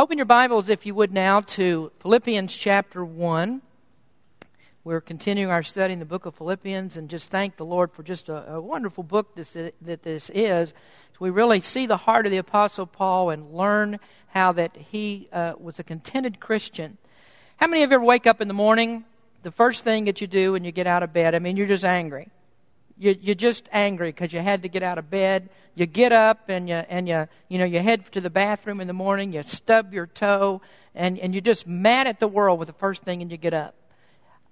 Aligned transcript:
Open 0.00 0.16
your 0.16 0.24
Bibles, 0.24 0.70
if 0.70 0.86
you 0.86 0.94
would, 0.94 1.12
now 1.12 1.42
to 1.42 1.92
Philippians 2.00 2.56
chapter 2.56 3.04
1. 3.04 3.60
We're 4.82 5.02
continuing 5.02 5.50
our 5.50 5.62
study 5.62 5.92
in 5.92 5.98
the 5.98 6.06
book 6.06 6.24
of 6.24 6.34
Philippians 6.36 6.96
and 6.96 7.10
just 7.10 7.28
thank 7.28 7.58
the 7.58 7.66
Lord 7.66 7.92
for 7.92 8.02
just 8.02 8.30
a, 8.30 8.54
a 8.54 8.62
wonderful 8.62 9.04
book 9.04 9.34
this, 9.34 9.52
that 9.52 10.02
this 10.02 10.30
is. 10.30 10.70
So 10.70 11.16
we 11.18 11.28
really 11.28 11.60
see 11.60 11.84
the 11.84 11.98
heart 11.98 12.24
of 12.24 12.32
the 12.32 12.38
Apostle 12.38 12.86
Paul 12.86 13.28
and 13.28 13.52
learn 13.52 14.00
how 14.28 14.52
that 14.52 14.74
he 14.74 15.28
uh, 15.34 15.52
was 15.58 15.78
a 15.78 15.84
contented 15.84 16.40
Christian. 16.40 16.96
How 17.58 17.66
many 17.66 17.82
of 17.82 17.90
you 17.90 17.96
ever 17.96 18.02
wake 18.02 18.26
up 18.26 18.40
in 18.40 18.48
the 18.48 18.54
morning? 18.54 19.04
The 19.42 19.50
first 19.52 19.84
thing 19.84 20.06
that 20.06 20.22
you 20.22 20.26
do 20.26 20.52
when 20.52 20.64
you 20.64 20.72
get 20.72 20.86
out 20.86 21.02
of 21.02 21.12
bed, 21.12 21.34
I 21.34 21.40
mean, 21.40 21.58
you're 21.58 21.66
just 21.66 21.84
angry 21.84 22.30
you, 23.00 23.16
you're 23.18 23.34
just 23.34 23.66
angry 23.72 24.10
because 24.10 24.30
you 24.32 24.40
had 24.40 24.62
to 24.62 24.68
get 24.68 24.82
out 24.82 24.98
of 24.98 25.08
bed. 25.08 25.48
You 25.74 25.86
get 25.86 26.12
up 26.12 26.50
and 26.50 26.68
you 26.68 26.74
and 26.74 27.08
you 27.08 27.26
you 27.48 27.56
know 27.58 27.64
you 27.64 27.80
head 27.80 28.12
to 28.12 28.20
the 28.20 28.28
bathroom 28.28 28.78
in 28.78 28.86
the 28.86 28.92
morning. 28.92 29.32
You 29.32 29.42
stub 29.42 29.94
your 29.94 30.06
toe 30.06 30.60
and 30.94 31.18
and 31.18 31.34
you're 31.34 31.40
just 31.40 31.66
mad 31.66 32.06
at 32.06 32.20
the 32.20 32.28
world 32.28 32.58
with 32.58 32.68
the 32.68 32.74
first 32.74 33.02
thing 33.02 33.22
and 33.22 33.30
you 33.30 33.38
get 33.38 33.54
up. 33.54 33.74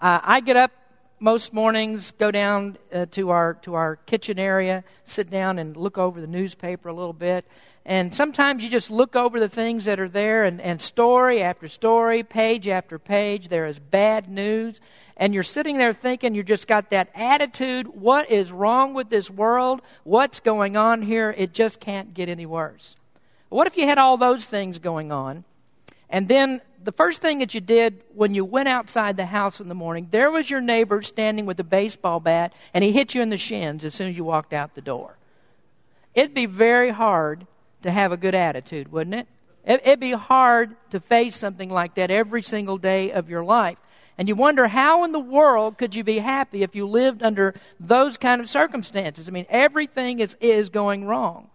Uh, 0.01 0.21
I 0.23 0.41
get 0.41 0.57
up 0.57 0.73
most 1.21 1.53
mornings, 1.53 2.13
go 2.13 2.31
down 2.31 2.79
uh, 2.91 3.05
to 3.11 3.29
our 3.29 3.55
to 3.63 3.75
our 3.75 3.97
kitchen 3.97 4.39
area, 4.39 4.83
sit 5.05 5.31
down 5.31 5.59
and 5.59 5.77
look 5.77 5.99
over 5.99 6.19
the 6.19 6.27
newspaper 6.27 6.89
a 6.89 6.95
little 6.95 7.13
bit. 7.13 7.45
And 7.85 8.15
sometimes 8.15 8.63
you 8.63 8.71
just 8.71 8.91
look 8.91 9.17
over 9.17 9.41
the 9.41 9.49
things 9.49 9.87
that 9.87 9.99
are 9.99 10.09
there, 10.09 10.45
and, 10.45 10.61
and 10.61 10.81
story 10.81 11.43
after 11.43 11.69
story, 11.69 12.23
page 12.23 12.69
after 12.69 12.99
page, 12.99 13.49
there 13.49 13.67
is 13.67 13.79
bad 13.79 14.29
news 14.29 14.81
and 15.19 15.35
you're 15.35 15.43
sitting 15.43 15.79
there 15.79 15.93
thinking 15.93 16.35
you 16.35 16.43
just 16.43 16.69
got 16.69 16.91
that 16.91 17.11
attitude 17.15 17.89
what 17.89 18.31
is 18.31 18.53
wrong 18.53 18.95
with 18.95 19.11
this 19.11 19.29
world? 19.29 19.83
What's 20.05 20.41
going 20.41 20.77
on 20.77 21.03
here? 21.03 21.35
It 21.37 21.53
just 21.53 21.81
can't 21.81 22.15
get 22.15 22.29
any 22.29 22.47
worse. 22.47 22.97
What 23.49 23.67
if 23.67 23.77
you 23.77 23.87
had 23.87 23.99
all 23.99 24.17
those 24.17 24.45
things 24.45 24.79
going 24.79 25.11
on? 25.11 25.45
And 26.09 26.29
then 26.29 26.61
the 26.83 26.93
first 26.93 27.21
thing 27.21 27.41
that 27.41 27.53
you 27.53 27.61
did 27.61 28.03
when 28.15 28.35
you 28.35 28.45
went 28.45 28.69
outside 28.69 29.17
the 29.17 29.27
house 29.27 29.61
in 29.61 29.69
the 29.69 29.75
morning, 29.75 30.09
there 30.11 30.31
was 30.31 30.49
your 30.49 30.61
neighbor 30.61 31.03
standing 31.03 31.45
with 31.45 31.59
a 31.61 31.65
baseball 31.65 32.21
bat, 32.21 32.53
and 32.73 32.85
he 32.85 32.93
hit 32.93 33.15
you 33.15 33.21
in 33.21 33.29
the 33.29 33.37
shins 33.37 33.85
as 33.85 33.95
soon 33.95 34.09
as 34.09 34.17
you 34.17 34.25
walked 34.25 34.53
out 34.53 34.75
the 34.75 34.81
door. 34.81 35.19
It'd 36.15 36.35
be 36.35 36.47
very 36.47 36.91
hard 36.91 37.47
to 37.83 37.91
have 37.91 38.13
a 38.13 38.17
good 38.17 38.35
attitude, 38.35 38.93
wouldn't 38.93 39.15
it? 39.15 39.29
It'd 39.65 40.01
be 40.01 40.13
hard 40.13 40.77
to 40.91 41.01
face 41.01 41.37
something 41.37 41.69
like 41.69 41.97
that 41.97 42.11
every 42.11 42.43
single 42.43 42.79
day 42.79 43.13
of 43.13 43.29
your 43.29 43.45
life. 43.45 43.77
And 44.19 44.27
you 44.27 44.35
wonder 44.35 44.67
how 44.67 45.05
in 45.05 45.13
the 45.13 45.21
world 45.21 45.79
could 45.79 45.95
you 45.95 46.03
be 46.03 46.19
happy 46.19 46.65
if 46.65 46.75
you 46.75 46.87
lived 46.87 47.23
under 47.23 47.55
those 47.79 48.19
kind 48.19 48.41
of 48.41 48.51
circumstances? 48.51 49.29
I 49.29 49.33
mean, 49.33 49.47
everything 49.49 50.19
is, 50.19 50.37
is 50.41 50.69
going 50.69 51.05
wrong. 51.05 51.49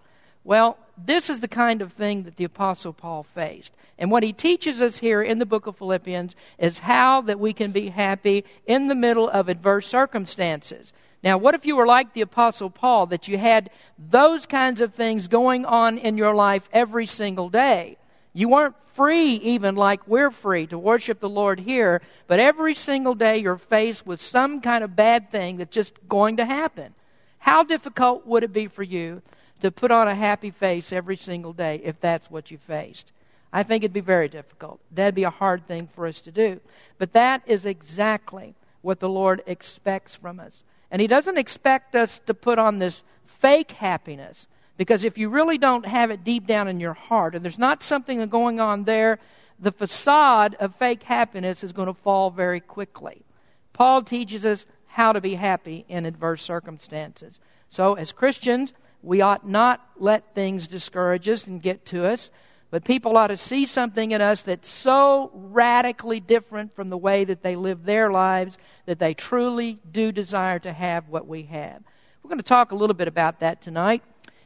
Well, 0.45 0.78
this 0.97 1.30
is 1.30 1.41
the 1.41 1.47
kind 1.50 1.81
of 1.81 1.91
thing 1.91 2.23
that 2.23 2.38
the 2.38 2.45
Apostle 2.45 2.94
Paul 2.94 3.23
faced. 3.23 3.73
And 3.97 4.09
what 4.09 4.23
he 4.23 4.31
teaches 4.31 4.81
us 4.81 5.00
here 5.00 5.22
in 5.22 5.39
the 5.39 5.45
book 5.45 5.67
of 5.67 5.78
Philippians 5.78 6.36
is 6.58 6.80
how 6.80 7.22
that 7.22 7.39
we 7.39 7.52
can 7.52 7.72
be 7.72 7.89
happy 7.89 8.45
in 8.66 8.88
the 8.88 8.95
middle 8.95 9.30
of 9.30 9.50
adverse 9.50 9.88
circumstances. 9.88 10.94
Now, 11.23 11.38
what 11.38 11.56
if 11.56 11.66
you 11.66 11.75
were 11.75 11.86
like 11.86 12.14
the 12.14 12.22
Apostle 12.22 12.69
Paul, 12.69 13.08
that 13.08 13.28
you 13.28 13.38
had 13.38 13.69
those 13.97 14.45
kinds 14.45 14.81
of 14.81 14.94
things 14.94 15.28
going 15.28 15.66
on 15.66 15.97
in 15.97 16.17
your 16.17 16.36
life 16.36 16.67
every 16.73 17.06
single 17.06 17.50
day? 17.50 17.97
You 18.33 18.49
weren't 18.49 18.75
free, 18.93 19.35
even 19.35 19.75
like 19.75 20.07
we're 20.07 20.31
free, 20.31 20.67
to 20.67 20.77
worship 20.77 21.19
the 21.19 21.29
Lord 21.29 21.61
here, 21.61 22.01
but 22.27 22.39
every 22.39 22.73
single 22.75 23.15
day 23.15 23.37
you're 23.37 23.57
faced 23.57 24.05
with 24.05 24.21
some 24.21 24.59
kind 24.61 24.83
of 24.83 24.95
bad 24.95 25.31
thing 25.31 25.57
that's 25.57 25.73
just 25.73 26.07
going 26.07 26.37
to 26.37 26.45
happen. 26.45 26.93
How 27.39 27.63
difficult 27.63 28.25
would 28.25 28.43
it 28.43 28.53
be 28.53 28.67
for 28.67 28.83
you 28.83 29.21
to 29.61 29.71
put 29.71 29.91
on 29.91 30.07
a 30.07 30.15
happy 30.15 30.49
face 30.49 30.91
every 30.91 31.17
single 31.17 31.53
day 31.53 31.81
if 31.83 31.99
that's 31.99 32.31
what 32.31 32.51
you 32.51 32.57
faced? 32.57 33.11
I 33.51 33.61
think 33.61 33.83
it'd 33.83 33.93
be 33.93 33.99
very 33.99 34.29
difficult. 34.29 34.79
That'd 34.91 35.13
be 35.13 35.23
a 35.23 35.29
hard 35.29 35.67
thing 35.67 35.87
for 35.93 36.07
us 36.07 36.21
to 36.21 36.31
do. 36.31 36.59
But 36.97 37.13
that 37.13 37.43
is 37.45 37.65
exactly 37.65 38.55
what 38.81 38.99
the 38.99 39.09
Lord 39.09 39.43
expects 39.45 40.15
from 40.15 40.39
us. 40.39 40.63
And 40.89 41.01
He 41.01 41.07
doesn't 41.07 41.37
expect 41.37 41.95
us 41.95 42.19
to 42.25 42.33
put 42.33 42.57
on 42.57 42.79
this 42.79 43.03
fake 43.25 43.72
happiness 43.72 44.47
because 44.78 45.03
if 45.03 45.17
you 45.17 45.29
really 45.29 45.57
don't 45.57 45.85
have 45.85 46.11
it 46.11 46.23
deep 46.23 46.47
down 46.47 46.67
in 46.67 46.79
your 46.79 46.94
heart, 46.94 47.35
and 47.35 47.44
there's 47.44 47.59
not 47.59 47.84
something 47.84 48.25
going 48.28 48.59
on 48.59 48.84
there, 48.85 49.19
the 49.59 49.72
facade 49.72 50.56
of 50.59 50.75
fake 50.75 51.03
happiness 51.03 51.63
is 51.63 51.73
going 51.73 51.88
to 51.88 51.94
fall 51.94 52.31
very 52.31 52.59
quickly. 52.59 53.23
Paul 53.72 54.03
teaches 54.03 54.45
us 54.45 54.66
how 54.88 55.13
to 55.13 55.22
be 55.22 55.35
happy 55.35 55.85
in 55.88 56.06
adverse 56.06 56.44
circumstances. 56.44 57.39
So, 57.69 57.95
as 57.95 58.11
Christians, 58.11 58.73
we 59.01 59.22
ought 59.22 59.47
not 59.47 59.85
let 59.97 60.34
things 60.34 60.67
discourage 60.67 61.28
us 61.28 61.47
and 61.47 61.61
get 61.61 61.85
to 61.88 62.05
us, 62.05 62.31
but 62.72 62.84
people 62.84 63.17
ought 63.17 63.28
to 63.28 63.38
see 63.38 63.66
something 63.66 64.11
in 64.11 64.22
us 64.22 64.41
that's 64.41 64.69
so 64.69 65.31
radically 65.34 66.19
different 66.19 66.75
from 66.75 66.90
the 66.90 66.97
way 66.97 67.23
that 67.23 67.44
they 67.44 67.55
live 67.55 67.84
their 67.84 68.11
lives 68.11 68.57
that 68.85 69.00
they 69.00 69.13
truly 69.13 69.79
do 69.91 70.11
desire 70.11 70.59
to 70.59 70.73
have 70.73 71.09
what 71.09 71.28
we 71.28 71.44
have. 71.44 71.81
We're 72.23 72.29
going 72.29 72.40
to 72.40 72.44
talk 72.44 72.72
a 72.72 72.75
little 72.75 72.95
bit 72.95 73.07
about 73.07 73.41
that 73.41 73.61
tonight. 73.61 74.03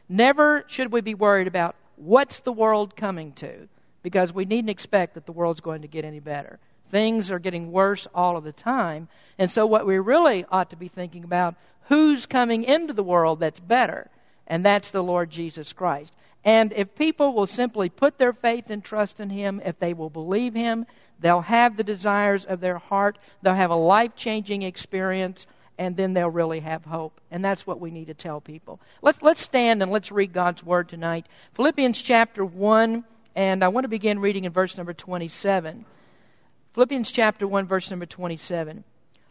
Never 0.09 0.63
should 0.68 0.91
we 0.91 1.01
be 1.01 1.13
worried 1.13 1.47
about 1.47 1.75
what's 1.95 2.40
the 2.40 2.53
world 2.53 2.95
coming 2.95 3.34
to, 3.34 3.68
because 4.03 4.34
we 4.34 4.45
needn't 4.45 4.69
expect 4.69 5.16
that 5.16 5.25
the 5.25 5.31
world's 5.31 5.62
going 5.62 5.81
to 5.81 5.88
get 5.88 6.06
any 6.06 6.19
better. 6.19 6.59
Things 6.90 7.29
are 7.31 7.40
getting 7.40 7.72
worse 7.72 8.07
all 8.16 8.38
of 8.38 8.45
the 8.45 8.53
time. 8.53 9.09
And 9.38 9.51
so, 9.51 9.66
what 9.66 9.85
we 9.85 9.97
really 10.00 10.45
ought 10.50 10.69
to 10.69 10.78
be 10.78 10.88
thinking 10.88 11.23
about 11.23 11.56
who's 11.90 12.25
coming 12.25 12.63
into 12.63 12.94
the 12.94 13.03
world 13.03 13.40
that's 13.40 13.59
better, 13.59 14.09
and 14.45 14.63
that's 14.63 14.91
the 14.91 15.03
Lord 15.03 15.29
Jesus 15.29 15.73
Christ. 15.73 16.13
And 16.45 16.72
if 16.74 16.95
people 16.95 17.34
will 17.34 17.47
simply 17.47 17.89
put 17.89 18.18
their 18.18 18.31
faith 18.31 18.69
and 18.69 18.81
trust 18.81 19.19
in 19.19 19.29
Him, 19.29 19.62
if 19.66 19.78
they 19.79 19.94
will 19.94 20.09
believe 20.09 20.53
Him, 20.53 20.85
they'll 21.19 21.41
have 21.41 21.75
the 21.75 21.84
desires 21.84 22.45
of 22.45 22.62
their 22.62 22.78
heart, 22.78 23.18
they'll 23.41 23.53
have 23.56 23.72
a 23.72 23.75
life 23.75 24.16
changing 24.16 24.62
experience 24.62 25.45
and 25.77 25.95
then 25.95 26.13
they'll 26.13 26.29
really 26.29 26.61
have 26.61 26.85
hope. 26.85 27.19
And 27.29 27.43
that's 27.43 27.67
what 27.67 27.79
we 27.79 27.91
need 27.91 28.07
to 28.07 28.13
tell 28.13 28.41
people. 28.41 28.79
Let's, 29.01 29.21
let's 29.21 29.41
stand 29.41 29.81
and 29.81 29.91
let's 29.91 30.11
read 30.11 30.33
God's 30.33 30.63
Word 30.63 30.89
tonight. 30.89 31.27
Philippians 31.53 32.01
chapter 32.01 32.43
1, 32.43 33.03
and 33.35 33.63
I 33.63 33.67
want 33.67 33.83
to 33.85 33.89
begin 33.89 34.19
reading 34.19 34.45
in 34.45 34.51
verse 34.51 34.77
number 34.77 34.93
27. 34.93 35.85
Philippians 36.73 37.11
chapter 37.11 37.47
1, 37.47 37.65
verse 37.67 37.89
number 37.89 38.05
27. 38.05 38.83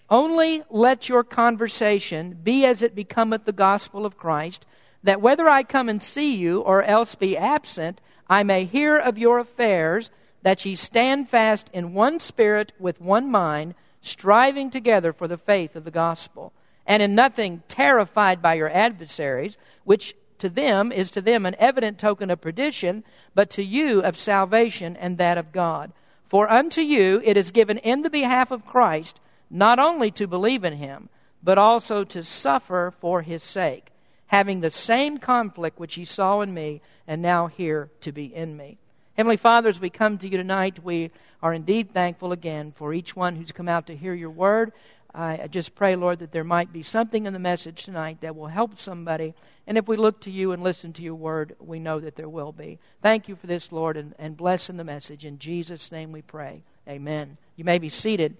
Only 0.09 0.62
let 0.71 1.09
your 1.09 1.25
conversation 1.25 2.39
be 2.43 2.65
as 2.65 2.83
it 2.83 2.95
becometh 2.95 3.45
the 3.45 3.53
gospel 3.53 4.07
of 4.07 4.17
Christ, 4.17 4.65
that 5.03 5.21
whether 5.21 5.49
I 5.49 5.65
come 5.65 5.89
and 5.89 6.03
see 6.03 6.34
you 6.34 6.61
or 6.61 6.83
else 6.83 7.17
be 7.17 7.37
absent, 7.37 8.01
I 8.28 8.45
may 8.45 8.65
hear 8.65 8.97
of 8.97 9.19
your 9.19 9.39
affairs, 9.39 10.11
that 10.43 10.65
ye 10.65 10.77
stand 10.77 11.28
fast 11.28 11.69
in 11.73 11.93
one 11.93 12.21
spirit 12.21 12.73
with 12.78 13.01
one 13.01 13.31
mind 13.31 13.75
striving 14.06 14.71
together 14.71 15.12
for 15.12 15.28
the 15.28 15.37
faith 15.37 15.77
of 15.77 15.84
the 15.84 15.91
gospel, 15.91 16.53
and 16.87 17.03
in 17.03 17.15
nothing 17.15 17.62
terrified 17.69 18.41
by 18.41 18.55
your 18.55 18.71
adversaries, 18.71 19.56
which 19.84 20.15
to 20.39 20.49
them 20.49 20.93
is 20.93 21.11
to 21.11 21.21
them 21.21 21.47
an 21.47 21.56
evident 21.59 21.99
token 21.99 22.31
of 22.31 22.41
perdition, 22.41 23.03
but 23.34 23.50
to 23.50 23.62
you 23.62 24.00
of 24.03 24.19
salvation 24.19 24.97
and 24.97 25.19
that 25.19 25.39
of 25.39 25.53
God. 25.53 25.93
For 26.28 26.50
unto 26.50 26.81
you 26.81 27.21
it 27.25 27.37
is 27.37 27.50
given 27.50 27.78
in 27.78 28.03
the 28.03 28.11
behalf 28.11 28.50
of 28.50 28.66
Christ 28.66 29.21
not 29.50 29.78
only 29.78 30.11
to 30.12 30.27
believe 30.27 30.65
in 30.65 30.75
him, 30.75 31.09
but 31.43 31.59
also 31.59 32.05
to 32.05 32.22
suffer 32.22 32.93
for 33.00 33.22
his 33.22 33.43
sake, 33.43 33.93
having 34.27 34.61
the 34.61 34.71
same 34.71 35.19
conflict 35.19 35.78
which 35.78 35.97
ye 35.97 36.05
saw 36.05 36.41
in 36.41 36.53
me, 36.53 36.81
and 37.06 37.22
now 37.22 37.47
hear 37.47 37.91
to 38.00 38.12
be 38.12 38.34
in 38.34 38.56
me. 38.56 38.78
Heavenly 39.16 39.38
Father, 39.38 39.71
as 39.71 39.81
we 39.81 39.88
come 39.88 40.19
to 40.19 40.28
you 40.28 40.37
tonight, 40.37 40.84
we 40.84 41.10
are 41.43 41.54
indeed 41.54 41.91
thankful 41.91 42.32
again 42.32 42.75
for 42.77 42.93
each 42.93 43.16
one 43.16 43.37
who's 43.37 43.50
come 43.50 43.66
out 43.66 43.87
to 43.87 43.97
hear 43.97 44.12
your 44.12 44.28
word. 44.28 44.72
I 45.15 45.47
just 45.47 45.75
pray, 45.75 45.97
Lord, 45.97 46.19
that 46.19 46.32
there 46.32 46.44
might 46.44 46.71
be 46.71 46.82
something 46.82 47.25
in 47.25 47.32
the 47.32 47.38
message 47.38 47.84
tonight 47.84 48.21
that 48.21 48.37
will 48.37 48.49
help 48.49 48.78
somebody. 48.78 49.32
And 49.66 49.78
if 49.78 49.88
we 49.88 49.97
look 49.97 50.21
to 50.21 50.31
you 50.31 50.53
and 50.53 50.62
listen 50.62 50.93
to 50.93 51.03
your 51.03 51.15
word, 51.15 51.56
we 51.59 51.78
know 51.78 51.99
that 51.99 52.16
there 52.16 52.28
will 52.28 52.53
be. 52.53 52.78
Thank 53.00 53.27
you 53.27 53.37
for 53.37 53.47
this, 53.47 53.72
Lord, 53.72 53.97
and, 53.97 54.15
and 54.19 54.37
bless 54.37 54.69
in 54.69 54.77
the 54.77 54.84
message. 54.84 55.25
In 55.25 55.38
Jesus' 55.38 55.91
name 55.91 56.12
we 56.12 56.21
pray. 56.21 56.62
Amen. 56.86 57.39
You 57.57 57.65
may 57.65 57.78
be 57.78 57.89
seated. 57.89 58.36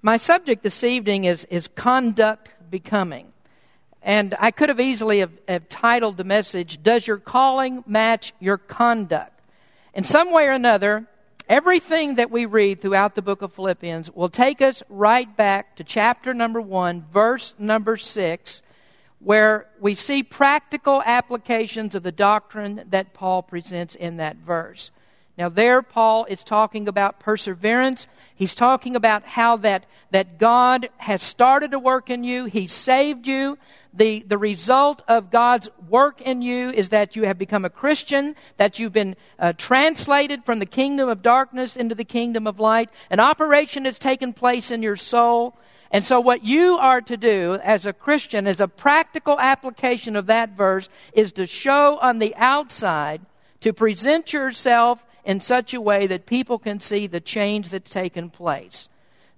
My 0.00 0.16
subject 0.16 0.62
this 0.62 0.82
evening 0.82 1.24
is, 1.24 1.44
is 1.50 1.68
conduct 1.68 2.52
becoming. 2.70 3.34
And 4.08 4.34
I 4.40 4.52
could 4.52 4.70
have 4.70 4.80
easily 4.80 5.18
have, 5.18 5.32
have, 5.46 5.68
titled 5.68 6.16
the 6.16 6.24
message, 6.24 6.82
Does 6.82 7.06
Your 7.06 7.18
Calling 7.18 7.84
Match 7.86 8.32
Your 8.40 8.56
Conduct? 8.56 9.38
In 9.92 10.02
some 10.02 10.32
way 10.32 10.46
or 10.46 10.52
another, 10.52 11.06
everything 11.46 12.14
that 12.14 12.30
we 12.30 12.46
read 12.46 12.80
throughout 12.80 13.16
the 13.16 13.20
book 13.20 13.42
of 13.42 13.52
Philippians 13.52 14.10
will 14.10 14.30
take 14.30 14.62
us 14.62 14.82
right 14.88 15.36
back 15.36 15.76
to 15.76 15.84
chapter 15.84 16.32
number 16.32 16.58
one, 16.58 17.04
verse 17.12 17.52
number 17.58 17.98
six, 17.98 18.62
where 19.18 19.66
we 19.78 19.94
see 19.94 20.22
practical 20.22 21.02
applications 21.04 21.94
of 21.94 22.02
the 22.02 22.10
doctrine 22.10 22.86
that 22.88 23.12
Paul 23.12 23.42
presents 23.42 23.94
in 23.94 24.16
that 24.16 24.36
verse. 24.36 24.90
Now, 25.36 25.50
there, 25.50 25.82
Paul 25.82 26.24
is 26.24 26.42
talking 26.42 26.88
about 26.88 27.20
perseverance. 27.20 28.06
He's 28.34 28.54
talking 28.54 28.96
about 28.96 29.24
how 29.24 29.58
that, 29.58 29.86
that 30.10 30.38
God 30.38 30.88
has 30.96 31.22
started 31.22 31.72
to 31.72 31.78
work 31.78 32.08
in 32.08 32.24
you. 32.24 32.46
He 32.46 32.66
saved 32.66 33.26
you, 33.26 33.58
the, 33.92 34.24
the 34.26 34.38
result 34.38 35.02
of 35.08 35.30
God's 35.30 35.68
work 35.88 36.20
in 36.20 36.42
you 36.42 36.70
is 36.70 36.90
that 36.90 37.16
you 37.16 37.24
have 37.24 37.38
become 37.38 37.64
a 37.64 37.70
Christian, 37.70 38.36
that 38.56 38.78
you've 38.78 38.92
been 38.92 39.16
uh, 39.38 39.52
translated 39.54 40.44
from 40.44 40.58
the 40.58 40.66
kingdom 40.66 41.08
of 41.08 41.22
darkness 41.22 41.76
into 41.76 41.94
the 41.94 42.04
kingdom 42.04 42.46
of 42.46 42.60
light. 42.60 42.90
An 43.10 43.20
operation 43.20 43.84
has 43.84 43.98
taken 43.98 44.32
place 44.32 44.70
in 44.70 44.82
your 44.82 44.96
soul. 44.96 45.56
And 45.90 46.04
so, 46.04 46.20
what 46.20 46.44
you 46.44 46.76
are 46.76 47.00
to 47.00 47.16
do 47.16 47.58
as 47.62 47.86
a 47.86 47.94
Christian, 47.94 48.46
as 48.46 48.60
a 48.60 48.68
practical 48.68 49.40
application 49.40 50.16
of 50.16 50.26
that 50.26 50.50
verse, 50.50 50.88
is 51.14 51.32
to 51.32 51.46
show 51.46 51.98
on 51.98 52.18
the 52.18 52.34
outside, 52.36 53.22
to 53.60 53.72
present 53.72 54.34
yourself 54.34 55.02
in 55.24 55.40
such 55.40 55.72
a 55.72 55.80
way 55.80 56.06
that 56.06 56.26
people 56.26 56.58
can 56.58 56.80
see 56.80 57.06
the 57.06 57.20
change 57.20 57.70
that's 57.70 57.90
taken 57.90 58.28
place. 58.28 58.88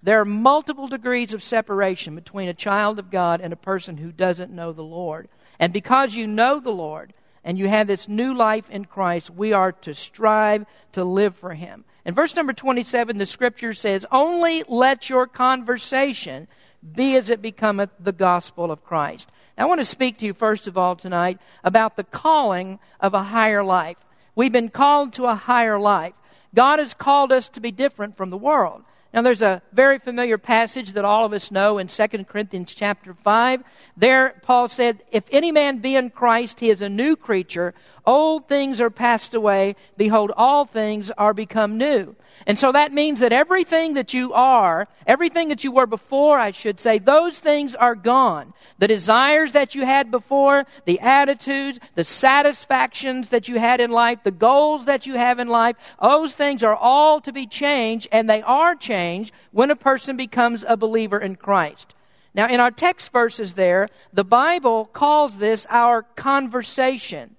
There 0.02 0.20
are 0.20 0.24
multiple 0.24 0.88
degrees 0.88 1.34
of 1.34 1.42
separation 1.42 2.14
between 2.14 2.48
a 2.48 2.54
child 2.54 2.98
of 2.98 3.10
God 3.10 3.40
and 3.40 3.52
a 3.52 3.56
person 3.56 3.98
who 3.98 4.12
doesn't 4.12 4.52
know 4.52 4.72
the 4.72 4.82
Lord. 4.82 5.28
And 5.58 5.72
because 5.72 6.14
you 6.14 6.26
know 6.26 6.58
the 6.58 6.70
Lord 6.70 7.12
and 7.44 7.58
you 7.58 7.68
have 7.68 7.86
this 7.86 8.08
new 8.08 8.34
life 8.34 8.70
in 8.70 8.86
Christ, 8.86 9.30
we 9.30 9.52
are 9.52 9.72
to 9.72 9.94
strive 9.94 10.64
to 10.92 11.04
live 11.04 11.36
for 11.36 11.52
Him. 11.52 11.84
In 12.04 12.14
verse 12.14 12.34
number 12.34 12.54
27, 12.54 13.18
the 13.18 13.26
scripture 13.26 13.74
says, 13.74 14.06
Only 14.10 14.64
let 14.68 15.10
your 15.10 15.26
conversation 15.26 16.48
be 16.94 17.16
as 17.16 17.28
it 17.28 17.42
becometh 17.42 17.90
the 18.00 18.12
gospel 18.12 18.70
of 18.70 18.84
Christ. 18.84 19.30
Now, 19.58 19.64
I 19.64 19.68
want 19.68 19.82
to 19.82 19.84
speak 19.84 20.18
to 20.18 20.26
you, 20.26 20.32
first 20.32 20.66
of 20.66 20.78
all, 20.78 20.96
tonight 20.96 21.38
about 21.62 21.96
the 21.96 22.04
calling 22.04 22.78
of 23.00 23.12
a 23.12 23.24
higher 23.24 23.62
life. 23.62 23.98
We've 24.34 24.52
been 24.52 24.70
called 24.70 25.12
to 25.14 25.26
a 25.26 25.34
higher 25.34 25.78
life. 25.78 26.14
God 26.54 26.78
has 26.78 26.94
called 26.94 27.32
us 27.32 27.50
to 27.50 27.60
be 27.60 27.70
different 27.70 28.16
from 28.16 28.30
the 28.30 28.38
world. 28.38 28.82
Now 29.12 29.22
there's 29.22 29.42
a 29.42 29.60
very 29.72 29.98
familiar 29.98 30.38
passage 30.38 30.92
that 30.92 31.04
all 31.04 31.24
of 31.24 31.32
us 31.32 31.50
know 31.50 31.78
in 31.78 31.88
2 31.88 32.06
Corinthians 32.28 32.72
chapter 32.72 33.12
5. 33.12 33.64
There 33.96 34.40
Paul 34.42 34.68
said, 34.68 35.02
"If 35.10 35.24
any 35.32 35.50
man 35.50 35.78
be 35.78 35.96
in 35.96 36.10
Christ, 36.10 36.60
he 36.60 36.70
is 36.70 36.80
a 36.80 36.88
new 36.88 37.16
creature. 37.16 37.74
Old 38.06 38.46
things 38.46 38.80
are 38.80 38.90
passed 38.90 39.34
away; 39.34 39.74
behold 39.96 40.30
all 40.36 40.64
things 40.64 41.10
are 41.12 41.34
become 41.34 41.76
new." 41.76 42.14
And 42.46 42.58
so 42.58 42.72
that 42.72 42.92
means 42.92 43.20
that 43.20 43.32
everything 43.32 43.94
that 43.94 44.14
you 44.14 44.32
are, 44.32 44.88
everything 45.06 45.48
that 45.48 45.62
you 45.62 45.72
were 45.72 45.86
before, 45.86 46.38
I 46.38 46.52
should 46.52 46.80
say, 46.80 46.98
those 46.98 47.38
things 47.38 47.74
are 47.74 47.94
gone. 47.94 48.54
The 48.78 48.88
desires 48.88 49.52
that 49.52 49.74
you 49.74 49.84
had 49.84 50.10
before, 50.10 50.64
the 50.86 51.00
attitudes, 51.00 51.78
the 51.94 52.04
satisfactions 52.04 53.28
that 53.28 53.46
you 53.46 53.58
had 53.58 53.80
in 53.80 53.90
life, 53.90 54.20
the 54.24 54.30
goals 54.30 54.86
that 54.86 55.06
you 55.06 55.14
have 55.14 55.38
in 55.38 55.48
life, 55.48 55.76
those 56.00 56.32
things 56.34 56.62
are 56.62 56.74
all 56.74 57.20
to 57.20 57.32
be 57.32 57.46
changed, 57.46 58.08
and 58.10 58.28
they 58.28 58.42
are 58.42 58.74
changed 58.74 59.34
when 59.52 59.70
a 59.70 59.76
person 59.76 60.16
becomes 60.16 60.64
a 60.66 60.76
believer 60.76 61.18
in 61.18 61.36
Christ. 61.36 61.94
Now, 62.32 62.46
in 62.46 62.60
our 62.60 62.70
text 62.70 63.12
verses 63.12 63.54
there, 63.54 63.88
the 64.12 64.24
Bible 64.24 64.86
calls 64.86 65.38
this 65.38 65.66
our 65.68 66.02
conversation. 66.02 67.36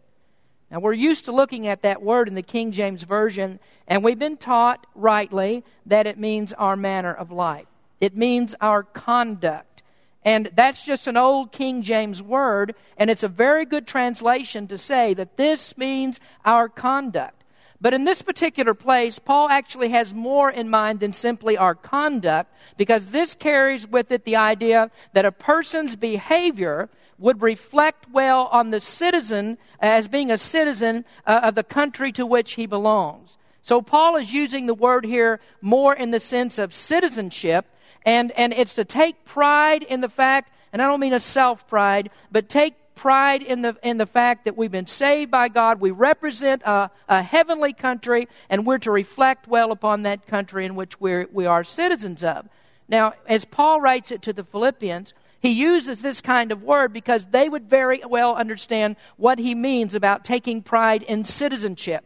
Now, 0.72 0.80
we're 0.80 0.94
used 0.94 1.26
to 1.26 1.34
looking 1.34 1.68
at 1.68 1.82
that 1.82 2.02
word 2.02 2.30
in 2.30 2.36
the 2.36 2.42
King 2.42 2.72
James 2.72 3.04
Version, 3.04 3.60
and 3.90 4.06
we've 4.06 4.18
been 4.18 4.38
taught 4.38 4.88
rightly 4.96 5.66
that 5.86 6.08
it 6.08 6.18
means 6.18 6.54
our 6.54 6.78
manner 6.78 7.14
of 7.14 7.30
life. 7.30 7.66
It 8.00 8.16
means 8.16 8.56
our 8.62 8.84
conduct. 8.84 9.84
And 10.24 10.50
that's 10.56 10.86
just 10.86 11.08
an 11.08 11.18
old 11.18 11.52
King 11.52 11.82
James 11.82 12.24
word, 12.24 12.74
and 12.96 13.10
it's 13.10 13.24
a 13.24 13.28
very 13.28 13.66
good 13.66 13.86
translation 13.86 14.66
to 14.68 14.78
say 14.78 15.14
that 15.16 15.36
this 15.36 15.78
means 15.78 16.22
our 16.46 16.70
conduct. 16.70 17.44
But 17.82 17.94
in 17.94 18.06
this 18.06 18.22
particular 18.22 18.74
place, 18.74 19.20
Paul 19.20 19.50
actually 19.50 19.90
has 19.90 20.14
more 20.14 20.50
in 20.50 20.70
mind 20.70 21.02
than 21.02 21.12
simply 21.12 21.58
our 21.58 21.76
conduct, 21.76 22.54
because 22.78 23.08
this 23.08 23.36
carries 23.36 23.88
with 23.88 24.10
it 24.12 24.24
the 24.24 24.38
idea 24.38 24.90
that 25.12 25.26
a 25.26 25.32
person's 25.34 25.98
behavior 25.98 26.90
would 27.22 27.42
reflect 27.42 28.08
well 28.12 28.50
on 28.52 28.72
the 28.72 28.82
citizen 28.82 29.58
as 29.80 30.08
being 30.08 30.32
a 30.32 30.38
citizen 30.38 31.06
uh, 31.26 31.42
of 31.44 31.56
the 31.56 31.64
country 31.64 32.12
to 32.12 32.26
which 32.26 32.54
he 32.54 32.66
belongs. 32.66 33.38
So 33.62 33.82
Paul 33.82 34.16
is 34.16 34.34
using 34.34 34.66
the 34.66 34.74
word 34.74 35.06
here 35.06 35.40
more 35.62 35.94
in 35.94 36.12
the 36.12 36.20
sense 36.20 36.58
of 36.58 36.74
citizenship, 36.74 37.66
and, 38.06 38.32
and 38.32 38.52
it's 38.52 38.74
to 38.74 38.84
take 38.84 39.24
pride 39.24 39.84
in 39.84 40.02
the 40.02 40.10
fact, 40.10 40.52
and 40.74 40.82
I 40.82 40.88
don't 40.88 41.00
mean 41.00 41.14
a 41.14 41.20
self 41.20 41.68
pride, 41.68 42.10
but 42.32 42.50
take 42.50 42.74
pride 42.96 43.44
in 43.44 43.62
the, 43.62 43.78
in 43.84 43.98
the 43.98 44.06
fact 44.06 44.46
that 44.46 44.58
we've 44.58 44.72
been 44.72 44.88
saved 44.88 45.30
by 45.30 45.48
God. 45.48 45.80
We 45.80 45.92
represent 45.92 46.64
a, 46.64 46.90
a 47.08 47.22
heavenly 47.22 47.74
country, 47.74 48.28
and 48.50 48.66
we're 48.66 48.80
to 48.80 48.92
reflect 48.92 49.48
well 49.48 49.72
upon 49.72 50.04
that 50.04 50.26
country 50.26 50.66
in 50.66 50.76
which 50.76 51.00
we're, 51.00 51.28
we 51.32 51.46
are 51.46 51.64
citizens 51.64 52.24
of. 52.24 52.50
Now, 52.90 53.14
as 53.28 53.46
Paul 53.46 53.80
writes 53.80 54.12
it 54.12 54.22
to 54.24 54.34
the 54.34 54.44
Philippians, 54.44 55.14
he 55.42 55.50
uses 55.50 56.02
this 56.02 56.22
kind 56.22 56.52
of 56.52 56.64
word 56.64 56.94
because 56.94 57.26
they 57.26 57.50
would 57.50 57.70
very 57.70 58.02
well 58.08 58.36
understand 58.36 58.96
what 59.18 59.40
he 59.40 59.56
means 59.56 59.96
about 59.96 60.24
taking 60.24 60.62
pride 60.62 61.02
in 61.04 61.26
citizenship. 61.26 62.06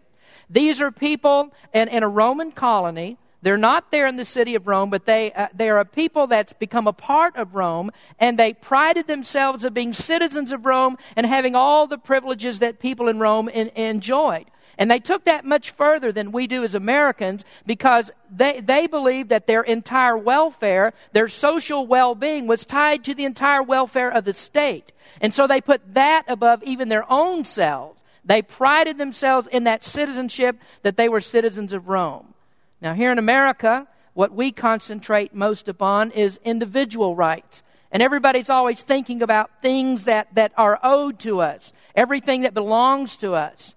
These 0.50 0.82
are 0.82 0.92
people 0.92 1.54
in, 1.74 1.90
in 1.90 2.04
a 2.04 2.08
Roman 2.08 2.52
colony. 2.52 3.18
They're 3.42 3.58
not 3.58 3.92
there 3.92 4.08
in 4.08 4.16
the 4.16 4.26
city 4.26 4.56
of 4.56 4.68
Rome, 4.68 4.90
but 4.90 5.06
they, 5.06 5.32
uh, 5.34 5.50
they 5.54 5.70
are 5.70 5.80
a 5.80 5.86
people 5.86 6.28
that's 6.28 6.54
become 6.54 6.88
a 6.88 6.94
part 6.94 7.36
of 7.36 7.54
Rome, 7.54 7.92
and 8.20 8.40
they 8.40 8.54
prided 8.54 9.06
themselves 9.06 9.66
of 9.66 9.74
being 9.74 9.94
citizens 9.94 10.52
of 10.52 10.66
Rome 10.66 10.98
and 11.16 11.26
having 11.28 11.56
all 11.56 11.88
the 11.88 11.98
privileges 11.98 12.60
that 12.60 12.80
people 12.80 13.08
in 13.08 13.20
Rome 13.20 13.50
in, 13.50 13.68
enjoyed. 13.76 14.46
And 14.78 14.92
they 14.92 15.00
took 15.00 15.26
that 15.26 15.46
much 15.46 15.72
further 15.72 16.12
than 16.12 16.32
we 16.32 16.48
do 16.48 16.64
as 16.64 16.76
Americans 16.76 17.46
because 17.66 18.12
they, 18.30 18.60
they 18.60 18.88
believed 18.88 19.30
that 19.30 19.48
their 19.48 19.62
entire 19.62 20.18
welfare, 20.18 20.94
their 21.14 21.28
social 21.28 21.88
well 21.88 22.16
being, 22.16 22.48
was 22.48 22.66
tied 22.66 23.04
to 23.06 23.16
the 23.16 23.26
entire 23.26 23.64
welfare 23.64 24.10
of 24.10 24.26
the 24.26 24.34
state. 24.34 24.92
And 25.22 25.34
so 25.34 25.48
they 25.48 25.62
put 25.62 25.94
that 25.94 26.24
above 26.28 26.64
even 26.64 26.90
their 26.90 27.10
own 27.12 27.46
selves. 27.46 28.00
They 28.26 28.42
prided 28.42 28.98
themselves 28.98 29.48
in 29.48 29.66
that 29.66 29.84
citizenship 29.84 30.58
that 30.82 30.98
they 30.98 31.08
were 31.08 31.22
citizens 31.22 31.74
of 31.74 31.88
Rome. 31.88 32.34
Now, 32.82 32.94
here 32.94 33.12
in 33.12 33.20
America, 33.20 33.88
what 34.14 34.34
we 34.34 34.52
concentrate 34.52 35.34
most 35.34 35.68
upon 35.68 36.12
is 36.12 36.40
individual 36.44 37.16
rights. 37.16 37.62
And 37.92 38.02
everybody's 38.02 38.50
always 38.50 38.82
thinking 38.82 39.22
about 39.22 39.62
things 39.62 40.06
that, 40.06 40.34
that 40.36 40.52
are 40.58 40.80
owed 40.84 41.20
to 41.20 41.40
us, 41.40 41.72
everything 41.96 42.42
that 42.42 42.54
belongs 42.54 43.16
to 43.18 43.34
us. 43.36 43.76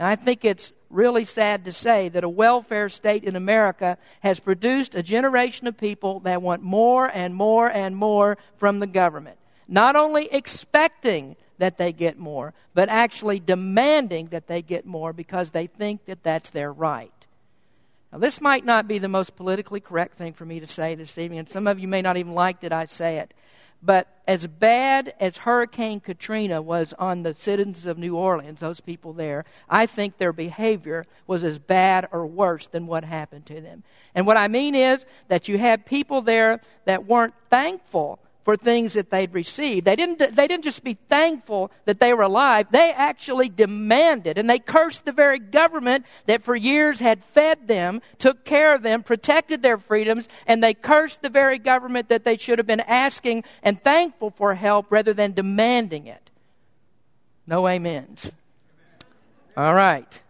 And 0.00 0.08
I 0.08 0.16
think 0.16 0.46
it's 0.46 0.72
really 0.88 1.26
sad 1.26 1.66
to 1.66 1.72
say 1.72 2.08
that 2.08 2.24
a 2.24 2.28
welfare 2.28 2.88
state 2.88 3.22
in 3.22 3.36
America 3.36 3.98
has 4.20 4.40
produced 4.40 4.94
a 4.94 5.02
generation 5.02 5.66
of 5.66 5.76
people 5.76 6.20
that 6.20 6.40
want 6.40 6.62
more 6.62 7.06
and 7.06 7.34
more 7.34 7.68
and 7.68 7.94
more 7.94 8.38
from 8.56 8.80
the 8.80 8.86
government. 8.86 9.36
Not 9.68 9.96
only 9.96 10.26
expecting 10.32 11.36
that 11.58 11.76
they 11.76 11.92
get 11.92 12.18
more, 12.18 12.54
but 12.72 12.88
actually 12.88 13.40
demanding 13.40 14.28
that 14.28 14.46
they 14.46 14.62
get 14.62 14.86
more 14.86 15.12
because 15.12 15.50
they 15.50 15.66
think 15.66 16.06
that 16.06 16.22
that's 16.22 16.48
their 16.48 16.72
right. 16.72 17.12
Now, 18.10 18.20
this 18.20 18.40
might 18.40 18.64
not 18.64 18.88
be 18.88 18.98
the 18.98 19.06
most 19.06 19.36
politically 19.36 19.80
correct 19.80 20.16
thing 20.16 20.32
for 20.32 20.46
me 20.46 20.60
to 20.60 20.66
say 20.66 20.94
this 20.94 21.18
evening, 21.18 21.40
and 21.40 21.48
some 21.48 21.66
of 21.66 21.78
you 21.78 21.86
may 21.86 22.00
not 22.00 22.16
even 22.16 22.32
like 22.32 22.60
that 22.60 22.72
I 22.72 22.86
say 22.86 23.18
it. 23.18 23.34
But 23.82 24.08
as 24.26 24.46
bad 24.46 25.14
as 25.18 25.38
Hurricane 25.38 26.00
Katrina 26.00 26.60
was 26.60 26.92
on 26.98 27.22
the 27.22 27.34
citizens 27.34 27.86
of 27.86 27.96
New 27.96 28.14
Orleans, 28.14 28.60
those 28.60 28.80
people 28.80 29.12
there, 29.12 29.44
I 29.68 29.86
think 29.86 30.18
their 30.18 30.32
behavior 30.32 31.06
was 31.26 31.42
as 31.42 31.58
bad 31.58 32.06
or 32.12 32.26
worse 32.26 32.66
than 32.66 32.86
what 32.86 33.04
happened 33.04 33.46
to 33.46 33.60
them. 33.60 33.82
And 34.14 34.26
what 34.26 34.36
I 34.36 34.48
mean 34.48 34.74
is 34.74 35.06
that 35.28 35.48
you 35.48 35.56
had 35.56 35.86
people 35.86 36.20
there 36.20 36.60
that 36.84 37.06
weren't 37.06 37.34
thankful 37.48 38.18
for 38.44 38.56
things 38.56 38.94
that 38.94 39.10
they'd 39.10 39.32
received. 39.34 39.86
They 39.86 39.96
didn't, 39.96 40.34
they 40.34 40.46
didn't 40.46 40.64
just 40.64 40.82
be 40.82 40.96
thankful 41.08 41.70
that 41.84 42.00
they 42.00 42.14
were 42.14 42.22
alive, 42.22 42.68
they 42.70 42.92
actually 42.92 43.48
demanded 43.48 44.38
and 44.38 44.48
they 44.48 44.58
cursed 44.58 45.04
the 45.04 45.12
very 45.12 45.38
government 45.38 46.06
that 46.26 46.42
for 46.42 46.56
years 46.56 47.00
had 47.00 47.22
fed 47.22 47.68
them, 47.68 48.00
took 48.18 48.44
care 48.44 48.74
of 48.74 48.82
them, 48.82 49.02
protected 49.02 49.62
their 49.62 49.78
freedoms, 49.78 50.28
and 50.46 50.62
they 50.62 50.74
cursed 50.74 51.22
the 51.22 51.28
very 51.28 51.58
government 51.58 52.08
that 52.08 52.24
they 52.24 52.36
should 52.36 52.58
have 52.58 52.66
been 52.66 52.80
asking 52.80 53.44
and 53.62 53.82
thankful 53.82 54.30
for 54.30 54.54
help 54.54 54.86
rather 54.90 55.12
than 55.12 55.32
demanding 55.32 56.06
it. 56.06 56.30
No 57.46 57.66
amens. 57.66 58.32
All 59.56 59.74
right. 59.74 60.22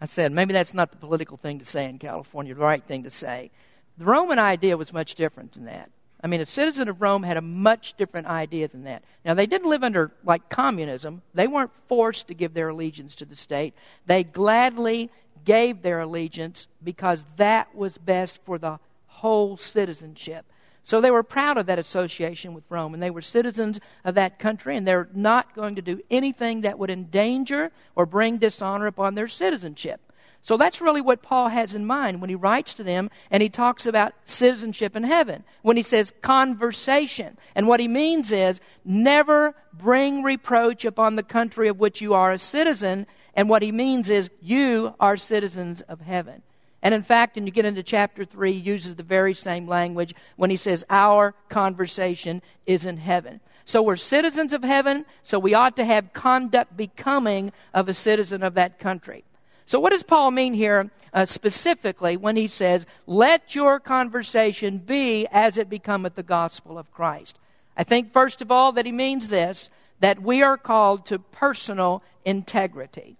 I 0.00 0.06
said, 0.06 0.32
maybe 0.32 0.52
that's 0.52 0.74
not 0.74 0.90
the 0.90 0.96
political 0.96 1.36
thing 1.36 1.58
to 1.58 1.64
say 1.64 1.88
in 1.88 1.98
California, 1.98 2.54
the 2.54 2.60
right 2.60 2.82
thing 2.84 3.02
to 3.02 3.10
say. 3.10 3.50
The 3.96 4.04
Roman 4.04 4.38
idea 4.38 4.76
was 4.76 4.92
much 4.92 5.16
different 5.16 5.54
than 5.54 5.64
that. 5.64 5.90
I 6.20 6.26
mean, 6.26 6.40
a 6.40 6.46
citizen 6.46 6.88
of 6.88 7.00
Rome 7.00 7.22
had 7.22 7.36
a 7.36 7.42
much 7.42 7.94
different 7.96 8.26
idea 8.26 8.66
than 8.66 8.84
that. 8.84 9.04
Now, 9.24 9.34
they 9.34 9.46
didn't 9.46 9.70
live 9.70 9.84
under, 9.84 10.10
like, 10.24 10.48
communism. 10.48 11.22
They 11.32 11.46
weren't 11.46 11.70
forced 11.86 12.26
to 12.28 12.34
give 12.34 12.54
their 12.54 12.70
allegiance 12.70 13.14
to 13.16 13.24
the 13.24 13.36
state. 13.36 13.74
They 14.06 14.24
gladly 14.24 15.10
gave 15.44 15.82
their 15.82 16.00
allegiance 16.00 16.66
because 16.82 17.24
that 17.36 17.72
was 17.74 17.98
best 17.98 18.40
for 18.44 18.58
the 18.58 18.80
whole 19.06 19.56
citizenship. 19.56 20.44
So 20.82 21.00
they 21.00 21.10
were 21.10 21.22
proud 21.22 21.58
of 21.58 21.66
that 21.66 21.78
association 21.78 22.54
with 22.54 22.64
Rome, 22.68 22.94
and 22.94 23.02
they 23.02 23.10
were 23.10 23.20
citizens 23.20 23.78
of 24.04 24.14
that 24.14 24.38
country, 24.38 24.76
and 24.76 24.86
they're 24.86 25.08
not 25.12 25.54
going 25.54 25.74
to 25.74 25.82
do 25.82 26.00
anything 26.10 26.62
that 26.62 26.78
would 26.78 26.90
endanger 26.90 27.70
or 27.94 28.06
bring 28.06 28.38
dishonor 28.38 28.86
upon 28.86 29.14
their 29.14 29.28
citizenship. 29.28 30.00
So 30.42 30.56
that's 30.56 30.80
really 30.80 31.00
what 31.00 31.22
Paul 31.22 31.48
has 31.48 31.74
in 31.74 31.84
mind 31.84 32.20
when 32.20 32.30
he 32.30 32.36
writes 32.36 32.74
to 32.74 32.82
them 32.82 33.10
and 33.30 33.42
he 33.42 33.48
talks 33.48 33.86
about 33.86 34.14
citizenship 34.24 34.96
in 34.96 35.02
heaven. 35.02 35.44
When 35.62 35.76
he 35.76 35.82
says 35.82 36.12
conversation. 36.22 37.36
And 37.54 37.66
what 37.66 37.80
he 37.80 37.88
means 37.88 38.32
is 38.32 38.60
never 38.84 39.54
bring 39.72 40.22
reproach 40.22 40.84
upon 40.84 41.16
the 41.16 41.22
country 41.22 41.68
of 41.68 41.78
which 41.78 42.00
you 42.00 42.14
are 42.14 42.32
a 42.32 42.38
citizen. 42.38 43.06
And 43.34 43.48
what 43.48 43.62
he 43.62 43.72
means 43.72 44.08
is 44.08 44.30
you 44.40 44.94
are 44.98 45.16
citizens 45.16 45.82
of 45.82 46.00
heaven. 46.00 46.42
And 46.82 46.94
in 46.94 47.02
fact, 47.02 47.36
when 47.36 47.46
you 47.46 47.52
get 47.52 47.64
into 47.64 47.82
chapter 47.82 48.24
3, 48.24 48.52
he 48.52 48.58
uses 48.58 48.94
the 48.94 49.02
very 49.02 49.34
same 49.34 49.66
language 49.66 50.14
when 50.36 50.50
he 50.50 50.56
says, 50.56 50.84
Our 50.88 51.34
conversation 51.48 52.40
is 52.66 52.84
in 52.86 52.98
heaven. 52.98 53.40
So 53.64 53.82
we're 53.82 53.96
citizens 53.96 54.54
of 54.54 54.62
heaven, 54.62 55.04
so 55.22 55.38
we 55.38 55.52
ought 55.52 55.76
to 55.76 55.84
have 55.84 56.14
conduct 56.14 56.76
becoming 56.76 57.52
of 57.74 57.88
a 57.88 57.94
citizen 57.94 58.42
of 58.42 58.54
that 58.54 58.78
country. 58.78 59.24
So, 59.68 59.78
what 59.78 59.90
does 59.90 60.02
Paul 60.02 60.30
mean 60.30 60.54
here 60.54 60.90
uh, 61.12 61.26
specifically 61.26 62.16
when 62.16 62.36
he 62.36 62.48
says, 62.48 62.86
Let 63.06 63.54
your 63.54 63.78
conversation 63.78 64.78
be 64.78 65.26
as 65.30 65.58
it 65.58 65.68
becometh 65.68 66.14
the 66.14 66.22
gospel 66.22 66.78
of 66.78 66.90
Christ? 66.90 67.38
I 67.76 67.84
think, 67.84 68.10
first 68.10 68.40
of 68.40 68.50
all, 68.50 68.72
that 68.72 68.86
he 68.86 68.92
means 68.92 69.28
this 69.28 69.68
that 70.00 70.22
we 70.22 70.40
are 70.42 70.56
called 70.56 71.04
to 71.06 71.18
personal 71.18 72.02
integrity. 72.24 73.16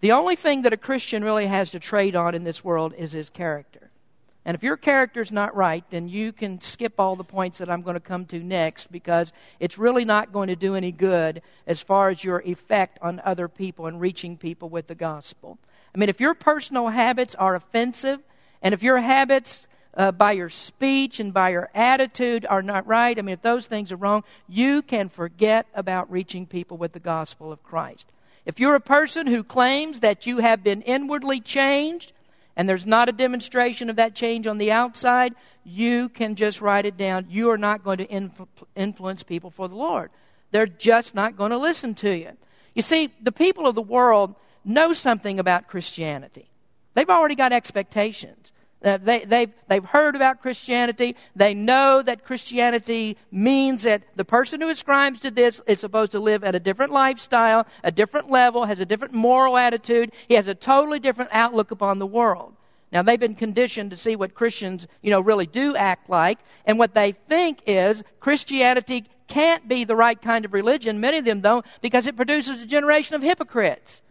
The 0.00 0.12
only 0.12 0.34
thing 0.34 0.62
that 0.62 0.72
a 0.72 0.78
Christian 0.78 1.22
really 1.22 1.46
has 1.46 1.70
to 1.72 1.78
trade 1.78 2.16
on 2.16 2.34
in 2.34 2.44
this 2.44 2.64
world 2.64 2.94
is 2.96 3.12
his 3.12 3.28
character. 3.28 3.90
And 4.44 4.56
if 4.56 4.62
your 4.62 4.76
character's 4.76 5.30
not 5.30 5.54
right, 5.54 5.84
then 5.90 6.08
you 6.08 6.32
can 6.32 6.60
skip 6.60 6.94
all 6.98 7.14
the 7.14 7.22
points 7.22 7.58
that 7.58 7.70
I'm 7.70 7.82
going 7.82 7.94
to 7.94 8.00
come 8.00 8.24
to 8.26 8.40
next 8.40 8.90
because 8.90 9.32
it's 9.60 9.78
really 9.78 10.04
not 10.04 10.32
going 10.32 10.48
to 10.48 10.56
do 10.56 10.74
any 10.74 10.90
good 10.90 11.42
as 11.66 11.80
far 11.80 12.08
as 12.08 12.24
your 12.24 12.40
effect 12.40 12.98
on 13.00 13.20
other 13.24 13.46
people 13.46 13.86
and 13.86 14.00
reaching 14.00 14.36
people 14.36 14.68
with 14.68 14.88
the 14.88 14.96
gospel. 14.96 15.58
I 15.94 15.98
mean, 15.98 16.08
if 16.08 16.20
your 16.20 16.34
personal 16.34 16.88
habits 16.88 17.34
are 17.36 17.54
offensive, 17.54 18.20
and 18.62 18.74
if 18.74 18.82
your 18.82 18.98
habits 18.98 19.68
uh, 19.94 20.10
by 20.10 20.32
your 20.32 20.48
speech 20.48 21.20
and 21.20 21.32
by 21.32 21.50
your 21.50 21.70
attitude 21.74 22.46
are 22.48 22.62
not 22.62 22.86
right, 22.86 23.16
I 23.16 23.22
mean, 23.22 23.34
if 23.34 23.42
those 23.42 23.66
things 23.66 23.92
are 23.92 23.96
wrong, 23.96 24.24
you 24.48 24.82
can 24.82 25.08
forget 25.08 25.66
about 25.74 26.10
reaching 26.10 26.46
people 26.46 26.78
with 26.78 26.92
the 26.92 27.00
gospel 27.00 27.52
of 27.52 27.62
Christ. 27.62 28.08
If 28.44 28.58
you're 28.58 28.74
a 28.74 28.80
person 28.80 29.26
who 29.28 29.44
claims 29.44 30.00
that 30.00 30.26
you 30.26 30.38
have 30.38 30.64
been 30.64 30.82
inwardly 30.82 31.40
changed, 31.40 32.12
and 32.56 32.68
there's 32.68 32.86
not 32.86 33.08
a 33.08 33.12
demonstration 33.12 33.88
of 33.88 33.96
that 33.96 34.14
change 34.14 34.46
on 34.46 34.58
the 34.58 34.70
outside, 34.70 35.34
you 35.64 36.08
can 36.08 36.34
just 36.34 36.60
write 36.60 36.84
it 36.84 36.96
down. 36.96 37.26
You 37.28 37.50
are 37.50 37.58
not 37.58 37.84
going 37.84 37.98
to 37.98 38.06
influ- 38.06 38.46
influence 38.76 39.22
people 39.22 39.50
for 39.50 39.68
the 39.68 39.76
Lord. 39.76 40.10
They're 40.50 40.66
just 40.66 41.14
not 41.14 41.36
going 41.36 41.50
to 41.50 41.56
listen 41.56 41.94
to 41.96 42.16
you. 42.16 42.32
You 42.74 42.82
see, 42.82 43.10
the 43.22 43.32
people 43.32 43.66
of 43.66 43.74
the 43.74 43.82
world 43.82 44.34
know 44.64 44.92
something 44.92 45.38
about 45.38 45.68
Christianity. 45.68 46.50
They've 46.94 47.08
already 47.08 47.34
got 47.34 47.52
expectations. 47.52 48.52
Uh, 48.84 48.98
they, 48.98 49.24
they've, 49.24 49.52
they've 49.68 49.84
heard 49.84 50.16
about 50.16 50.42
Christianity. 50.42 51.14
They 51.36 51.54
know 51.54 52.02
that 52.02 52.24
Christianity 52.24 53.16
means 53.30 53.84
that 53.84 54.02
the 54.16 54.24
person 54.24 54.60
who 54.60 54.68
ascribes 54.68 55.20
to 55.20 55.30
this 55.30 55.60
is 55.66 55.80
supposed 55.80 56.12
to 56.12 56.20
live 56.20 56.42
at 56.42 56.54
a 56.54 56.60
different 56.60 56.92
lifestyle, 56.92 57.66
a 57.84 57.92
different 57.92 58.30
level, 58.30 58.64
has 58.64 58.80
a 58.80 58.86
different 58.86 59.14
moral 59.14 59.56
attitude. 59.56 60.10
He 60.26 60.34
has 60.34 60.48
a 60.48 60.54
totally 60.54 60.98
different 60.98 61.30
outlook 61.32 61.70
upon 61.70 61.98
the 61.98 62.06
world. 62.06 62.54
Now, 62.92 63.02
they've 63.02 63.18
been 63.18 63.36
conditioned 63.36 63.90
to 63.92 63.96
see 63.96 64.16
what 64.16 64.34
Christians, 64.34 64.86
you 65.00 65.10
know, 65.10 65.20
really 65.20 65.46
do 65.46 65.74
act 65.76 66.10
like. 66.10 66.38
And 66.66 66.78
what 66.78 66.94
they 66.94 67.12
think 67.12 67.62
is 67.66 68.02
Christianity 68.20 69.06
can't 69.28 69.66
be 69.66 69.84
the 69.84 69.96
right 69.96 70.20
kind 70.20 70.44
of 70.44 70.52
religion. 70.52 71.00
Many 71.00 71.18
of 71.18 71.24
them 71.24 71.40
don't 71.40 71.64
because 71.80 72.06
it 72.06 72.16
produces 72.16 72.60
a 72.60 72.66
generation 72.66 73.14
of 73.16 73.22
hypocrites. 73.22 74.02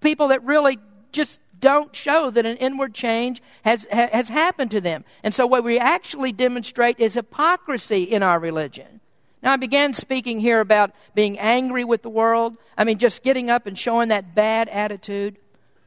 People 0.00 0.28
that 0.28 0.42
really 0.44 0.78
just 1.12 1.40
don't 1.60 1.94
show 1.94 2.30
that 2.30 2.46
an 2.46 2.56
inward 2.56 2.94
change 2.94 3.42
has, 3.62 3.86
has 3.90 4.28
happened 4.28 4.70
to 4.72 4.80
them. 4.80 5.04
And 5.22 5.34
so 5.34 5.46
what 5.46 5.64
we 5.64 5.78
actually 5.78 6.32
demonstrate 6.32 7.00
is 7.00 7.14
hypocrisy 7.14 8.02
in 8.02 8.22
our 8.22 8.38
religion. 8.38 9.00
Now, 9.42 9.52
I 9.52 9.56
began 9.56 9.92
speaking 9.92 10.40
here 10.40 10.60
about 10.60 10.90
being 11.14 11.38
angry 11.38 11.84
with 11.84 12.02
the 12.02 12.10
world. 12.10 12.56
I 12.76 12.84
mean, 12.84 12.98
just 12.98 13.22
getting 13.22 13.50
up 13.50 13.66
and 13.66 13.78
showing 13.78 14.08
that 14.08 14.34
bad 14.34 14.68
attitude. 14.68 15.36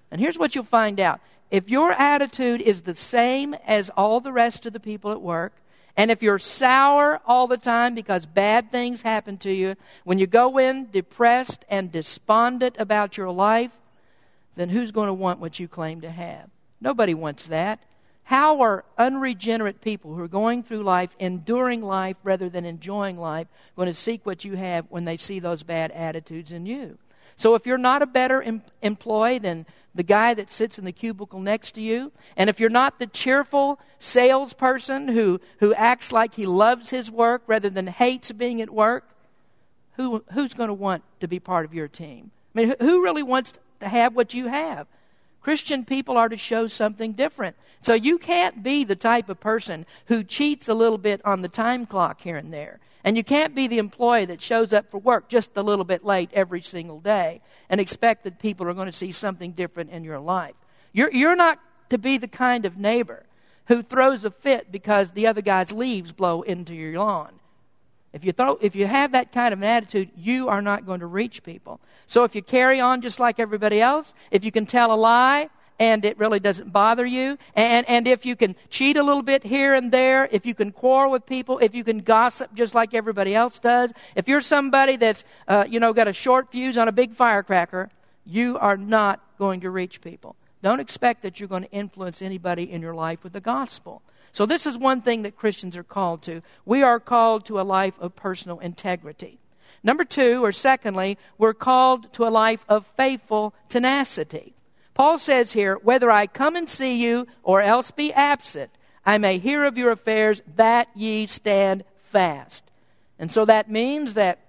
And 0.10 0.22
here's 0.22 0.40
what 0.40 0.56
you'll 0.56 0.64
find 0.64 1.00
out. 1.00 1.20
If 1.50 1.70
your 1.70 1.92
attitude 1.92 2.62
is 2.62 2.82
the 2.82 2.96
same 2.96 3.54
as 3.66 3.90
all 3.92 4.22
the 4.22 4.32
rest 4.32 4.66
of 4.66 4.72
the 4.72 4.80
people 4.80 5.12
at 5.12 5.22
work, 5.22 5.54
and 5.98 6.10
if 6.10 6.24
you're 6.24 6.40
sour 6.40 7.20
all 7.26 7.48
the 7.48 7.58
time 7.58 7.94
because 7.94 8.26
bad 8.26 8.72
things 8.72 9.02
happen 9.02 9.38
to 9.40 9.52
you, 9.52 9.76
when 10.06 10.18
you 10.18 10.28
go 10.28 10.58
in 10.58 10.90
depressed 10.90 11.66
and 11.70 11.92
despondent 11.92 12.76
about 12.80 13.18
your 13.18 13.32
life, 13.32 13.72
then 14.56 14.70
who's 14.70 14.92
going 14.92 15.08
to 15.08 15.14
want 15.14 15.40
what 15.40 15.60
you 15.60 15.68
claim 15.68 16.02
to 16.02 16.12
have? 16.12 16.50
Nobody 16.80 17.14
wants 17.14 17.44
that. 17.44 17.80
How 18.24 18.62
are 18.62 18.86
unregenerate 18.98 19.82
people 19.82 20.14
who 20.16 20.22
are 20.22 20.28
going 20.28 20.64
through 20.64 20.84
life, 20.84 21.16
enduring 21.20 21.82
life 21.82 22.18
rather 22.24 22.50
than 22.50 22.66
enjoying 22.66 23.18
life, 23.18 23.48
going 23.76 23.88
to 23.88 23.96
seek 23.96 24.26
what 24.26 24.46
you 24.46 24.56
have 24.56 24.86
when 24.90 25.06
they 25.06 25.18
see 25.18 25.40
those 25.40 25.64
bad 25.64 25.92
attitudes 25.92 26.52
in 26.52 26.66
you? 26.66 26.98
So 27.36 27.56
if 27.56 27.66
you're 27.66 27.78
not 27.78 28.02
a 28.02 28.06
better 28.06 28.42
em- 28.42 28.62
employee 28.82 29.40
than 29.40 29.66
the 29.94 30.04
guy 30.04 30.34
that 30.34 30.52
sits 30.52 30.80
in 30.80 30.86
the 30.86 30.92
cubicle 30.92 31.40
next 31.40 31.72
to 31.72 31.82
you, 31.82 32.12
and 32.38 32.50
if 32.50 32.60
you're 32.60 32.70
not 32.70 33.00
the 33.00 33.08
cheerful 33.08 33.80
salesperson 34.00 35.08
who, 35.08 35.42
who 35.60 35.74
acts 35.74 36.12
like 36.12 36.36
he 36.36 36.46
loves 36.46 36.90
his 36.90 37.12
work 37.12 37.42
rather 37.48 37.70
than 37.70 37.88
hates 37.88 38.32
being 38.32 38.62
at 38.62 38.70
work, 38.70 39.10
who, 39.94 40.24
who's 40.34 40.54
going 40.54 40.70
to 40.70 40.74
want 40.74 41.04
to 41.20 41.28
be 41.28 41.40
part 41.40 41.66
of 41.66 41.74
your 41.74 41.88
team? 41.88 42.32
I 42.56 42.60
mean, 42.60 42.76
who 42.80 43.04
really 43.04 43.24
wants 43.24 43.54
to 43.82 43.90
have 43.90 44.16
what 44.16 44.34
you 44.34 44.48
have. 44.48 44.88
Christian 45.42 45.86
people 45.86 46.18
are 46.18 46.30
to 46.30 46.38
show 46.38 46.68
something 46.68 47.14
different. 47.14 47.56
So 47.82 47.94
you 47.94 48.18
can't 48.18 48.64
be 48.64 48.84
the 48.84 48.96
type 48.96 49.28
of 49.28 49.40
person 49.40 49.86
who 50.06 50.24
cheats 50.24 50.68
a 50.68 50.74
little 50.74 51.00
bit 51.00 51.20
on 51.26 51.42
the 51.42 51.50
time 51.50 51.86
clock 51.86 52.22
here 52.22 52.38
and 52.38 52.54
there. 52.54 52.80
And 53.04 53.18
you 53.18 53.24
can't 53.24 53.56
be 53.56 53.68
the 53.68 53.80
employee 53.80 54.26
that 54.26 54.42
shows 54.42 54.72
up 54.72 54.92
for 54.92 55.00
work 55.00 55.28
just 55.28 55.52
a 55.56 55.64
little 55.64 55.86
bit 55.86 56.06
late 56.06 56.30
every 56.34 56.62
single 56.62 57.00
day 57.00 57.42
and 57.70 57.82
expect 57.82 58.24
that 58.24 58.38
people 58.38 58.68
are 58.68 58.74
going 58.76 58.86
to 58.86 58.94
see 58.94 59.12
something 59.12 59.54
different 59.54 59.90
in 59.90 60.04
your 60.04 60.20
life. 60.20 60.54
You're, 60.94 61.12
you're 61.12 61.36
not 61.36 61.60
to 61.90 61.98
be 61.98 62.18
the 62.18 62.28
kind 62.28 62.66
of 62.66 62.78
neighbor 62.78 63.26
who 63.66 63.82
throws 63.82 64.26
a 64.26 64.32
fit 64.32 64.72
because 64.72 65.12
the 65.12 65.26
other 65.26 65.42
guy's 65.42 65.72
leaves 65.72 66.12
blow 66.12 66.44
into 66.44 66.76
your 66.76 67.00
lawn. 67.00 67.32
If 68.14 68.26
you, 68.26 68.34
throw, 68.34 68.58
if 68.62 68.76
you 68.76 68.88
have 68.88 69.14
that 69.14 69.32
kind 69.32 69.54
of 69.54 69.60
an 69.60 69.66
attitude, 69.66 70.10
you 70.18 70.50
are 70.50 70.62
not 70.62 70.86
going 70.86 71.00
to 71.00 71.06
reach 71.06 71.44
people. 71.44 71.80
So 72.08 72.26
if 72.26 72.36
you 72.36 72.42
carry 72.42 72.82
on 72.82 73.02
just 73.02 73.20
like 73.20 73.40
everybody 73.40 73.80
else, 73.80 74.14
if 74.32 74.44
you 74.44 74.52
can 74.52 74.66
tell 74.66 74.94
a 74.94 74.96
lie 74.96 75.50
and 75.80 76.04
it 76.04 76.20
really 76.20 76.42
doesn't 76.42 76.74
bother 76.74 77.06
you, 77.06 77.38
and, 77.56 77.88
and 77.90 78.08
if 78.10 78.26
you 78.26 78.36
can 78.36 78.56
cheat 78.70 78.98
a 78.98 79.04
little 79.04 79.22
bit 79.22 79.44
here 79.44 79.74
and 79.74 79.94
there, 79.94 80.28
if 80.30 80.46
you 80.46 80.54
can 80.54 80.74
quarrel 80.74 81.10
with 81.10 81.26
people, 81.26 81.58
if 81.60 81.74
you 81.74 81.86
can 81.86 82.00
gossip 82.00 82.54
just 82.54 82.76
like 82.76 82.94
everybody 82.94 83.34
else 83.34 83.60
does, 83.60 83.94
if 84.16 84.28
you're 84.28 84.42
somebody 84.42 84.98
that's, 84.98 85.24
uh, 85.48 85.64
you 85.68 85.80
know, 85.80 85.94
got 85.94 86.10
a 86.10 86.14
short 86.14 86.52
fuse 86.52 86.78
on 86.78 86.90
a 86.90 86.92
big 86.92 87.14
firecracker, 87.14 87.90
you 88.26 88.58
are 88.60 88.78
not 88.78 89.22
going 89.38 89.62
to 89.62 89.70
reach 89.70 90.02
people. 90.02 90.36
Don't 90.62 90.82
expect 90.82 91.24
that 91.24 91.40
you're 91.40 91.50
going 91.50 91.64
to 91.64 91.72
influence 91.72 92.22
anybody 92.22 92.70
in 92.70 92.82
your 92.82 92.94
life 92.94 93.24
with 93.24 93.34
the 93.34 93.42
gospel. 93.42 94.02
So, 94.34 94.46
this 94.46 94.66
is 94.66 94.78
one 94.78 95.02
thing 95.02 95.24
that 95.24 95.38
Christians 95.38 95.76
are 95.76 95.84
called 95.84 96.22
to. 96.24 96.42
We 96.66 96.84
are 96.84 97.00
called 97.00 97.46
to 97.46 97.60
a 97.60 97.64
life 97.64 97.96
of 98.00 98.16
personal 98.16 98.60
integrity. 98.60 99.40
Number 99.84 100.06
two, 100.06 100.44
or 100.44 100.52
secondly, 100.52 101.18
we're 101.38 101.54
called 101.54 102.14
to 102.14 102.26
a 102.26 102.30
life 102.30 102.64
of 102.70 102.86
faithful 102.96 103.54
tenacity. 103.68 104.54
Paul 104.94 105.18
says 105.18 105.54
here, 105.54 105.76
whether 105.82 106.12
I 106.12 106.28
come 106.28 106.56
and 106.56 106.70
see 106.70 107.02
you 107.02 107.28
or 107.44 107.62
else 107.62 107.92
be 107.92 108.14
absent, 108.14 108.72
I 109.06 109.18
may 109.18 109.40
hear 109.40 109.64
of 109.64 109.78
your 109.78 109.92
affairs, 109.92 110.42
that 110.56 110.90
ye 110.96 111.26
stand 111.26 111.84
fast. 112.04 112.64
And 113.18 113.32
so 113.32 113.46
that 113.46 113.72
means 113.72 114.14
that 114.14 114.40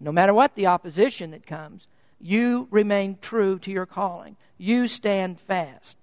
no 0.00 0.10
matter 0.10 0.34
what 0.34 0.54
the 0.54 0.66
opposition 0.66 1.30
that 1.30 1.46
comes, 1.46 1.86
you 2.20 2.66
remain 2.70 3.18
true 3.20 3.58
to 3.60 3.70
your 3.70 3.86
calling. 3.86 4.36
You 4.58 4.88
stand 4.88 5.38
fast. 5.40 5.96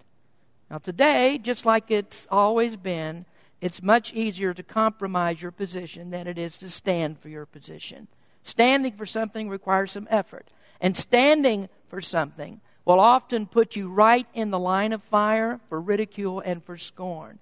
Now, 0.71 0.77
today, 0.77 1.37
just 1.37 1.65
like 1.65 1.91
it's 1.91 2.25
always 2.31 2.77
been, 2.77 3.25
it's 3.59 3.83
much 3.83 4.13
easier 4.13 4.53
to 4.53 4.63
compromise 4.63 5.41
your 5.41 5.51
position 5.51 6.11
than 6.11 6.27
it 6.27 6.37
is 6.37 6.55
to 6.57 6.69
stand 6.69 7.19
for 7.19 7.27
your 7.27 7.45
position. 7.45 8.07
Standing 8.43 8.93
for 8.93 9.05
something 9.05 9.49
requires 9.49 9.91
some 9.91 10.07
effort. 10.09 10.47
And 10.79 10.95
standing 10.95 11.67
for 11.89 11.99
something 11.99 12.61
will 12.85 13.01
often 13.01 13.47
put 13.47 13.75
you 13.75 13.89
right 13.89 14.25
in 14.33 14.49
the 14.49 14.57
line 14.57 14.93
of 14.93 15.03
fire 15.03 15.59
for 15.67 15.81
ridicule 15.81 16.39
and 16.39 16.63
for 16.63 16.77
scorn. 16.77 17.39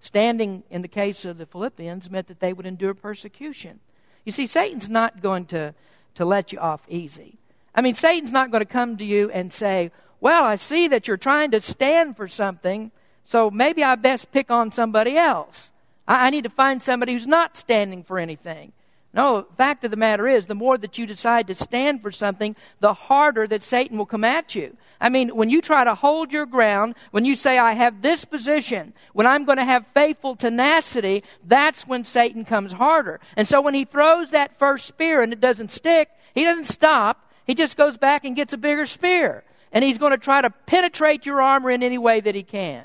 Standing, 0.00 0.64
in 0.68 0.82
the 0.82 0.88
case 0.88 1.24
of 1.24 1.38
the 1.38 1.46
Philippians, 1.46 2.10
meant 2.10 2.26
that 2.26 2.40
they 2.40 2.52
would 2.52 2.66
endure 2.66 2.92
persecution. 2.92 3.78
You 4.24 4.32
see, 4.32 4.48
Satan's 4.48 4.88
not 4.88 5.22
going 5.22 5.44
to, 5.46 5.74
to 6.16 6.24
let 6.24 6.52
you 6.52 6.58
off 6.58 6.80
easy. 6.88 7.38
I 7.72 7.82
mean, 7.82 7.94
Satan's 7.94 8.32
not 8.32 8.50
going 8.50 8.62
to 8.62 8.66
come 8.66 8.96
to 8.96 9.04
you 9.04 9.30
and 9.30 9.52
say, 9.52 9.92
well, 10.24 10.44
I 10.44 10.56
see 10.56 10.88
that 10.88 11.06
you're 11.06 11.18
trying 11.18 11.50
to 11.50 11.60
stand 11.60 12.16
for 12.16 12.28
something, 12.28 12.90
so 13.26 13.50
maybe 13.50 13.84
I 13.84 13.94
best 13.94 14.32
pick 14.32 14.50
on 14.50 14.72
somebody 14.72 15.18
else. 15.18 15.70
I, 16.08 16.28
I 16.28 16.30
need 16.30 16.44
to 16.44 16.48
find 16.50 16.82
somebody 16.82 17.12
who's 17.12 17.26
not 17.26 17.58
standing 17.58 18.02
for 18.02 18.18
anything. 18.18 18.72
No, 19.12 19.46
fact 19.58 19.84
of 19.84 19.90
the 19.90 19.98
matter 19.98 20.26
is, 20.26 20.46
the 20.46 20.54
more 20.54 20.78
that 20.78 20.96
you 20.96 21.04
decide 21.04 21.46
to 21.48 21.54
stand 21.54 22.00
for 22.00 22.10
something, 22.10 22.56
the 22.80 22.94
harder 22.94 23.46
that 23.46 23.62
Satan 23.62 23.98
will 23.98 24.06
come 24.06 24.24
at 24.24 24.54
you. 24.54 24.78
I 24.98 25.10
mean, 25.10 25.28
when 25.28 25.50
you 25.50 25.60
try 25.60 25.84
to 25.84 25.94
hold 25.94 26.32
your 26.32 26.46
ground, 26.46 26.94
when 27.10 27.26
you 27.26 27.36
say, 27.36 27.58
I 27.58 27.74
have 27.74 28.00
this 28.00 28.24
position, 28.24 28.94
when 29.12 29.26
I'm 29.26 29.44
going 29.44 29.58
to 29.58 29.64
have 29.66 29.86
faithful 29.88 30.36
tenacity, 30.36 31.22
that's 31.46 31.86
when 31.86 32.06
Satan 32.06 32.46
comes 32.46 32.72
harder. 32.72 33.20
And 33.36 33.46
so 33.46 33.60
when 33.60 33.74
he 33.74 33.84
throws 33.84 34.30
that 34.30 34.58
first 34.58 34.86
spear 34.86 35.20
and 35.20 35.34
it 35.34 35.40
doesn't 35.42 35.70
stick, 35.70 36.08
he 36.34 36.44
doesn't 36.44 36.64
stop. 36.64 37.30
He 37.46 37.54
just 37.54 37.76
goes 37.76 37.98
back 37.98 38.24
and 38.24 38.34
gets 38.34 38.54
a 38.54 38.58
bigger 38.58 38.86
spear. 38.86 39.44
And 39.74 39.84
he's 39.84 39.98
going 39.98 40.12
to 40.12 40.18
try 40.18 40.40
to 40.40 40.48
penetrate 40.50 41.26
your 41.26 41.42
armor 41.42 41.70
in 41.70 41.82
any 41.82 41.98
way 41.98 42.20
that 42.20 42.34
he 42.34 42.42
can. 42.42 42.84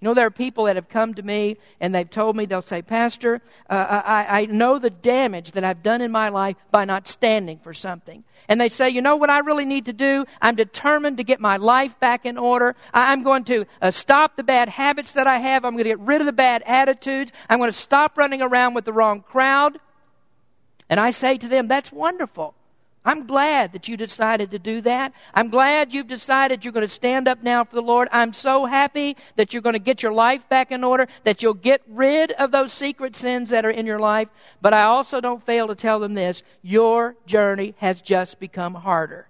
You 0.00 0.10
know, 0.10 0.14
there 0.14 0.26
are 0.26 0.30
people 0.30 0.64
that 0.64 0.76
have 0.76 0.90
come 0.90 1.14
to 1.14 1.22
me 1.22 1.56
and 1.80 1.94
they've 1.94 2.08
told 2.08 2.36
me, 2.36 2.44
they'll 2.44 2.60
say, 2.60 2.82
Pastor, 2.82 3.40
uh, 3.70 4.02
I, 4.04 4.42
I 4.42 4.46
know 4.46 4.78
the 4.78 4.90
damage 4.90 5.52
that 5.52 5.64
I've 5.64 5.82
done 5.82 6.02
in 6.02 6.12
my 6.12 6.28
life 6.28 6.56
by 6.70 6.84
not 6.84 7.08
standing 7.08 7.58
for 7.58 7.72
something. 7.72 8.22
And 8.46 8.60
they 8.60 8.68
say, 8.68 8.90
you 8.90 9.00
know 9.00 9.16
what 9.16 9.30
I 9.30 9.38
really 9.38 9.64
need 9.64 9.86
to 9.86 9.94
do? 9.94 10.26
I'm 10.42 10.56
determined 10.56 11.16
to 11.16 11.24
get 11.24 11.40
my 11.40 11.56
life 11.56 11.98
back 12.00 12.26
in 12.26 12.36
order. 12.36 12.76
I'm 12.92 13.22
going 13.22 13.44
to 13.44 13.64
uh, 13.80 13.90
stop 13.92 14.36
the 14.36 14.42
bad 14.42 14.68
habits 14.68 15.14
that 15.14 15.26
I 15.26 15.38
have. 15.38 15.64
I'm 15.64 15.72
going 15.72 15.84
to 15.84 15.90
get 15.90 16.00
rid 16.00 16.20
of 16.20 16.26
the 16.26 16.32
bad 16.32 16.62
attitudes. 16.66 17.32
I'm 17.48 17.58
going 17.58 17.72
to 17.72 17.78
stop 17.78 18.18
running 18.18 18.42
around 18.42 18.74
with 18.74 18.84
the 18.84 18.92
wrong 18.92 19.22
crowd. 19.22 19.78
And 20.90 21.00
I 21.00 21.12
say 21.12 21.38
to 21.38 21.48
them, 21.48 21.66
that's 21.66 21.90
wonderful. 21.90 22.54
I'm 23.04 23.26
glad 23.26 23.72
that 23.72 23.86
you 23.86 23.98
decided 23.98 24.50
to 24.52 24.58
do 24.58 24.80
that. 24.80 25.12
I'm 25.34 25.50
glad 25.50 25.92
you've 25.92 26.08
decided 26.08 26.64
you're 26.64 26.72
going 26.72 26.86
to 26.86 26.92
stand 26.92 27.28
up 27.28 27.42
now 27.42 27.62
for 27.64 27.74
the 27.74 27.82
Lord. 27.82 28.08
I'm 28.10 28.32
so 28.32 28.64
happy 28.64 29.16
that 29.36 29.52
you're 29.52 29.62
going 29.62 29.74
to 29.74 29.78
get 29.78 30.02
your 30.02 30.12
life 30.12 30.48
back 30.48 30.72
in 30.72 30.82
order, 30.82 31.06
that 31.24 31.42
you'll 31.42 31.52
get 31.52 31.82
rid 31.86 32.32
of 32.32 32.50
those 32.50 32.72
secret 32.72 33.14
sins 33.14 33.50
that 33.50 33.66
are 33.66 33.70
in 33.70 33.84
your 33.84 33.98
life. 33.98 34.28
But 34.62 34.72
I 34.72 34.84
also 34.84 35.20
don't 35.20 35.44
fail 35.44 35.66
to 35.68 35.74
tell 35.74 36.00
them 36.00 36.14
this 36.14 36.42
your 36.62 37.16
journey 37.26 37.74
has 37.78 38.00
just 38.00 38.40
become 38.40 38.74
harder. 38.74 39.28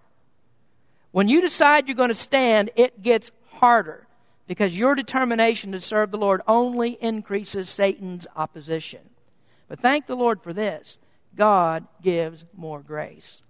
When 1.10 1.28
you 1.28 1.40
decide 1.40 1.88
you're 1.88 1.96
going 1.96 2.08
to 2.10 2.14
stand, 2.14 2.70
it 2.76 3.02
gets 3.02 3.32
harder 3.54 4.06
because 4.46 4.78
your 4.78 4.94
determination 4.94 5.72
to 5.72 5.80
serve 5.80 6.12
the 6.12 6.18
Lord 6.18 6.42
only 6.46 6.92
increases 7.00 7.68
Satan's 7.68 8.26
opposition. 8.36 9.00
But 9.68 9.80
thank 9.80 10.06
the 10.06 10.16
Lord 10.16 10.42
for 10.42 10.52
this 10.52 10.98
God 11.34 11.86
gives 12.02 12.44
more 12.56 12.80
grace. 12.80 13.42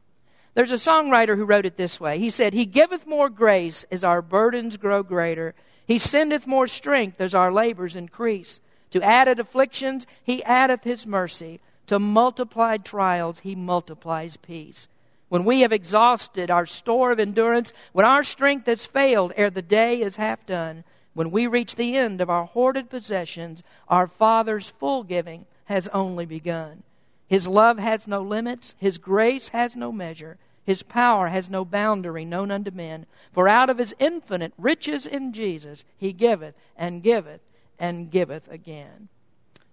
There's 0.54 0.70
a 0.70 0.75
songwriter 0.75 1.37
who 1.37 1.44
wrote 1.44 1.66
it 1.66 1.76
this 1.76 2.00
way. 2.00 2.18
He 2.18 2.30
said, 2.30 2.54
He 2.54 2.64
giveth 2.64 3.06
more 3.06 3.28
grace 3.28 3.84
as 3.90 4.04
our 4.04 4.23
burdens 4.23 4.76
grow 4.76 5.02
greater. 5.02 5.54
He 5.87 5.99
sendeth 5.99 6.46
more 6.46 6.68
strength 6.68 7.20
as 7.20 7.34
our 7.34 7.52
labors 7.52 7.96
increase. 7.96 8.61
To 8.92 9.02
added 9.02 9.40
afflictions, 9.40 10.06
He 10.23 10.42
addeth 10.44 10.84
His 10.84 11.06
mercy. 11.06 11.61
To 11.88 11.99
multiplied 11.99 12.84
trials, 12.84 13.40
He 13.40 13.54
multiplies 13.54 14.37
peace. 14.37 14.88
When 15.28 15.44
we 15.44 15.62
have 15.62 15.73
exhausted 15.73 16.50
our 16.50 16.66
store 16.66 17.11
of 17.11 17.18
endurance, 17.18 17.73
when 17.92 18.06
our 18.06 18.23
strength 18.23 18.66
has 18.66 18.87
failed 18.87 19.32
ere 19.37 19.50
the 19.50 19.62
day 19.62 20.00
is 20.00 20.16
half 20.16 20.46
done, 20.46 20.84
when 21.14 21.32
we 21.32 21.49
reach 21.49 21.75
the 21.75 21.96
end 21.96 22.20
of 22.20 22.30
our 22.30 22.44
hoarded 22.44 22.88
possessions, 22.88 23.64
our 23.88 24.06
Father's 24.06 24.70
full 24.70 25.02
giving 25.02 25.46
has 25.64 25.88
only 25.88 26.26
begun. 26.26 26.84
His 27.26 27.47
love 27.47 27.78
has 27.78 28.07
no 28.07 28.21
limits, 28.23 28.75
His 28.78 28.99
grace 28.99 29.49
has 29.49 29.75
no 29.76 29.93
measure. 29.93 30.38
His 30.64 30.83
power 30.83 31.28
has 31.28 31.50
no 31.50 31.64
boundary 31.64 32.25
known 32.25 32.50
unto 32.50 32.71
men. 32.71 33.07
For 33.33 33.49
out 33.49 33.69
of 33.69 33.78
his 33.78 33.95
infinite 33.99 34.54
riches 34.57 35.07
in 35.07 35.33
Jesus, 35.33 35.85
he 35.99 36.12
giveth 36.12 36.54
and 36.76 37.02
giveth 37.02 37.40
and 37.78 38.11
giveth 38.11 38.50
again. 38.50 39.09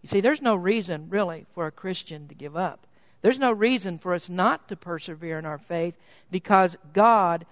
You 0.02 0.10
see, 0.10 0.22
there's 0.22 0.42
no 0.42 0.56
reason, 0.56 1.08
really, 1.10 1.46
for 1.54 1.66
a 1.68 1.72
Christian 1.72 2.28
to 2.28 2.36
give 2.36 2.58
up. 2.58 2.88
There's 3.22 3.40
no 3.40 3.52
reason 3.52 4.00
for 4.00 4.14
us 4.14 4.30
not 4.30 4.68
to 4.68 4.76
persevere 4.76 5.38
in 5.38 5.46
our 5.46 5.60
faith 5.60 5.96
because 6.32 6.78
God, 6.94 7.46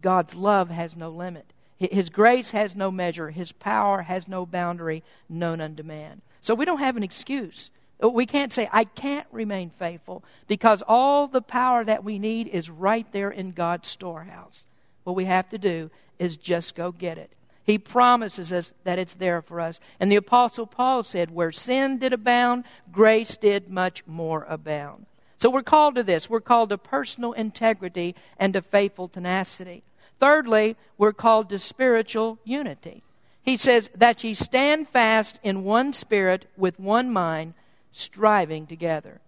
God's 0.00 0.34
love 0.34 0.70
has 0.70 0.96
no 0.96 1.10
limit. 1.10 1.52
His 1.76 2.10
grace 2.10 2.50
has 2.50 2.74
no 2.74 2.90
measure. 2.90 3.30
His 3.30 3.52
power 3.52 4.02
has 4.02 4.26
no 4.26 4.44
boundary 4.44 5.02
known 5.28 5.60
unto 5.60 5.82
man. 5.82 6.22
So 6.42 6.54
we 6.54 6.64
don't 6.64 6.78
have 6.78 6.96
an 6.96 7.02
excuse. 7.02 7.70
We 8.02 8.26
can't 8.26 8.52
say, 8.52 8.68
I 8.72 8.84
can't 8.84 9.26
remain 9.30 9.70
faithful 9.78 10.24
because 10.48 10.82
all 10.86 11.26
the 11.26 11.42
power 11.42 11.84
that 11.84 12.02
we 12.02 12.18
need 12.18 12.48
is 12.48 12.70
right 12.70 13.06
there 13.12 13.30
in 13.30 13.52
God's 13.52 13.88
storehouse. 13.88 14.64
What 15.04 15.16
we 15.16 15.26
have 15.26 15.48
to 15.50 15.58
do 15.58 15.90
is 16.18 16.36
just 16.36 16.74
go 16.74 16.92
get 16.92 17.18
it. 17.18 17.30
He 17.64 17.78
promises 17.78 18.52
us 18.52 18.72
that 18.84 18.98
it's 18.98 19.14
there 19.14 19.42
for 19.42 19.60
us. 19.60 19.80
And 20.00 20.10
the 20.10 20.16
Apostle 20.16 20.66
Paul 20.66 21.02
said, 21.02 21.30
Where 21.30 21.52
sin 21.52 21.98
did 21.98 22.12
abound, 22.12 22.64
grace 22.90 23.36
did 23.36 23.68
much 23.68 24.06
more 24.06 24.46
abound. 24.48 25.06
So 25.38 25.50
we're 25.50 25.62
called 25.62 25.94
to 25.94 26.02
this. 26.02 26.28
We're 26.28 26.40
called 26.40 26.70
to 26.70 26.78
personal 26.78 27.32
integrity 27.32 28.14
and 28.38 28.54
to 28.54 28.62
faithful 28.62 29.08
tenacity. 29.08 29.82
Thirdly, 30.18 30.76
we're 30.98 31.12
called 31.12 31.48
to 31.50 31.58
spiritual 31.58 32.38
unity. 32.44 33.02
He 33.42 33.56
says, 33.56 33.90
That 33.94 34.24
ye 34.24 34.34
stand 34.34 34.88
fast 34.88 35.38
in 35.42 35.64
one 35.64 35.92
spirit 35.92 36.46
with 36.56 36.80
one 36.80 37.10
mind 37.10 37.54
striving 37.92 38.66
together. 38.66 39.20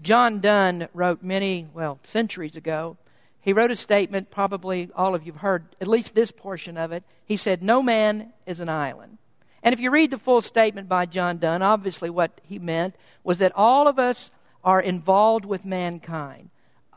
John 0.00 0.40
Donne 0.40 0.88
wrote 0.94 1.22
many, 1.22 1.66
well, 1.74 1.98
centuries 2.02 2.56
ago. 2.56 2.96
He 3.40 3.52
wrote 3.52 3.70
a 3.70 3.76
statement, 3.76 4.30
probably 4.30 4.90
all 4.94 5.14
of 5.14 5.26
you 5.26 5.32
have 5.32 5.40
heard 5.40 5.76
at 5.80 5.88
least 5.88 6.14
this 6.14 6.30
portion 6.30 6.76
of 6.76 6.92
it. 6.92 7.02
He 7.24 7.36
said, 7.36 7.62
No 7.62 7.82
man 7.82 8.32
is 8.46 8.60
an 8.60 8.68
island. 8.68 9.18
And 9.62 9.72
if 9.72 9.80
you 9.80 9.90
read 9.90 10.10
the 10.10 10.18
full 10.18 10.40
statement 10.40 10.88
by 10.88 11.06
John 11.06 11.38
Donne, 11.38 11.62
obviously 11.62 12.10
what 12.10 12.40
he 12.44 12.58
meant 12.58 12.94
was 13.24 13.38
that 13.38 13.52
all 13.56 13.88
of 13.88 13.98
us 13.98 14.30
are 14.62 14.80
involved 14.80 15.44
with 15.44 15.64
mankind. 15.64 16.50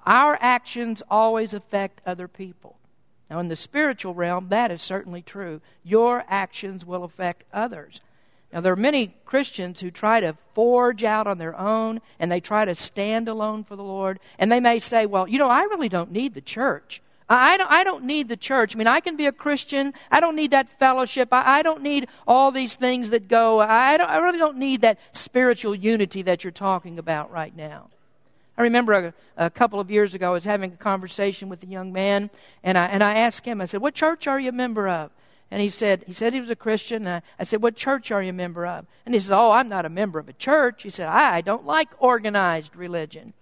Our 0.06 0.38
actions 0.42 1.02
always 1.10 1.54
affect 1.54 2.02
other 2.06 2.28
people. 2.28 2.78
Now, 3.30 3.40
in 3.40 3.48
the 3.48 3.56
spiritual 3.56 4.14
realm, 4.14 4.50
that 4.50 4.72
is 4.72 4.82
certainly 4.82 5.22
true. 5.22 5.62
Your 5.84 6.26
actions 6.28 6.86
will 6.86 7.04
affect 7.04 7.46
others. 7.54 8.02
Now, 8.54 8.62
there 8.62 8.74
are 8.74 8.78
many 8.78 9.16
Christians 9.26 9.80
who 9.80 9.92
try 9.92 10.20
to 10.20 10.36
forge 10.54 11.04
out 11.04 11.26
on 11.26 11.38
their 11.38 11.58
own 11.58 12.02
and 12.20 12.32
they 12.32 12.42
try 12.42 12.66
to 12.66 12.76
stand 12.76 13.28
alone 13.28 13.64
for 13.64 13.76
the 13.76 13.84
Lord. 13.84 14.20
And 14.38 14.52
they 14.52 14.60
may 14.60 14.80
say, 14.80 15.06
well, 15.06 15.28
you 15.28 15.38
know, 15.38 15.48
I 15.48 15.64
really 15.64 15.90
don't 15.90 16.12
need 16.12 16.34
the 16.34 16.42
church. 16.42 17.02
I 17.30 17.56
don't, 17.56 17.72
I 17.72 17.86
don't 17.86 18.04
need 18.04 18.28
the 18.28 18.36
church. 18.36 18.76
I 18.76 18.78
mean, 18.78 18.88
I 18.88 19.00
can 19.00 19.16
be 19.16 19.26
a 19.26 19.32
Christian. 19.32 19.94
I 20.12 20.20
don't 20.20 20.36
need 20.36 20.52
that 20.52 20.78
fellowship. 20.80 21.30
I, 21.32 21.60
I 21.60 21.62
don't 21.62 21.82
need 21.82 22.10
all 22.28 22.52
these 22.52 22.76
things 22.76 23.12
that 23.12 23.30
go. 23.30 23.60
I, 23.60 23.96
I 23.96 24.18
really 24.18 24.38
don't 24.38 24.58
need 24.58 24.82
that 24.82 25.00
spiritual 25.14 25.74
unity 25.74 26.24
that 26.24 26.44
you're 26.44 26.52
talking 26.52 27.00
about 27.00 27.32
right 27.32 27.56
now. 27.56 27.88
I 28.58 28.64
remember 28.64 28.94
a, 28.94 29.14
a, 29.46 29.50
couple 29.50 29.80
of 29.80 29.90
years 29.90 30.14
ago, 30.14 30.30
I 30.30 30.34
was 30.34 30.44
having 30.44 30.74
a 30.74 30.76
conversation 30.76 31.48
with 31.48 31.64
a 31.64 31.68
young 31.68 31.94
man, 31.94 32.30
and 32.64 32.78
I, 32.78 32.88
and 32.88 33.02
I 33.02 33.16
asked 33.16 33.46
him, 33.46 33.62
I 33.62 33.66
said, 33.66 33.82
What 33.82 33.94
church 33.94 34.28
are 34.28 34.40
you 34.40 34.50
a 34.50 34.52
member 34.52 34.90
of? 34.90 35.10
And 35.52 35.62
he 35.62 35.70
said, 35.70 36.06
he 36.08 36.14
said 36.14 36.34
he 36.34 36.40
was 36.40 36.50
a 36.50 36.56
Christian. 36.56 37.06
I, 37.06 37.22
I 37.38 37.44
said, 37.44 37.62
what 37.62 37.76
church 37.76 38.10
are 38.10 38.24
you 38.24 38.30
a 38.30 38.34
member 38.34 38.66
of? 38.66 38.86
And 39.06 39.14
he 39.14 39.20
said, 39.20 39.38
oh, 39.38 39.52
I'm 39.52 39.68
not 39.68 39.86
a 39.86 39.90
member 39.90 40.18
of 40.18 40.30
a 40.30 40.34
church. 40.34 40.84
He 40.84 40.90
said, 40.90 41.08
I 41.08 41.42
don't 41.42 41.66
like 41.66 41.90
organized 42.00 42.76
religion. 42.76 43.34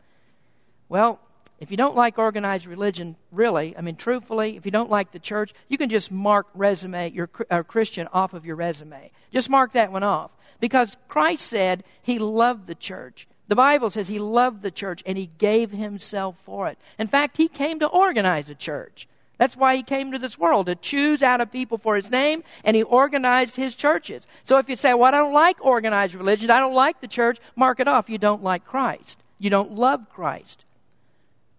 Well, 0.89 1.19
if 1.59 1.69
you 1.69 1.77
don't 1.77 1.95
like 1.95 2.17
organized 2.17 2.65
religion, 2.65 3.15
really, 3.31 3.77
I 3.77 3.81
mean, 3.81 3.95
truthfully, 3.95 4.57
if 4.57 4.65
you 4.65 4.71
don't 4.71 4.89
like 4.89 5.11
the 5.11 5.19
church, 5.19 5.53
you 5.67 5.77
can 5.77 5.89
just 5.89 6.11
mark 6.11 6.47
resume, 6.55 7.11
your 7.11 7.29
uh, 7.51 7.61
Christian 7.63 8.07
off 8.11 8.33
of 8.33 8.45
your 8.45 8.55
resume. 8.55 9.11
Just 9.31 9.49
mark 9.49 9.73
that 9.73 9.91
one 9.91 10.03
off. 10.03 10.31
Because 10.59 10.97
Christ 11.07 11.45
said 11.45 11.83
he 12.01 12.17
loved 12.17 12.65
the 12.65 12.75
church. 12.75 13.27
The 13.49 13.55
Bible 13.55 13.91
says 13.91 14.07
he 14.07 14.19
loved 14.19 14.61
the 14.61 14.71
church 14.71 15.03
and 15.05 15.17
he 15.17 15.29
gave 15.37 15.71
himself 15.71 16.37
for 16.43 16.67
it. 16.69 16.77
In 16.97 17.07
fact, 17.07 17.37
he 17.37 17.47
came 17.47 17.79
to 17.79 17.87
organize 17.87 18.49
a 18.49 18.55
church. 18.55 19.07
That's 19.39 19.57
why 19.57 19.77
he 19.77 19.83
came 19.83 20.11
to 20.11 20.19
this 20.19 20.37
world, 20.37 20.67
to 20.67 20.75
choose 20.75 21.23
out 21.23 21.41
a 21.41 21.45
people 21.45 21.77
for 21.77 21.95
his 21.95 22.11
name, 22.11 22.43
and 22.63 22.75
he 22.75 22.83
organized 22.83 23.55
his 23.55 23.73
churches. 23.73 24.27
So 24.43 24.57
if 24.57 24.69
you 24.69 24.75
say, 24.75 24.93
well, 24.93 25.05
I 25.05 25.11
don't 25.11 25.33
like 25.33 25.65
organized 25.65 26.13
religion, 26.13 26.51
I 26.51 26.59
don't 26.59 26.75
like 26.75 26.99
the 26.99 27.07
church, 27.07 27.39
mark 27.55 27.79
it 27.79 27.87
off. 27.87 28.09
You 28.09 28.17
don't 28.17 28.43
like 28.43 28.65
Christ. 28.65 29.17
You 29.39 29.49
don't 29.49 29.71
love 29.71 30.09
Christ. 30.09 30.65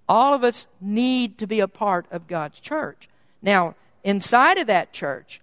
All 0.08 0.34
of 0.34 0.44
us 0.44 0.66
need 0.80 1.38
to 1.38 1.46
be 1.46 1.60
a 1.60 1.68
part 1.68 2.04
of 2.10 2.28
God's 2.28 2.60
church. 2.60 3.08
Now, 3.40 3.76
inside 4.04 4.58
of 4.58 4.66
that 4.66 4.92
church, 4.92 5.40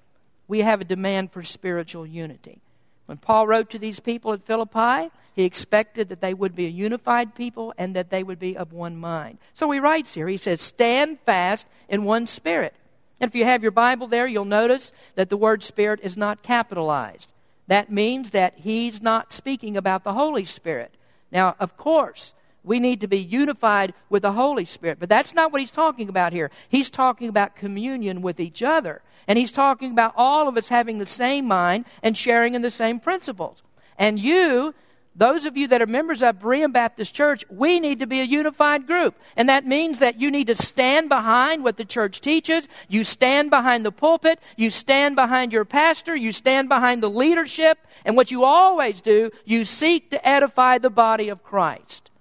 we 0.47 0.61
have 0.61 0.79
a 0.79 0.85
demand 0.85 1.31
for 1.31 1.41
spiritual 1.41 2.05
unity. 2.05 2.61
When 3.07 3.17
Paul 3.17 3.47
wrote 3.47 3.69
to 3.71 3.79
these 3.79 3.99
people 3.99 4.33
at 4.33 4.45
Philippi, 4.45 5.09
he 5.33 5.43
expected 5.43 6.09
that 6.09 6.21
they 6.21 6.33
would 6.33 6.55
be 6.55 6.65
a 6.65 6.69
unified 6.69 7.35
people 7.35 7.73
and 7.77 7.95
that 7.95 8.09
they 8.09 8.21
would 8.21 8.39
be 8.39 8.55
of 8.55 8.73
one 8.73 8.97
mind. 8.97 9.39
So 9.53 9.71
he 9.71 9.79
writes 9.79 10.13
here, 10.13 10.27
he 10.27 10.37
says, 10.37 10.61
Stand 10.61 11.19
fast 11.25 11.65
in 11.89 12.03
one 12.03 12.27
spirit. 12.27 12.75
And 13.19 13.29
if 13.29 13.35
you 13.35 13.45
have 13.45 13.63
your 13.63 13.71
Bible 13.71 14.07
there, 14.07 14.27
you'll 14.27 14.45
notice 14.45 14.91
that 15.15 15.29
the 15.29 15.37
word 15.37 15.63
spirit 15.63 16.01
is 16.03 16.17
not 16.17 16.43
capitalized. 16.43 17.31
That 17.67 17.91
means 17.91 18.31
that 18.31 18.55
he's 18.57 19.01
not 19.01 19.33
speaking 19.33 19.77
about 19.77 20.03
the 20.03 20.13
Holy 20.13 20.45
Spirit. 20.45 20.93
Now, 21.31 21.55
of 21.59 21.77
course, 21.77 22.33
we 22.63 22.79
need 22.79 23.01
to 23.01 23.07
be 23.07 23.19
unified 23.19 23.93
with 24.09 24.23
the 24.23 24.33
Holy 24.33 24.65
Spirit, 24.65 24.99
but 24.99 25.09
that's 25.09 25.33
not 25.33 25.51
what 25.51 25.61
he's 25.61 25.71
talking 25.71 26.09
about 26.09 26.33
here. 26.33 26.51
He's 26.67 26.89
talking 26.89 27.29
about 27.29 27.55
communion 27.55 28.21
with 28.21 28.39
each 28.39 28.61
other. 28.61 29.01
And 29.27 29.37
he's 29.37 29.51
talking 29.51 29.91
about 29.91 30.13
all 30.15 30.47
of 30.47 30.57
us 30.57 30.69
having 30.69 30.97
the 30.97 31.07
same 31.07 31.45
mind 31.45 31.85
and 32.01 32.17
sharing 32.17 32.55
in 32.55 32.61
the 32.61 32.71
same 32.71 32.99
principles. 32.99 33.61
And 33.97 34.17
you, 34.17 34.73
those 35.15 35.45
of 35.45 35.57
you 35.57 35.67
that 35.67 35.81
are 35.81 35.87
members 35.87 36.23
of 36.23 36.39
Berean 36.39 36.71
Baptist 36.71 37.13
Church, 37.13 37.43
we 37.49 37.79
need 37.79 37.99
to 37.99 38.07
be 38.07 38.21
a 38.21 38.23
unified 38.23 38.87
group. 38.87 39.15
And 39.35 39.49
that 39.49 39.65
means 39.65 39.99
that 39.99 40.19
you 40.19 40.31
need 40.31 40.47
to 40.47 40.55
stand 40.55 41.09
behind 41.09 41.63
what 41.63 41.75
the 41.75 41.85
church 41.85 42.21
teaches. 42.21 42.67
You 42.87 43.03
stand 43.03 43.49
behind 43.49 43.85
the 43.85 43.91
pulpit. 43.91 44.39
You 44.55 44.69
stand 44.69 45.15
behind 45.15 45.51
your 45.51 45.65
pastor. 45.65 46.15
You 46.15 46.31
stand 46.31 46.69
behind 46.69 47.03
the 47.03 47.09
leadership. 47.09 47.79
And 48.05 48.15
what 48.15 48.31
you 48.31 48.45
always 48.45 49.01
do, 49.01 49.31
you 49.43 49.65
seek 49.65 50.11
to 50.11 50.27
edify 50.27 50.77
the 50.77 50.89
body 50.89 51.27
of 51.29 51.43
Christ. 51.43 52.11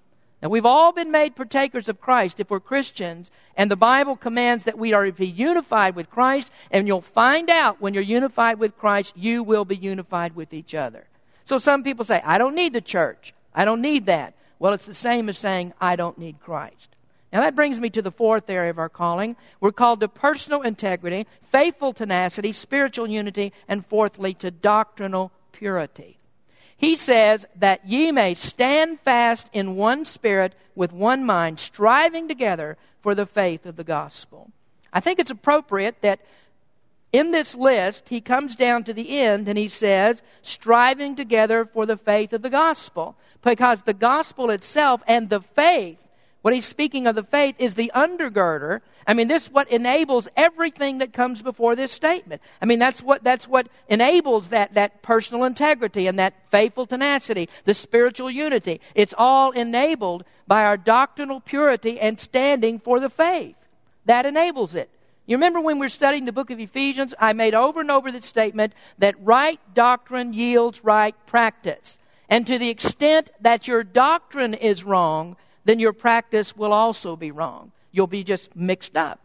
Now, 0.42 0.50
we've 0.50 0.66
all 0.66 0.92
been 0.92 1.10
made 1.10 1.34
partakers 1.34 1.88
of 1.88 2.00
Christ 2.00 2.40
if 2.40 2.50
we're 2.50 2.60
Christians, 2.60 3.30
and 3.56 3.70
the 3.70 3.76
Bible 3.76 4.16
commands 4.16 4.64
that 4.64 4.78
we 4.78 4.92
are 4.92 5.06
to 5.06 5.12
be 5.12 5.26
unified 5.26 5.96
with 5.96 6.10
Christ, 6.10 6.52
and 6.70 6.86
you'll 6.86 7.00
find 7.00 7.48
out 7.48 7.80
when 7.80 7.94
you're 7.94 8.02
unified 8.02 8.58
with 8.58 8.76
Christ, 8.76 9.14
you 9.16 9.42
will 9.42 9.64
be 9.64 9.76
unified 9.76 10.36
with 10.36 10.52
each 10.52 10.74
other. 10.74 11.06
So 11.46 11.56
some 11.56 11.82
people 11.82 12.04
say, 12.04 12.20
I 12.24 12.36
don't 12.36 12.54
need 12.54 12.74
the 12.74 12.82
church. 12.82 13.32
I 13.54 13.64
don't 13.64 13.80
need 13.80 14.06
that. 14.06 14.34
Well, 14.58 14.74
it's 14.74 14.84
the 14.84 14.94
same 14.94 15.28
as 15.30 15.38
saying, 15.38 15.72
I 15.80 15.96
don't 15.96 16.18
need 16.18 16.40
Christ. 16.40 16.90
Now 17.32 17.40
that 17.40 17.54
brings 17.54 17.80
me 17.80 17.90
to 17.90 18.02
the 18.02 18.10
fourth 18.10 18.48
area 18.48 18.70
of 18.70 18.78
our 18.78 18.88
calling. 18.88 19.36
We're 19.60 19.72
called 19.72 20.00
to 20.00 20.08
personal 20.08 20.62
integrity, 20.62 21.26
faithful 21.50 21.92
tenacity, 21.92 22.52
spiritual 22.52 23.08
unity, 23.08 23.52
and 23.68 23.86
fourthly, 23.86 24.34
to 24.34 24.50
doctrinal 24.50 25.32
purity. 25.52 26.18
He 26.76 26.96
says 26.96 27.46
that 27.56 27.86
ye 27.86 28.12
may 28.12 28.34
stand 28.34 29.00
fast 29.00 29.48
in 29.52 29.76
one 29.76 30.04
spirit 30.04 30.54
with 30.74 30.92
one 30.92 31.24
mind, 31.24 31.58
striving 31.58 32.28
together 32.28 32.76
for 33.00 33.14
the 33.14 33.26
faith 33.26 33.64
of 33.64 33.76
the 33.76 33.84
gospel. 33.84 34.50
I 34.92 35.00
think 35.00 35.18
it's 35.18 35.30
appropriate 35.30 36.02
that 36.02 36.20
in 37.12 37.30
this 37.30 37.54
list, 37.54 38.10
he 38.10 38.20
comes 38.20 38.56
down 38.56 38.84
to 38.84 38.92
the 38.92 39.18
end 39.18 39.48
and 39.48 39.56
he 39.56 39.68
says, 39.68 40.22
striving 40.42 41.16
together 41.16 41.64
for 41.64 41.86
the 41.86 41.96
faith 41.96 42.32
of 42.32 42.42
the 42.42 42.50
gospel. 42.50 43.16
Because 43.42 43.82
the 43.82 43.94
gospel 43.94 44.50
itself 44.50 45.02
and 45.06 45.30
the 45.30 45.40
faith, 45.40 45.98
what 46.42 46.54
he's 46.54 46.66
speaking 46.66 47.06
of 47.06 47.16
the 47.16 47.24
faith, 47.24 47.56
is 47.58 47.74
the 47.74 47.90
undergirder. 47.94 48.80
I 49.06 49.14
mean, 49.14 49.28
this 49.28 49.44
is 49.44 49.50
what 49.50 49.70
enables 49.70 50.28
everything 50.36 50.98
that 50.98 51.12
comes 51.12 51.42
before 51.42 51.74
this 51.74 51.92
statement. 51.92 52.40
I 52.62 52.66
mean, 52.66 52.78
that's 52.78 53.02
what, 53.02 53.24
that's 53.24 53.48
what 53.48 53.68
enables 53.88 54.48
that, 54.48 54.74
that 54.74 55.02
personal 55.02 55.44
integrity 55.44 56.06
and 56.06 56.18
that 56.18 56.48
faithful 56.50 56.86
tenacity, 56.86 57.48
the 57.64 57.74
spiritual 57.74 58.30
unity. 58.30 58.80
It's 58.94 59.14
all 59.16 59.50
enabled 59.50 60.24
by 60.46 60.62
our 60.64 60.76
doctrinal 60.76 61.40
purity 61.40 61.98
and 61.98 62.20
standing 62.20 62.78
for 62.78 63.00
the 63.00 63.10
faith. 63.10 63.56
That 64.04 64.24
enables 64.26 64.74
it. 64.74 64.88
You 65.26 65.36
remember 65.36 65.60
when 65.60 65.78
we 65.78 65.86
were 65.86 65.90
studying 65.90 66.24
the 66.24 66.32
book 66.32 66.50
of 66.50 66.60
Ephesians, 66.60 67.12
I 67.18 67.32
made 67.32 67.54
over 67.54 67.80
and 67.80 67.90
over 67.90 68.12
the 68.12 68.22
statement 68.22 68.72
that 68.98 69.16
right 69.20 69.58
doctrine 69.74 70.32
yields 70.32 70.84
right 70.84 71.14
practice. 71.26 71.98
And 72.28 72.46
to 72.46 72.58
the 72.58 72.70
extent 72.70 73.30
that 73.40 73.66
your 73.66 73.82
doctrine 73.82 74.54
is 74.54 74.84
wrong, 74.84 75.36
then 75.66 75.78
your 75.78 75.92
practice 75.92 76.56
will 76.56 76.72
also 76.72 77.14
be 77.14 77.30
wrong. 77.30 77.72
You'll 77.92 78.06
be 78.06 78.24
just 78.24 78.56
mixed 78.56 78.96
up. 78.96 79.20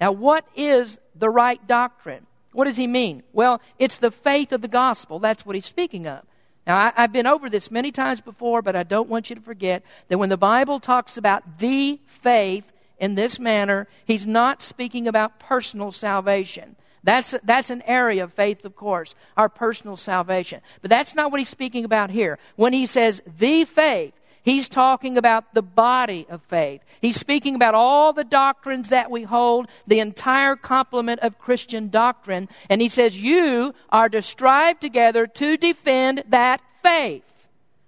Now, 0.00 0.12
what 0.12 0.46
is 0.54 0.98
the 1.14 1.30
right 1.30 1.66
doctrine? 1.66 2.26
What 2.52 2.66
does 2.66 2.76
he 2.76 2.86
mean? 2.86 3.22
Well, 3.32 3.62
it's 3.78 3.96
the 3.96 4.10
faith 4.10 4.52
of 4.52 4.60
the 4.60 4.68
gospel. 4.68 5.18
That's 5.18 5.46
what 5.46 5.54
he's 5.54 5.66
speaking 5.66 6.06
of. 6.06 6.22
Now, 6.66 6.92
I, 6.96 7.00
have 7.00 7.12
been 7.12 7.26
over 7.26 7.48
this 7.48 7.70
many 7.70 7.92
times 7.92 8.20
before, 8.20 8.60
but 8.60 8.76
I 8.76 8.82
don't 8.82 9.08
want 9.08 9.30
you 9.30 9.36
to 9.36 9.42
forget 9.42 9.82
that 10.08 10.18
when 10.18 10.28
the 10.28 10.36
Bible 10.36 10.80
talks 10.80 11.16
about 11.16 11.58
the 11.58 11.98
faith, 12.06 12.70
in 12.98 13.14
this 13.14 13.38
manner, 13.38 13.88
he's 14.04 14.26
not 14.26 14.62
speaking 14.62 15.06
about 15.06 15.38
personal 15.38 15.92
salvation. 15.92 16.76
That's, 17.04 17.34
that's 17.44 17.70
an 17.70 17.82
area 17.82 18.24
of 18.24 18.32
faith, 18.32 18.64
of 18.64 18.74
course, 18.74 19.14
our 19.36 19.48
personal 19.48 19.96
salvation. 19.96 20.60
But 20.82 20.90
that's 20.90 21.14
not 21.14 21.30
what 21.30 21.38
he's 21.38 21.48
speaking 21.48 21.84
about 21.84 22.10
here. 22.10 22.38
When 22.56 22.72
he 22.72 22.86
says 22.86 23.22
the 23.38 23.64
faith, 23.64 24.12
he's 24.46 24.70
talking 24.70 25.18
about 25.18 25.52
the 25.52 25.60
body 25.60 26.26
of 26.30 26.40
faith. 26.44 26.80
He's 27.02 27.20
speaking 27.20 27.54
about 27.54 27.74
all 27.74 28.14
the 28.14 28.24
doctrines 28.24 28.88
that 28.88 29.10
we 29.10 29.24
hold, 29.24 29.68
the 29.86 30.00
entire 30.00 30.56
complement 30.56 31.20
of 31.20 31.38
Christian 31.38 31.90
doctrine. 31.90 32.48
And 32.70 32.80
he 32.80 32.88
says, 32.88 33.18
You 33.18 33.74
are 33.90 34.08
to 34.08 34.22
strive 34.22 34.80
together 34.80 35.26
to 35.26 35.58
defend 35.58 36.24
that 36.28 36.62
faith. 36.82 37.24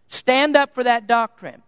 Stand 0.08 0.54
up 0.54 0.74
for 0.74 0.84
that 0.84 1.06
doctrine. 1.06 1.62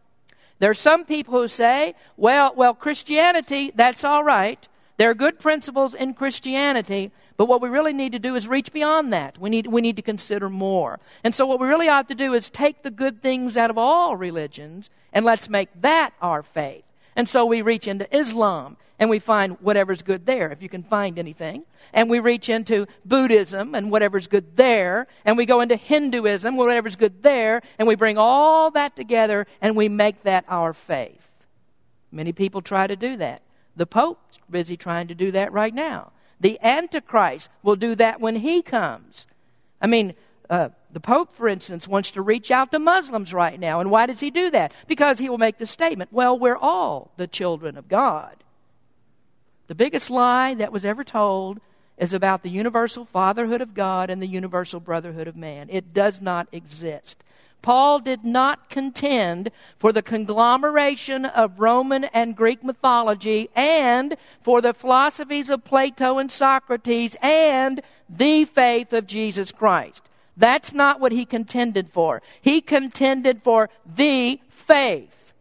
There 0.60 0.70
are 0.70 0.74
some 0.74 1.06
people 1.06 1.40
who 1.40 1.48
say, 1.48 1.94
well, 2.18 2.52
well, 2.54 2.74
Christianity, 2.74 3.72
that's 3.74 4.04
all 4.04 4.22
right. 4.22 4.68
There 5.00 5.08
are 5.08 5.14
good 5.14 5.38
principles 5.38 5.94
in 5.94 6.12
Christianity, 6.12 7.10
but 7.38 7.46
what 7.46 7.62
we 7.62 7.70
really 7.70 7.94
need 7.94 8.12
to 8.12 8.18
do 8.18 8.34
is 8.34 8.46
reach 8.46 8.70
beyond 8.70 9.14
that. 9.14 9.38
We 9.38 9.48
need, 9.48 9.66
we 9.66 9.80
need 9.80 9.96
to 9.96 10.02
consider 10.02 10.50
more. 10.50 11.00
And 11.24 11.34
so, 11.34 11.46
what 11.46 11.58
we 11.58 11.68
really 11.68 11.88
ought 11.88 12.10
to 12.10 12.14
do 12.14 12.34
is 12.34 12.50
take 12.50 12.82
the 12.82 12.90
good 12.90 13.22
things 13.22 13.56
out 13.56 13.70
of 13.70 13.78
all 13.78 14.14
religions 14.14 14.90
and 15.10 15.24
let's 15.24 15.48
make 15.48 15.70
that 15.80 16.12
our 16.20 16.42
faith. 16.42 16.84
And 17.16 17.26
so, 17.26 17.46
we 17.46 17.62
reach 17.62 17.88
into 17.88 18.14
Islam 18.14 18.76
and 18.98 19.08
we 19.08 19.20
find 19.20 19.56
whatever's 19.62 20.02
good 20.02 20.26
there, 20.26 20.52
if 20.52 20.60
you 20.60 20.68
can 20.68 20.82
find 20.82 21.18
anything. 21.18 21.64
And 21.94 22.10
we 22.10 22.18
reach 22.18 22.50
into 22.50 22.86
Buddhism 23.02 23.74
and 23.74 23.90
whatever's 23.90 24.26
good 24.26 24.54
there. 24.58 25.06
And 25.24 25.38
we 25.38 25.46
go 25.46 25.62
into 25.62 25.76
Hinduism, 25.76 26.58
whatever's 26.58 26.96
good 26.96 27.22
there. 27.22 27.62
And 27.78 27.88
we 27.88 27.94
bring 27.94 28.18
all 28.18 28.70
that 28.72 28.96
together 28.96 29.46
and 29.62 29.78
we 29.78 29.88
make 29.88 30.24
that 30.24 30.44
our 30.46 30.74
faith. 30.74 31.26
Many 32.12 32.34
people 32.34 32.60
try 32.60 32.86
to 32.86 32.96
do 32.96 33.16
that. 33.16 33.40
The 33.76 33.86
Pope's 33.86 34.38
busy 34.48 34.76
trying 34.76 35.08
to 35.08 35.14
do 35.14 35.30
that 35.32 35.52
right 35.52 35.74
now. 35.74 36.12
The 36.40 36.58
Antichrist 36.62 37.50
will 37.62 37.76
do 37.76 37.94
that 37.96 38.20
when 38.20 38.36
he 38.36 38.62
comes. 38.62 39.26
I 39.80 39.86
mean, 39.86 40.14
uh, 40.48 40.70
the 40.92 41.00
Pope, 41.00 41.32
for 41.32 41.48
instance, 41.48 41.86
wants 41.86 42.10
to 42.12 42.22
reach 42.22 42.50
out 42.50 42.72
to 42.72 42.78
Muslims 42.78 43.32
right 43.32 43.58
now. 43.58 43.80
And 43.80 43.90
why 43.90 44.06
does 44.06 44.20
he 44.20 44.30
do 44.30 44.50
that? 44.50 44.72
Because 44.88 45.18
he 45.18 45.28
will 45.28 45.38
make 45.38 45.58
the 45.58 45.66
statement, 45.66 46.12
well, 46.12 46.38
we're 46.38 46.56
all 46.56 47.12
the 47.16 47.26
children 47.26 47.76
of 47.76 47.88
God. 47.88 48.36
The 49.68 49.74
biggest 49.74 50.10
lie 50.10 50.54
that 50.54 50.72
was 50.72 50.84
ever 50.84 51.04
told 51.04 51.60
is 51.96 52.12
about 52.12 52.42
the 52.42 52.50
universal 52.50 53.04
fatherhood 53.04 53.60
of 53.60 53.74
God 53.74 54.10
and 54.10 54.20
the 54.20 54.26
universal 54.26 54.80
brotherhood 54.80 55.28
of 55.28 55.36
man. 55.36 55.68
It 55.70 55.94
does 55.94 56.20
not 56.20 56.48
exist. 56.50 57.22
Paul 57.62 57.98
did 57.98 58.24
not 58.24 58.70
contend 58.70 59.50
for 59.76 59.92
the 59.92 60.02
conglomeration 60.02 61.24
of 61.24 61.60
Roman 61.60 62.04
and 62.04 62.36
Greek 62.36 62.64
mythology 62.64 63.50
and 63.54 64.16
for 64.40 64.60
the 64.60 64.74
philosophies 64.74 65.50
of 65.50 65.64
Plato 65.64 66.18
and 66.18 66.30
Socrates 66.30 67.16
and 67.20 67.80
the 68.08 68.44
faith 68.44 68.92
of 68.92 69.06
Jesus 69.06 69.52
Christ. 69.52 70.08
That's 70.36 70.72
not 70.72 71.00
what 71.00 71.12
he 71.12 71.24
contended 71.24 71.90
for. 71.90 72.22
He 72.40 72.60
contended 72.60 73.42
for 73.42 73.68
the 73.84 74.40
faith. 74.48 75.34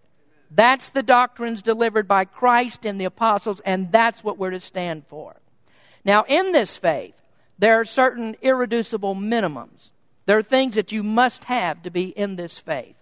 That's 0.52 0.90
the 0.90 1.04
doctrines 1.04 1.62
delivered 1.62 2.08
by 2.08 2.26
Christ 2.26 2.86
and 2.86 3.00
the 3.00 3.06
apostles, 3.06 3.62
and 3.64 3.92
that's 3.92 4.24
what 4.24 4.38
we're 4.38 4.50
to 4.50 4.60
stand 4.60 5.06
for. 5.08 5.36
Now, 6.04 6.26
in 6.28 6.52
this 6.52 6.76
faith, 6.76 7.16
there 7.60 7.80
are 7.80 7.86
certain 7.86 8.36
irreducible 8.42 9.16
minimums. 9.16 9.92
There 10.30 10.38
are 10.38 10.44
things 10.44 10.76
that 10.76 10.92
you 10.92 11.02
must 11.02 11.46
have 11.46 11.82
to 11.82 11.90
be 11.90 12.10
in 12.10 12.36
this 12.36 12.60
faith. 12.60 12.94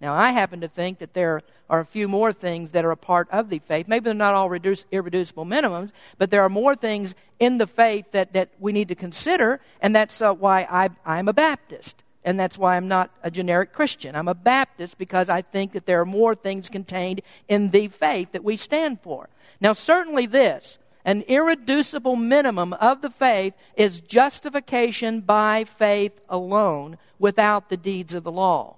Now, 0.00 0.14
I 0.14 0.32
happen 0.32 0.62
to 0.62 0.68
think 0.68 0.98
that 0.98 1.14
there 1.14 1.40
are 1.70 1.78
a 1.78 1.86
few 1.86 2.08
more 2.08 2.32
things 2.32 2.72
that 2.72 2.84
are 2.84 2.90
a 2.90 2.96
part 2.96 3.28
of 3.30 3.50
the 3.50 3.60
faith. 3.60 3.86
Maybe 3.86 4.02
they're 4.02 4.14
not 4.14 4.34
all 4.34 4.48
reduce, 4.48 4.84
irreducible 4.90 5.44
minimums, 5.44 5.92
but 6.18 6.32
there 6.32 6.42
are 6.42 6.48
more 6.48 6.74
things 6.74 7.14
in 7.38 7.58
the 7.58 7.68
faith 7.68 8.06
that, 8.10 8.32
that 8.32 8.48
we 8.58 8.72
need 8.72 8.88
to 8.88 8.96
consider, 8.96 9.60
and 9.80 9.94
that's 9.94 10.20
uh, 10.20 10.34
why 10.34 10.66
I, 10.68 10.88
I'm 11.06 11.28
a 11.28 11.32
Baptist. 11.32 12.02
And 12.24 12.36
that's 12.36 12.58
why 12.58 12.76
I'm 12.76 12.88
not 12.88 13.12
a 13.22 13.30
generic 13.30 13.72
Christian. 13.72 14.16
I'm 14.16 14.26
a 14.26 14.34
Baptist 14.34 14.98
because 14.98 15.28
I 15.28 15.42
think 15.42 15.74
that 15.74 15.86
there 15.86 16.00
are 16.00 16.04
more 16.04 16.34
things 16.34 16.68
contained 16.68 17.20
in 17.46 17.70
the 17.70 17.86
faith 17.86 18.32
that 18.32 18.42
we 18.42 18.56
stand 18.56 19.02
for. 19.02 19.28
Now, 19.60 19.72
certainly 19.72 20.26
this, 20.26 20.78
an 21.04 21.22
irreducible 21.22 22.16
minimum 22.16 22.72
of 22.74 23.02
the 23.02 23.10
faith 23.10 23.54
is 23.76 24.00
justification 24.00 25.20
by 25.20 25.64
faith 25.64 26.12
alone 26.28 26.98
without 27.18 27.68
the 27.68 27.76
deeds 27.76 28.14
of 28.14 28.24
the 28.24 28.32
law. 28.32 28.76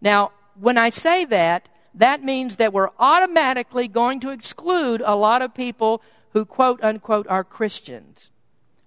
Now, 0.00 0.32
when 0.58 0.78
I 0.78 0.90
say 0.90 1.24
that, 1.26 1.68
that 1.94 2.22
means 2.22 2.56
that 2.56 2.72
we're 2.72 2.90
automatically 2.98 3.88
going 3.88 4.20
to 4.20 4.30
exclude 4.30 5.02
a 5.04 5.16
lot 5.16 5.42
of 5.42 5.54
people 5.54 6.02
who 6.32 6.44
quote 6.44 6.82
unquote 6.82 7.26
are 7.28 7.44
Christians. 7.44 8.30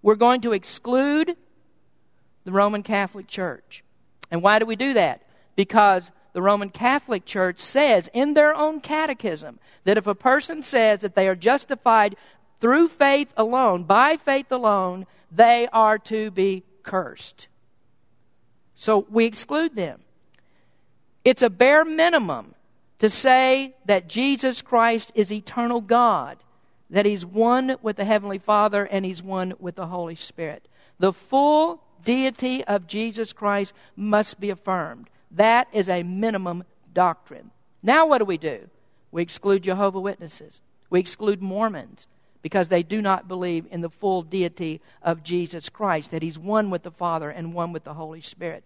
We're 0.01 0.15
going 0.15 0.41
to 0.41 0.53
exclude 0.53 1.35
the 2.45 2.51
Roman 2.51 2.83
Catholic 2.83 3.27
Church. 3.27 3.83
And 4.31 4.41
why 4.41 4.59
do 4.59 4.65
we 4.65 4.75
do 4.75 4.93
that? 4.93 5.23
Because 5.55 6.11
the 6.33 6.41
Roman 6.41 6.69
Catholic 6.69 7.25
Church 7.25 7.59
says 7.59 8.09
in 8.13 8.33
their 8.33 8.55
own 8.55 8.81
catechism 8.81 9.59
that 9.83 9.97
if 9.97 10.07
a 10.07 10.15
person 10.15 10.61
says 10.61 11.01
that 11.01 11.15
they 11.15 11.27
are 11.27 11.35
justified 11.35 12.15
through 12.59 12.89
faith 12.89 13.33
alone, 13.37 13.83
by 13.83 14.17
faith 14.17 14.51
alone, 14.51 15.05
they 15.31 15.67
are 15.71 15.97
to 15.99 16.31
be 16.31 16.63
cursed. 16.83 17.47
So 18.75 19.05
we 19.09 19.25
exclude 19.25 19.75
them. 19.75 20.01
It's 21.23 21.41
a 21.41 21.49
bare 21.49 21.85
minimum 21.85 22.55
to 22.99 23.09
say 23.09 23.75
that 23.85 24.07
Jesus 24.07 24.61
Christ 24.61 25.11
is 25.15 25.31
eternal 25.31 25.81
God, 25.81 26.37
that 26.89 27.05
He's 27.05 27.25
one 27.25 27.77
with 27.81 27.97
the 27.97 28.05
Heavenly 28.05 28.39
Father 28.39 28.85
and 28.85 29.05
He's 29.05 29.23
one 29.23 29.53
with 29.59 29.75
the 29.75 29.87
Holy 29.87 30.15
Spirit. 30.15 30.67
The 30.97 31.13
full 31.13 31.81
deity 32.03 32.63
of 32.65 32.87
Jesus 32.87 33.33
Christ 33.33 33.73
must 33.95 34.39
be 34.39 34.49
affirmed. 34.49 35.09
That 35.31 35.67
is 35.71 35.87
a 35.87 36.03
minimum 36.03 36.63
doctrine. 36.93 37.51
Now, 37.83 38.07
what 38.07 38.17
do 38.17 38.25
we 38.25 38.37
do? 38.37 38.69
We 39.11 39.21
exclude 39.21 39.63
Jehovah 39.63 39.99
Witnesses. 39.99 40.61
We 40.89 40.99
exclude 40.99 41.41
Mormons 41.41 42.07
because 42.41 42.69
they 42.69 42.83
do 42.83 43.01
not 43.01 43.27
believe 43.27 43.65
in 43.69 43.81
the 43.81 43.89
full 43.89 44.21
deity 44.21 44.81
of 45.01 45.23
Jesus 45.23 45.69
Christ, 45.69 46.11
that 46.11 46.23
He's 46.23 46.39
one 46.39 46.69
with 46.69 46.83
the 46.83 46.91
Father 46.91 47.29
and 47.29 47.53
one 47.53 47.73
with 47.73 47.83
the 47.83 47.93
Holy 47.93 48.21
Spirit. 48.21 48.63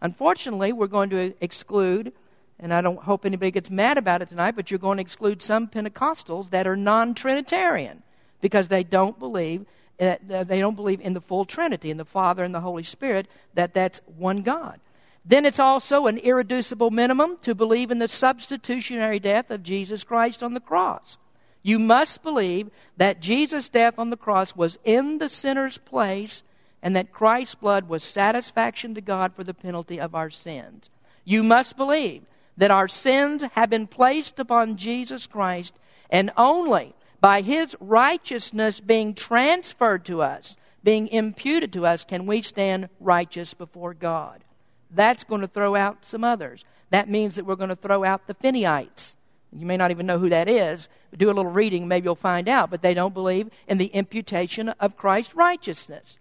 Unfortunately, 0.00 0.72
we're 0.72 0.86
going 0.86 1.10
to 1.10 1.34
exclude, 1.40 2.12
and 2.58 2.72
I 2.72 2.80
don't 2.80 3.02
hope 3.02 3.24
anybody 3.24 3.50
gets 3.50 3.70
mad 3.70 3.98
about 3.98 4.22
it 4.22 4.28
tonight, 4.28 4.56
but 4.56 4.70
you're 4.70 4.78
going 4.78 4.98
to 4.98 5.02
exclude 5.02 5.42
some 5.42 5.68
Pentecostals 5.68 6.50
that 6.50 6.66
are 6.66 6.76
non 6.76 7.14
Trinitarian 7.14 8.02
because 8.40 8.68
they 8.68 8.84
don't 8.84 9.18
believe. 9.18 9.66
Uh, 10.00 10.16
they 10.20 10.58
don't 10.58 10.74
believe 10.74 11.00
in 11.00 11.12
the 11.12 11.20
full 11.20 11.44
Trinity, 11.44 11.90
in 11.90 11.96
the 11.96 12.04
Father 12.04 12.42
and 12.42 12.52
the 12.52 12.60
Holy 12.60 12.82
Spirit, 12.82 13.28
that 13.54 13.72
that's 13.72 14.00
one 14.16 14.42
God. 14.42 14.80
Then 15.24 15.46
it's 15.46 15.60
also 15.60 16.06
an 16.06 16.18
irreducible 16.18 16.90
minimum 16.90 17.36
to 17.42 17.54
believe 17.54 17.90
in 17.92 17.98
the 17.98 18.08
substitutionary 18.08 19.20
death 19.20 19.50
of 19.50 19.62
Jesus 19.62 20.02
Christ 20.02 20.42
on 20.42 20.54
the 20.54 20.60
cross. 20.60 21.18
You 21.62 21.78
must 21.78 22.22
believe 22.22 22.70
that 22.96 23.20
Jesus' 23.20 23.68
death 23.68 23.98
on 23.98 24.10
the 24.10 24.16
cross 24.16 24.56
was 24.56 24.78
in 24.84 25.18
the 25.18 25.28
sinner's 25.28 25.78
place 25.78 26.42
and 26.82 26.96
that 26.96 27.12
Christ's 27.12 27.54
blood 27.54 27.88
was 27.88 28.02
satisfaction 28.02 28.94
to 28.94 29.00
God 29.00 29.34
for 29.34 29.44
the 29.44 29.54
penalty 29.54 30.00
of 30.00 30.14
our 30.14 30.30
sins. 30.30 30.90
You 31.24 31.42
must 31.44 31.76
believe 31.76 32.22
that 32.56 32.72
our 32.72 32.88
sins 32.88 33.44
have 33.52 33.70
been 33.70 33.86
placed 33.86 34.38
upon 34.40 34.76
Jesus 34.76 35.26
Christ 35.26 35.74
and 36.10 36.32
only 36.36 36.94
by 37.20 37.40
his 37.40 37.76
righteousness 37.78 38.80
being 38.80 39.14
transferred 39.14 40.04
to 40.06 40.22
us, 40.22 40.56
being 40.82 41.06
imputed 41.08 41.72
to 41.72 41.86
us, 41.86 42.04
can 42.04 42.26
we 42.26 42.42
stand 42.42 42.88
righteous 42.98 43.54
before 43.54 43.94
God. 43.94 44.42
That's 44.90 45.22
going 45.22 45.40
to 45.40 45.46
throw 45.46 45.76
out 45.76 46.04
some 46.04 46.24
others. 46.24 46.64
That 46.90 47.08
means 47.08 47.36
that 47.36 47.46
we're 47.46 47.54
going 47.54 47.70
to 47.70 47.76
throw 47.76 48.04
out 48.04 48.26
the 48.26 48.34
Finneyite. 48.34 49.14
You 49.56 49.66
may 49.66 49.76
not 49.76 49.90
even 49.90 50.06
know 50.06 50.18
who 50.18 50.30
that 50.30 50.48
is. 50.48 50.88
Do 51.16 51.26
a 51.26 51.32
little 51.32 51.46
reading, 51.46 51.86
maybe 51.86 52.04
you'll 52.04 52.14
find 52.14 52.48
out. 52.48 52.70
But 52.70 52.82
they 52.82 52.94
don't 52.94 53.14
believe 53.14 53.50
in 53.68 53.78
the 53.78 53.86
imputation 53.86 54.70
of 54.70 54.96
Christ's 54.96 55.34
righteousness. 55.34 56.18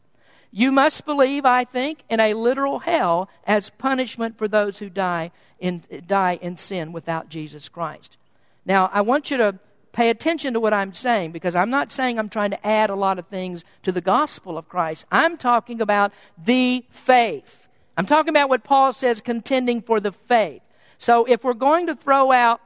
You 0.52 0.72
must 0.72 1.06
believe, 1.06 1.46
I 1.46 1.64
think, 1.64 2.00
in 2.10 2.20
a 2.20 2.34
literal 2.34 2.80
hell 2.80 3.30
as 3.46 3.70
punishment 3.70 4.38
for 4.38 4.50
those 4.50 4.80
who 4.80 4.90
die 4.90 5.32
in, 5.60 5.84
die 6.06 6.40
in 6.42 6.58
sin 6.58 6.92
without 6.92 7.30
Jesus 7.30 7.70
Christ. 7.70 8.18
Now, 8.66 8.90
I 8.94 9.02
want 9.02 9.32
you 9.32 9.38
to 9.38 9.60
pay 9.94 10.10
attention 10.10 10.54
to 10.54 10.60
what 10.60 10.74
I'm 10.74 10.94
saying 10.94 11.32
because 11.32 11.56
I'm 11.56 11.70
not 11.70 11.92
saying 11.92 12.20
I'm 12.20 12.30
trying 12.30 12.52
to 12.52 12.68
add 12.68 12.90
a 12.90 12.96
lot 12.96 13.18
of 13.18 13.28
things 13.28 13.64
to 13.84 13.92
the 13.92 14.02
gospel 14.02 14.58
of 14.58 14.68
Christ. 14.68 15.06
I'm 15.12 15.38
talking 15.38 15.82
about 15.82 16.12
the 16.38 16.86
faith. 16.90 17.68
I'm 17.98 18.06
talking 18.06 18.30
about 18.30 18.50
what 18.50 18.64
Paul 18.64 18.94
says 18.94 19.22
contending 19.22 19.82
for 19.82 20.00
the 20.00 20.12
faith. 20.12 20.62
So 20.98 21.26
if 21.26 21.44
we're 21.44 21.54
going 21.54 21.88
to 21.88 21.96
throw 21.96 22.32
out 22.32 22.62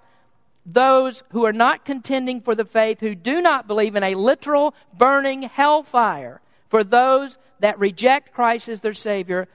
those 0.65 1.23
who 1.29 1.45
are 1.45 1.53
not 1.53 1.85
contending 1.85 2.41
for 2.41 2.55
the 2.55 2.65
faith, 2.65 2.99
who 2.99 3.15
do 3.15 3.41
not 3.41 3.67
believe 3.67 3.95
in 3.95 4.03
a 4.03 4.15
literal 4.15 4.73
burning 4.97 5.43
hellfire 5.43 6.41
for 6.69 6.83
those 6.83 7.37
that 7.59 7.79
reject 7.79 8.33
Christ 8.33 8.67
as 8.67 8.81
their 8.81 8.93
Savior, 8.93 9.47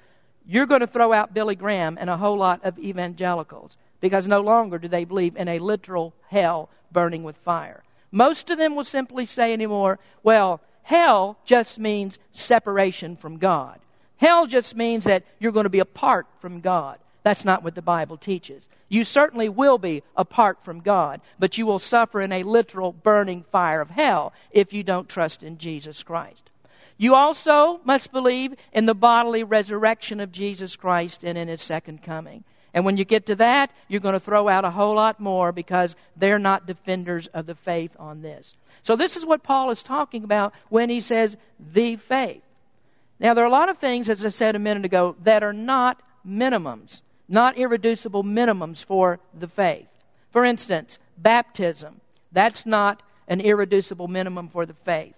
you're 0.46 0.66
going 0.66 0.80
to 0.80 0.86
throw 0.86 1.12
out 1.12 1.34
Billy 1.34 1.54
Graham 1.54 1.98
and 2.00 2.08
a 2.08 2.16
whole 2.16 2.36
lot 2.36 2.60
of 2.64 2.78
evangelicals 2.78 3.76
because 4.00 4.26
no 4.26 4.40
longer 4.40 4.78
do 4.78 4.88
they 4.88 5.04
believe 5.04 5.36
in 5.36 5.48
a 5.48 5.58
literal 5.58 6.14
hell 6.28 6.70
burning 6.92 7.22
with 7.22 7.36
fire. 7.38 7.82
Most 8.10 8.50
of 8.50 8.58
them 8.58 8.74
will 8.74 8.84
simply 8.84 9.26
say 9.26 9.52
anymore, 9.52 9.98
well, 10.22 10.60
hell 10.82 11.36
just 11.44 11.78
means 11.78 12.18
separation 12.32 13.16
from 13.16 13.36
God. 13.36 13.78
Hell 14.16 14.46
just 14.46 14.74
means 14.74 15.04
that 15.04 15.24
you're 15.38 15.52
going 15.52 15.64
to 15.64 15.70
be 15.70 15.78
apart 15.78 16.26
from 16.40 16.60
God. 16.60 16.98
That's 17.22 17.44
not 17.44 17.62
what 17.62 17.74
the 17.74 17.82
Bible 17.82 18.16
teaches. 18.16 18.68
You 18.88 19.04
certainly 19.04 19.48
will 19.48 19.78
be 19.78 20.02
apart 20.16 20.64
from 20.64 20.80
God, 20.80 21.20
but 21.38 21.58
you 21.58 21.66
will 21.66 21.78
suffer 21.78 22.20
in 22.20 22.32
a 22.32 22.42
literal 22.42 22.92
burning 22.92 23.44
fire 23.50 23.80
of 23.80 23.90
hell 23.90 24.32
if 24.50 24.72
you 24.72 24.82
don't 24.82 25.08
trust 25.08 25.42
in 25.42 25.58
Jesus 25.58 26.02
Christ. 26.02 26.50
You 26.96 27.14
also 27.14 27.80
must 27.84 28.12
believe 28.12 28.54
in 28.72 28.86
the 28.86 28.94
bodily 28.94 29.42
resurrection 29.42 30.20
of 30.20 30.32
Jesus 30.32 30.76
Christ 30.76 31.24
and 31.24 31.38
in 31.38 31.48
his 31.48 31.62
second 31.62 32.02
coming. 32.02 32.44
And 32.72 32.84
when 32.84 32.96
you 32.96 33.04
get 33.04 33.26
to 33.26 33.36
that, 33.36 33.72
you're 33.88 34.00
going 34.00 34.14
to 34.14 34.20
throw 34.20 34.48
out 34.48 34.64
a 34.64 34.70
whole 34.70 34.94
lot 34.94 35.18
more 35.18 35.50
because 35.50 35.96
they're 36.16 36.38
not 36.38 36.66
defenders 36.66 37.26
of 37.28 37.46
the 37.46 37.54
faith 37.54 37.92
on 37.98 38.22
this. 38.22 38.54
So, 38.82 38.96
this 38.96 39.16
is 39.16 39.26
what 39.26 39.42
Paul 39.42 39.70
is 39.70 39.82
talking 39.82 40.24
about 40.24 40.52
when 40.68 40.88
he 40.88 41.00
says 41.00 41.36
the 41.58 41.96
faith. 41.96 42.42
Now, 43.18 43.34
there 43.34 43.44
are 43.44 43.48
a 43.48 43.50
lot 43.50 43.68
of 43.68 43.78
things, 43.78 44.08
as 44.08 44.24
I 44.24 44.28
said 44.28 44.54
a 44.54 44.60
minute 44.60 44.84
ago, 44.84 45.16
that 45.22 45.42
are 45.42 45.52
not 45.52 46.00
minimums 46.26 47.02
not 47.30 47.56
irreducible 47.56 48.24
minimums 48.24 48.84
for 48.84 49.20
the 49.32 49.48
faith. 49.48 49.86
For 50.30 50.44
instance, 50.44 50.98
baptism. 51.16 52.00
That's 52.32 52.66
not 52.66 53.02
an 53.28 53.40
irreducible 53.40 54.08
minimum 54.08 54.48
for 54.48 54.66
the 54.66 54.74
faith. 54.74 55.14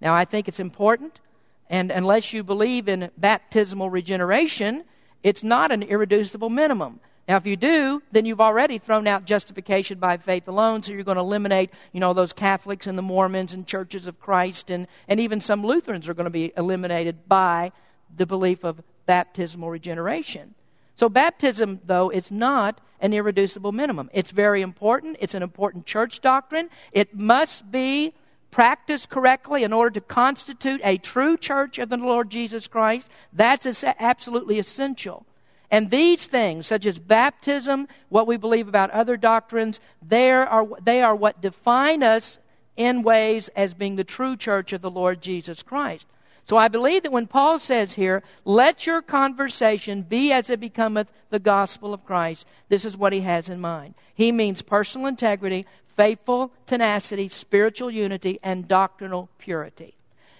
Now, 0.00 0.14
I 0.14 0.24
think 0.24 0.48
it's 0.48 0.60
important, 0.60 1.20
and 1.68 1.90
unless 1.90 2.32
you 2.32 2.42
believe 2.42 2.88
in 2.88 3.10
baptismal 3.18 3.90
regeneration, 3.90 4.84
it's 5.22 5.42
not 5.42 5.70
an 5.72 5.82
irreducible 5.82 6.50
minimum. 6.50 7.00
Now, 7.28 7.36
if 7.36 7.46
you 7.46 7.56
do, 7.56 8.02
then 8.10 8.24
you've 8.24 8.40
already 8.40 8.78
thrown 8.78 9.06
out 9.06 9.24
justification 9.24 9.98
by 9.98 10.16
faith 10.16 10.48
alone, 10.48 10.82
so 10.82 10.92
you're 10.92 11.04
going 11.04 11.16
to 11.16 11.22
eliminate, 11.22 11.70
you 11.92 12.00
know, 12.00 12.12
those 12.12 12.32
Catholics 12.32 12.86
and 12.86 12.98
the 12.98 13.02
Mormons 13.02 13.52
and 13.52 13.66
churches 13.66 14.06
of 14.06 14.20
Christ, 14.20 14.70
and, 14.70 14.88
and 15.06 15.20
even 15.20 15.40
some 15.40 15.64
Lutherans 15.64 16.08
are 16.08 16.14
going 16.14 16.24
to 16.24 16.30
be 16.30 16.52
eliminated 16.56 17.28
by 17.28 17.70
the 18.16 18.26
belief 18.26 18.64
of 18.64 18.82
baptismal 19.06 19.70
regeneration. 19.70 20.54
So, 20.96 21.08
baptism, 21.08 21.80
though, 21.84 22.10
is 22.10 22.30
not 22.30 22.80
an 23.00 23.12
irreducible 23.12 23.72
minimum. 23.72 24.10
It's 24.12 24.30
very 24.30 24.62
important. 24.62 25.16
It's 25.20 25.34
an 25.34 25.42
important 25.42 25.86
church 25.86 26.20
doctrine. 26.20 26.68
It 26.92 27.14
must 27.14 27.70
be 27.70 28.14
practiced 28.50 29.08
correctly 29.08 29.64
in 29.64 29.72
order 29.72 29.90
to 29.90 30.00
constitute 30.00 30.80
a 30.84 30.98
true 30.98 31.36
church 31.36 31.78
of 31.78 31.88
the 31.88 31.96
Lord 31.96 32.30
Jesus 32.30 32.68
Christ. 32.68 33.08
That's 33.32 33.82
absolutely 33.82 34.58
essential. 34.58 35.26
And 35.70 35.90
these 35.90 36.26
things, 36.26 36.66
such 36.66 36.84
as 36.84 36.98
baptism, 36.98 37.88
what 38.10 38.26
we 38.26 38.36
believe 38.36 38.68
about 38.68 38.90
other 38.90 39.16
doctrines, 39.16 39.80
they 40.06 40.30
are, 40.30 40.68
they 40.84 41.02
are 41.02 41.16
what 41.16 41.40
define 41.40 42.02
us 42.02 42.38
in 42.76 43.02
ways 43.02 43.48
as 43.56 43.72
being 43.72 43.96
the 43.96 44.04
true 44.04 44.36
church 44.36 44.74
of 44.74 44.82
the 44.82 44.90
Lord 44.90 45.22
Jesus 45.22 45.62
Christ. 45.62 46.06
So 46.44 46.56
I 46.56 46.68
believe 46.68 47.04
that 47.04 47.12
when 47.12 47.26
Paul 47.26 47.58
says 47.58 47.94
here, 47.94 48.22
let 48.44 48.86
your 48.86 49.00
conversation 49.00 50.02
be 50.02 50.32
as 50.32 50.50
it 50.50 50.60
becometh 50.60 51.12
the 51.30 51.38
gospel 51.38 51.94
of 51.94 52.04
Christ, 52.04 52.46
this 52.68 52.84
is 52.84 52.96
what 52.96 53.12
he 53.12 53.20
has 53.20 53.48
in 53.48 53.60
mind. 53.60 53.94
He 54.14 54.32
means 54.32 54.60
personal 54.60 55.06
integrity, 55.06 55.66
faithful 55.96 56.52
tenacity, 56.66 57.28
spiritual 57.28 57.90
unity, 57.90 58.40
and 58.42 58.66
doctrinal 58.66 59.28
purity. 59.38 59.94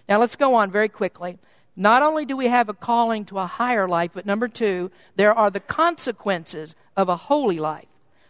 Now 0.09 0.19
let's 0.19 0.37
go 0.37 0.55
on 0.55 0.71
very 0.71 0.89
quickly. 0.89 1.39
Not 1.77 2.03
only 2.03 2.25
do 2.25 2.37
we 2.37 2.49
have 2.49 2.69
a 2.69 2.75
calling 2.75 3.25
to 3.27 3.39
a 3.39 3.47
higher 3.47 3.89
life, 3.89 4.11
but 4.13 4.27
number 4.27 4.49
two, 4.49 4.91
there 5.17 5.33
are 5.33 5.51
the 5.51 5.61
consequences 5.61 6.75
of 6.97 7.09
a 7.09 7.17
holy 7.17 7.59
life. 7.59 7.87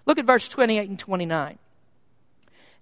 Look 0.07 0.19
at 0.19 0.27
verse 0.27 0.47
28 0.47 0.89
and 0.89 0.99
29. 0.99 1.59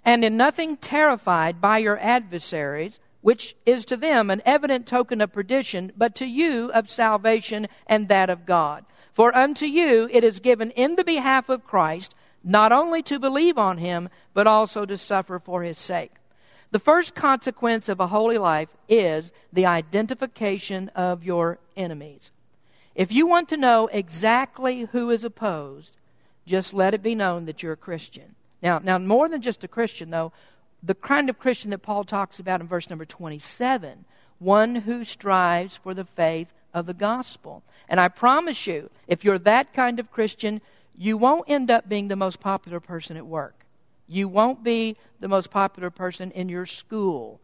And 0.04 0.24
in 0.24 0.36
nothing 0.36 0.76
terrified 0.76 1.60
by 1.60 1.78
your 1.78 1.98
adversaries, 1.98 3.00
which 3.20 3.54
is 3.66 3.84
to 3.84 3.96
them 3.96 4.30
an 4.30 4.42
evident 4.44 4.86
token 4.86 5.20
of 5.20 5.32
perdition, 5.32 5.92
but 5.96 6.14
to 6.14 6.26
you 6.26 6.70
of 6.72 6.88
salvation 6.88 7.68
and 7.86 8.08
that 8.08 8.30
of 8.30 8.46
God. 8.46 8.84
For 9.12 9.34
unto 9.36 9.66
you 9.66 10.08
it 10.12 10.24
is 10.24 10.40
given 10.40 10.70
in 10.72 10.96
the 10.96 11.04
behalf 11.04 11.48
of 11.48 11.66
Christ 11.66 12.14
not 12.42 12.72
only 12.72 13.02
to 13.02 13.18
believe 13.18 13.58
on 13.58 13.78
him, 13.78 14.08
but 14.32 14.46
also 14.46 14.86
to 14.86 14.96
suffer 14.96 15.38
for 15.38 15.62
his 15.62 15.78
sake. 15.78 16.12
The 16.70 16.78
first 16.78 17.14
consequence 17.14 17.88
of 17.88 18.00
a 18.00 18.06
holy 18.06 18.38
life 18.38 18.68
is 18.88 19.32
the 19.52 19.66
identification 19.66 20.88
of 20.90 21.24
your 21.24 21.58
enemies. 21.76 22.30
If 22.94 23.12
you 23.12 23.26
want 23.26 23.48
to 23.48 23.56
know 23.56 23.88
exactly 23.92 24.82
who 24.92 25.10
is 25.10 25.24
opposed, 25.24 25.96
just 26.46 26.72
let 26.72 26.94
it 26.94 27.02
be 27.02 27.14
known 27.14 27.46
that 27.46 27.62
you're 27.62 27.72
a 27.72 27.76
Christian. 27.76 28.34
Now, 28.62 28.78
now 28.78 28.98
more 28.98 29.28
than 29.28 29.42
just 29.42 29.64
a 29.64 29.68
Christian, 29.68 30.10
though, 30.10 30.32
the 30.82 30.94
kind 30.94 31.28
of 31.28 31.38
Christian 31.38 31.70
that 31.70 31.78
Paul 31.78 32.04
talks 32.04 32.38
about 32.38 32.60
in 32.60 32.66
verse 32.66 32.88
number 32.88 33.04
27 33.04 34.04
one 34.40 34.74
who 34.74 35.04
strives 35.04 35.76
for 35.76 35.94
the 35.94 36.04
faith 36.04 36.48
of 36.72 36.86
the 36.86 36.94
gospel. 36.94 37.62
And 37.88 38.00
I 38.00 38.08
promise 38.08 38.66
you, 38.66 38.90
if 39.06 39.22
you're 39.22 39.38
that 39.40 39.72
kind 39.72 40.00
of 40.00 40.10
Christian, 40.10 40.60
you 40.96 41.16
won't 41.16 41.48
end 41.48 41.70
up 41.70 41.88
being 41.88 42.08
the 42.08 42.16
most 42.16 42.40
popular 42.40 42.80
person 42.80 43.16
at 43.16 43.26
work. 43.26 43.66
You 44.08 44.28
won't 44.28 44.64
be 44.64 44.96
the 45.20 45.28
most 45.28 45.50
popular 45.50 45.90
person 45.90 46.30
in 46.32 46.48
your 46.48 46.66
school 46.66 47.40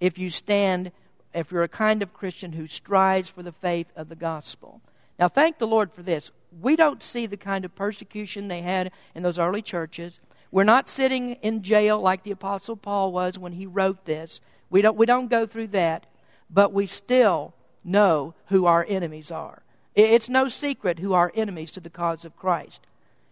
if 0.00 0.18
you 0.18 0.30
stand, 0.30 0.90
if 1.34 1.52
you're 1.52 1.62
a 1.62 1.68
kind 1.68 2.02
of 2.02 2.14
Christian 2.14 2.52
who 2.52 2.66
strives 2.66 3.28
for 3.28 3.42
the 3.42 3.52
faith 3.52 3.88
of 3.94 4.08
the 4.08 4.16
gospel. 4.16 4.80
Now, 5.18 5.28
thank 5.28 5.58
the 5.58 5.66
Lord 5.66 5.92
for 5.92 6.02
this. 6.02 6.30
We 6.60 6.76
don't 6.76 7.02
see 7.02 7.26
the 7.26 7.36
kind 7.36 7.64
of 7.64 7.74
persecution 7.74 8.48
they 8.48 8.62
had 8.62 8.92
in 9.14 9.22
those 9.22 9.38
early 9.38 9.62
churches. 9.62 10.18
We're 10.50 10.64
not 10.64 10.88
sitting 10.88 11.34
in 11.34 11.62
jail 11.62 12.00
like 12.00 12.22
the 12.22 12.30
Apostle 12.30 12.76
Paul 12.76 13.12
was 13.12 13.38
when 13.38 13.52
he 13.52 13.66
wrote 13.66 14.04
this. 14.04 14.40
We 14.70 14.82
don't, 14.82 14.96
we 14.96 15.06
don't 15.06 15.28
go 15.28 15.46
through 15.46 15.68
that, 15.68 16.06
but 16.50 16.72
we 16.72 16.86
still 16.86 17.54
know 17.84 18.34
who 18.46 18.66
our 18.66 18.84
enemies 18.88 19.30
are. 19.30 19.62
It's 19.94 20.28
no 20.28 20.48
secret 20.48 21.00
who 21.00 21.12
are 21.12 21.32
enemies 21.34 21.70
to 21.72 21.80
the 21.80 21.90
cause 21.90 22.24
of 22.24 22.36
Christ. 22.36 22.82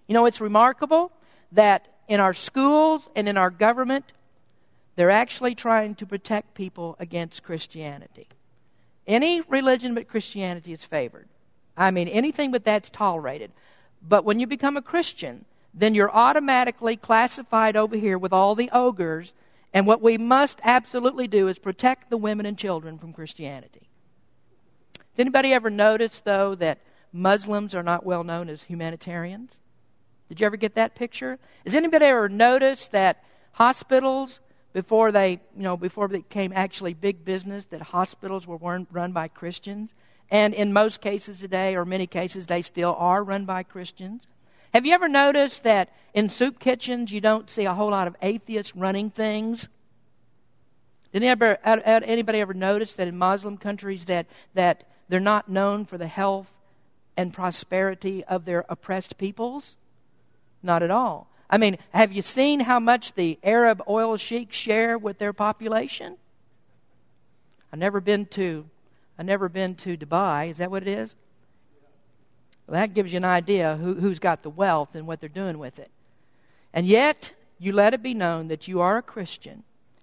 You 0.09 0.14
know, 0.14 0.26
it's 0.26 0.40
remarkable 0.40 1.12
that 1.52 1.88
in 2.09 2.20
our 2.20 2.35
schools 2.35 3.09
and 3.14 3.29
in 3.29 3.37
our 3.37 3.50
government, 3.50 4.05
they're 4.96 5.11
actually 5.11 5.55
trying 5.55 5.94
to 5.96 6.07
protect 6.07 6.55
people 6.55 6.96
against 6.98 7.42
Christianity. 7.42 8.29
Any 9.07 9.40
religion 9.42 9.94
but 9.94 10.09
Christianity 10.09 10.72
is 10.72 10.85
favored. 10.85 11.29
I 11.76 11.90
mean, 11.90 12.09
anything 12.09 12.50
but 12.50 12.64
that's 12.64 12.90
tolerated. 12.90 13.52
But 14.02 14.24
when 14.24 14.40
you 14.40 14.46
become 14.46 14.76
a 14.76 14.83
Christian, 14.83 15.44
then 15.77 15.95
you're 15.95 16.11
automatically 16.11 16.97
classified 16.97 17.77
over 17.77 17.97
here 17.97 18.17
with 18.17 18.33
all 18.33 18.55
the 18.55 18.71
ogres. 18.73 19.35
And 19.75 19.87
what 19.87 20.01
we 20.01 20.17
must 20.17 20.59
absolutely 20.65 21.29
do 21.29 21.49
is 21.49 21.59
protect 21.59 22.09
the 22.09 22.17
women 22.17 22.47
and 22.47 22.57
children 22.57 22.99
from 22.99 23.12
Christianity. 23.12 23.91
Did 25.15 25.27
anybody 25.27 25.53
ever 25.53 25.69
notice, 25.69 26.21
though, 26.21 26.55
that 26.55 26.79
Muslims 27.12 27.75
are 27.75 27.83
not 27.83 28.07
well 28.07 28.25
known 28.25 28.49
as 28.49 28.62
humanitarians? 28.62 29.59
Did 30.31 30.41
you 30.41 30.47
ever 30.47 30.57
get 30.57 30.75
that 30.77 30.95
picture? 30.95 31.39
Has 31.65 31.75
anybody 31.75 32.07
ever 32.07 32.29
noticed 32.29 32.93
that 32.93 33.23
hospitals, 33.53 34.41
before 34.73 35.12
they, 35.12 35.41
you 35.55 35.62
know, 35.62 35.77
before 35.77 36.09
they 36.09 36.19
became 36.19 36.53
actually 36.55 36.95
big 36.95 37.25
business, 37.25 37.67
that 37.67 37.83
hospitals 37.83 38.47
were 38.47 38.57
run 38.57 39.12
by 39.12 39.29
Christians? 39.29 39.95
And 40.31 40.55
in 40.55 40.73
most 40.73 41.03
cases 41.03 41.39
today, 41.39 41.77
or 41.77 41.85
many 41.85 42.07
cases, 42.07 42.47
they 42.47 42.62
still 42.62 42.97
are 42.99 43.23
run 43.23 43.45
by 43.45 43.62
Christians. 43.62 44.27
Have 44.77 44.85
you 44.85 44.93
ever 44.93 45.09
noticed 45.09 45.62
that 45.62 45.89
in 46.12 46.29
soup 46.29 46.59
kitchens 46.59 47.11
you 47.11 47.19
don't 47.19 47.49
see 47.49 47.65
a 47.65 47.73
whole 47.73 47.93
lot 47.93 48.07
of 48.07 48.15
atheists 48.21 48.77
running 48.77 49.09
things? 49.09 49.71
Did 51.15 51.23
anybody 51.23 51.57
anybody 51.65 52.41
ever 52.41 52.53
notice 52.53 52.93
that 52.93 53.09
in 53.09 53.17
Muslim 53.17 53.57
countries 53.57 54.05
that, 54.05 54.27
that 54.53 54.85
they're 55.09 55.19
not 55.19 55.49
known 55.49 55.87
for 55.87 55.97
the 55.97 56.07
health 56.07 56.49
and 57.17 57.33
prosperity 57.33 58.23
of 58.25 58.45
their 58.45 58.67
oppressed 58.69 59.17
peoples? 59.17 59.77
Not 60.62 60.83
at 60.83 60.91
all. 60.91 61.31
I 61.49 61.57
mean, 61.57 61.79
have 61.95 62.12
you 62.12 62.21
seen 62.21 62.61
how 62.61 62.79
much 62.79 63.15
the 63.15 63.39
Arab 63.43 63.83
oil 63.89 64.19
sheiks 64.19 64.59
share 64.59 64.99
with 64.99 65.17
their 65.17 65.33
population? 65.33 66.19
I've 67.73 67.79
never 67.79 68.03
been 68.03 68.27
to 68.27 68.67
I've 69.19 69.25
never 69.25 69.49
been 69.49 69.75
to 69.77 69.97
Dubai. 69.97 70.51
Is 70.51 70.59
that 70.59 70.71
what 70.71 70.83
it 70.83 70.89
is? 70.89 71.15
Well, 72.66 72.81
that 72.81 72.94
gives 72.94 73.12
you 73.12 73.18
an 73.18 73.24
idea 73.24 73.76
who, 73.76 73.94
who's 73.94 74.18
got 74.18 74.42
the 74.42 74.50
wealth 74.50 74.94
and 74.94 75.07
what 75.07 75.20
they're 75.20 75.29
doing 75.29 75.59
with 75.59 75.79
it. 75.79 75.90
And 76.72 76.87
yet, 76.87 77.33
you 77.59 77.72
let 77.72 77.94
it 77.94 78.02
be 78.02 78.14
known 78.14 78.48
that 78.48 78.68
you 78.68 78.81
are 78.81 78.98
a 78.98 79.02
Christian 79.02 79.62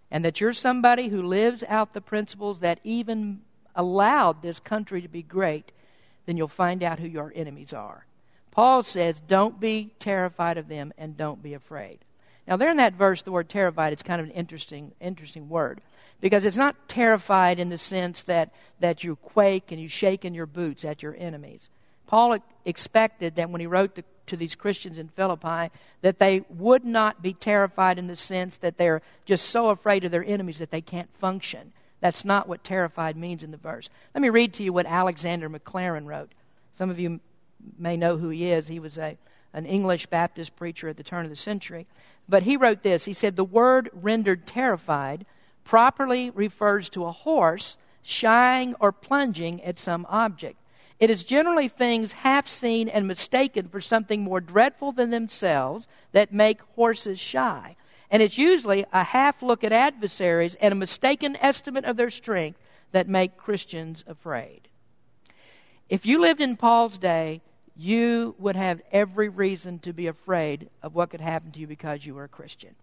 and 0.09 0.23
that 0.23 0.39
you're 0.39 0.53
somebody 0.53 1.09
who 1.09 1.21
lives 1.21 1.63
out 1.67 1.93
the 1.93 2.01
principles 2.01 2.59
that 2.59 2.79
even 2.83 3.41
allowed 3.75 4.41
this 4.41 4.59
country 4.59 5.01
to 5.01 5.07
be 5.07 5.23
great, 5.23 5.71
then 6.25 6.37
you'll 6.37 6.47
find 6.47 6.83
out 6.83 6.99
who 6.99 7.07
your 7.07 7.33
enemies 7.35 7.73
are. 7.73 8.05
Paul 8.51 8.83
says, 8.83 9.19
Don't 9.27 9.59
be 9.59 9.91
terrified 9.99 10.57
of 10.57 10.67
them 10.67 10.93
and 10.97 11.17
don't 11.17 11.41
be 11.41 11.53
afraid. 11.53 11.99
Now, 12.47 12.57
there 12.57 12.69
in 12.69 12.77
that 12.77 12.93
verse, 12.93 13.21
the 13.21 13.31
word 13.31 13.49
terrified 13.49 13.93
is 13.93 14.03
kind 14.03 14.21
of 14.21 14.27
an 14.27 14.33
interesting, 14.33 14.91
interesting 14.99 15.49
word 15.49 15.81
because 16.21 16.45
it's 16.45 16.57
not 16.57 16.87
terrified 16.87 17.59
in 17.59 17.69
the 17.69 17.77
sense 17.77 18.23
that, 18.23 18.53
that 18.79 19.03
you 19.03 19.15
quake 19.15 19.71
and 19.71 19.81
you 19.81 19.87
shake 19.87 20.23
in 20.23 20.33
your 20.33 20.45
boots 20.45 20.85
at 20.85 21.01
your 21.01 21.15
enemies. 21.17 21.69
Paul 22.13 22.37
expected 22.63 23.37
that 23.37 23.49
when 23.49 23.59
he 23.59 23.65
wrote 23.65 23.95
to, 23.95 24.03
to 24.27 24.37
these 24.37 24.53
Christians 24.53 24.99
in 24.99 25.07
Philippi, 25.07 25.71
that 26.03 26.19
they 26.19 26.45
would 26.47 26.85
not 26.85 27.23
be 27.23 27.33
terrified 27.33 27.97
in 27.97 28.05
the 28.05 28.15
sense 28.15 28.55
that 28.57 28.77
they're 28.77 29.01
just 29.25 29.49
so 29.49 29.69
afraid 29.69 30.05
of 30.05 30.11
their 30.11 30.23
enemies 30.23 30.59
that 30.59 30.69
they 30.69 30.79
can't 30.79 31.09
function. 31.17 31.73
That's 32.01 32.23
not 32.23 32.47
what 32.47 32.63
terrified 32.63 33.17
means 33.17 33.41
in 33.41 33.49
the 33.49 33.57
verse. 33.57 33.89
Let 34.13 34.21
me 34.21 34.29
read 34.29 34.53
to 34.53 34.63
you 34.63 34.71
what 34.71 34.85
Alexander 34.85 35.49
Maclaren 35.49 36.05
wrote. 36.05 36.33
Some 36.75 36.91
of 36.91 36.99
you 36.99 37.19
may 37.79 37.97
know 37.97 38.17
who 38.17 38.29
he 38.29 38.51
is. 38.51 38.67
He 38.67 38.77
was 38.79 38.99
a, 38.99 39.17
an 39.51 39.65
English 39.65 40.05
Baptist 40.05 40.55
preacher 40.55 40.89
at 40.89 40.97
the 40.97 41.03
turn 41.03 41.25
of 41.25 41.31
the 41.31 41.35
century. 41.35 41.87
But 42.29 42.43
he 42.43 42.57
wrote 42.57 42.83
this 42.83 43.05
He 43.05 43.13
said, 43.13 43.37
The 43.37 43.43
word 43.43 43.89
rendered 43.91 44.45
terrified 44.45 45.25
properly 45.63 46.29
refers 46.29 46.89
to 46.89 47.05
a 47.05 47.11
horse 47.11 47.75
shying 48.03 48.75
or 48.79 48.91
plunging 48.91 49.63
at 49.63 49.79
some 49.79 50.05
object. 50.11 50.57
It 51.03 51.09
is 51.09 51.25
generally 51.25 51.67
things 51.67 52.13
half 52.13 52.47
seen 52.47 52.87
and 52.87 53.05
mistaken 53.05 53.67
for 53.67 53.81
something 53.81 54.21
more 54.21 54.39
dreadful 54.39 54.93
than 54.93 55.09
themselves 55.09 55.85
that 56.13 56.31
make 56.31 56.61
horses 56.77 57.19
shy. 57.19 57.75
And 58.09 58.23
it's 58.23 58.37
usually 58.37 58.85
a 58.93 59.03
half 59.03 59.41
look 59.43 59.65
at 59.65 59.73
adversaries 59.73 60.55
and 60.61 60.71
a 60.71 60.75
mistaken 60.75 61.35
estimate 61.41 61.83
of 61.83 61.97
their 61.97 62.09
strength 62.09 62.57
that 62.93 63.09
make 63.09 63.35
Christians 63.35 64.05
afraid. 64.07 64.69
If 65.89 66.05
you 66.05 66.21
lived 66.21 66.39
in 66.39 66.55
Paul's 66.55 66.97
day, 66.97 67.41
you 67.75 68.33
would 68.39 68.55
have 68.55 68.81
every 68.89 69.27
reason 69.27 69.79
to 69.79 69.91
be 69.91 70.07
afraid 70.07 70.69
of 70.81 70.95
what 70.95 71.09
could 71.09 71.19
happen 71.19 71.51
to 71.51 71.59
you 71.59 71.67
because 71.67 72.05
you 72.05 72.15
were 72.15 72.23
a 72.23 72.29
Christian. 72.29 72.75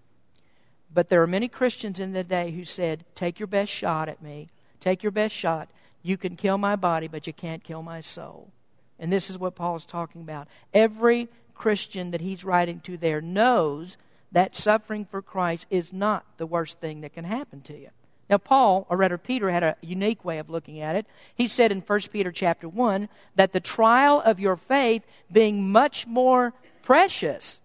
But 0.93 1.09
there 1.09 1.23
are 1.23 1.27
many 1.27 1.49
Christians 1.49 1.99
in 1.99 2.13
the 2.13 2.23
day 2.23 2.51
who 2.51 2.67
said, 2.67 3.07
Take 3.15 3.41
your 3.41 3.47
best 3.47 3.73
shot 3.73 4.11
at 4.11 4.21
me. 4.21 4.51
Take 4.79 5.03
your 5.03 5.11
best 5.11 5.35
shot. 5.35 5.71
You 6.03 6.17
can 6.17 6.37
kill 6.37 6.59
my 6.59 6.77
body, 6.77 7.09
but 7.09 7.27
you 7.27 7.33
can't 7.33 7.63
kill 7.63 7.83
my 7.83 8.01
soul. 8.01 8.51
And 8.99 9.13
this 9.13 9.31
is 9.31 9.39
what 9.39 9.55
Paul 9.55 9.77
is 9.77 9.85
talking 9.85 10.21
about. 10.21 10.49
Every 10.73 11.29
Christian 11.55 12.11
that 12.11 12.21
he's 12.21 12.45
writing 12.45 12.81
to 12.81 12.97
there 12.97 13.21
knows 13.21 13.97
that 14.33 14.55
suffering 14.55 15.05
for 15.05 15.21
Christ 15.21 15.67
is 15.71 15.93
not 15.93 16.25
the 16.37 16.47
worst 16.47 16.81
thing 16.81 17.01
that 17.01 17.13
can 17.13 17.25
happen 17.25 17.61
to 17.63 17.77
you. 17.77 17.91
Now, 18.29 18.39
Paul, 18.39 18.87
or 18.89 18.97
rather 18.97 19.19
Peter, 19.19 19.51
had 19.51 19.65
a 19.65 19.77
unique 19.81 20.25
way 20.25 20.39
of 20.39 20.49
looking 20.49 20.81
at 20.81 20.95
it. 20.95 21.07
He 21.35 21.49
said 21.49 21.73
in 21.73 21.81
1 21.81 22.01
Peter 22.13 22.31
chapter 22.31 22.69
1 22.69 23.09
that 23.35 23.53
the 23.53 23.59
trial 23.59 24.21
of 24.21 24.39
your 24.39 24.57
faith 24.57 25.03
being 25.33 25.73
much 25.73 26.07
more 26.07 26.55
precious 26.83 27.61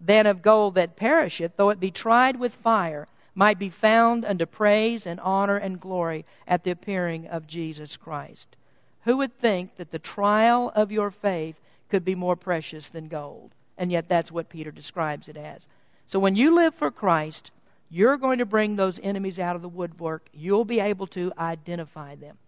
than 0.00 0.26
of 0.26 0.40
gold 0.40 0.76
that 0.76 0.96
perisheth, 0.96 1.56
though 1.56 1.70
it 1.70 1.80
be 1.80 1.90
tried 1.90 2.38
with 2.38 2.54
fire, 2.54 3.08
might 3.34 3.58
be 3.58 3.70
found 3.70 4.24
unto 4.24 4.46
praise 4.46 5.06
and 5.06 5.18
honor 5.20 5.56
and 5.56 5.80
glory 5.80 6.24
at 6.46 6.64
the 6.64 6.70
appearing 6.70 7.26
of 7.26 7.46
Jesus 7.46 7.96
Christ. 7.96 8.56
Who 9.04 9.16
would 9.18 9.38
think 9.38 9.76
that 9.76 9.90
the 9.90 9.98
trial 9.98 10.72
of 10.74 10.92
your 10.92 11.10
faith 11.10 11.60
could 11.88 12.04
be 12.04 12.14
more 12.14 12.36
precious 12.36 12.88
than 12.88 13.08
gold? 13.08 13.52
And 13.76 13.90
yet 13.90 14.08
that's 14.08 14.32
what 14.32 14.48
Peter 14.48 14.70
describes 14.70 15.28
it 15.28 15.36
as. 15.36 15.66
So 16.06 16.18
when 16.18 16.36
you 16.36 16.54
live 16.54 16.74
for 16.74 16.90
Christ, 16.90 17.50
you're 17.90 18.16
going 18.16 18.38
to 18.38 18.46
bring 18.46 18.76
those 18.76 19.00
enemies 19.02 19.38
out 19.38 19.56
of 19.56 19.62
the 19.62 19.68
woodwork. 19.68 20.28
You'll 20.32 20.64
be 20.64 20.80
able 20.80 21.06
to 21.08 21.32
identify 21.38 22.14
them. 22.14 22.38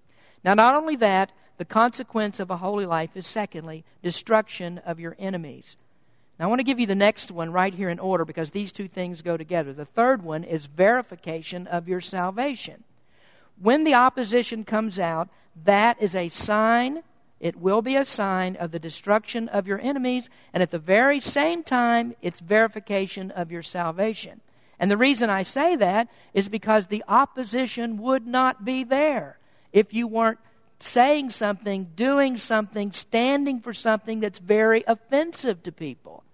Now, 0.44 0.54
not 0.54 0.74
only 0.74 0.96
that, 0.96 1.32
the 1.58 1.64
consequence 1.64 2.38
of 2.38 2.50
a 2.50 2.58
holy 2.58 2.86
life 2.86 3.16
is, 3.16 3.26
secondly, 3.26 3.84
destruction 4.02 4.78
of 4.78 5.00
your 5.00 5.16
enemies. 5.18 5.76
Now, 6.38 6.46
I 6.46 6.48
want 6.48 6.58
to 6.58 6.64
give 6.64 6.78
you 6.78 6.86
the 6.86 6.94
next 6.94 7.30
one 7.30 7.50
right 7.50 7.72
here 7.72 7.88
in 7.88 7.98
order 7.98 8.24
because 8.24 8.50
these 8.50 8.70
two 8.70 8.88
things 8.88 9.22
go 9.22 9.36
together. 9.36 9.72
The 9.72 9.86
third 9.86 10.22
one 10.22 10.44
is 10.44 10.66
verification 10.66 11.66
of 11.66 11.88
your 11.88 12.02
salvation. 12.02 12.84
When 13.58 13.84
the 13.84 13.94
opposition 13.94 14.64
comes 14.64 14.98
out, 14.98 15.30
that 15.64 16.00
is 16.00 16.14
a 16.14 16.28
sign, 16.28 17.02
it 17.40 17.56
will 17.56 17.80
be 17.80 17.96
a 17.96 18.04
sign 18.04 18.56
of 18.56 18.70
the 18.70 18.78
destruction 18.78 19.48
of 19.48 19.66
your 19.66 19.80
enemies, 19.80 20.28
and 20.52 20.62
at 20.62 20.70
the 20.70 20.78
very 20.78 21.20
same 21.20 21.62
time, 21.62 22.14
it's 22.20 22.40
verification 22.40 23.30
of 23.30 23.50
your 23.50 23.62
salvation. 23.62 24.42
And 24.78 24.90
the 24.90 24.98
reason 24.98 25.30
I 25.30 25.42
say 25.42 25.74
that 25.76 26.08
is 26.34 26.50
because 26.50 26.86
the 26.86 27.04
opposition 27.08 27.96
would 27.98 28.26
not 28.26 28.62
be 28.62 28.84
there 28.84 29.38
if 29.72 29.94
you 29.94 30.06
weren't 30.06 30.38
saying 30.78 31.30
something, 31.30 31.92
doing 31.96 32.36
something, 32.36 32.92
standing 32.92 33.60
for 33.60 33.72
something 33.72 34.20
that's 34.20 34.38
very 34.38 34.84
offensive 34.86 35.62
to 35.62 35.72
people. 35.72 36.24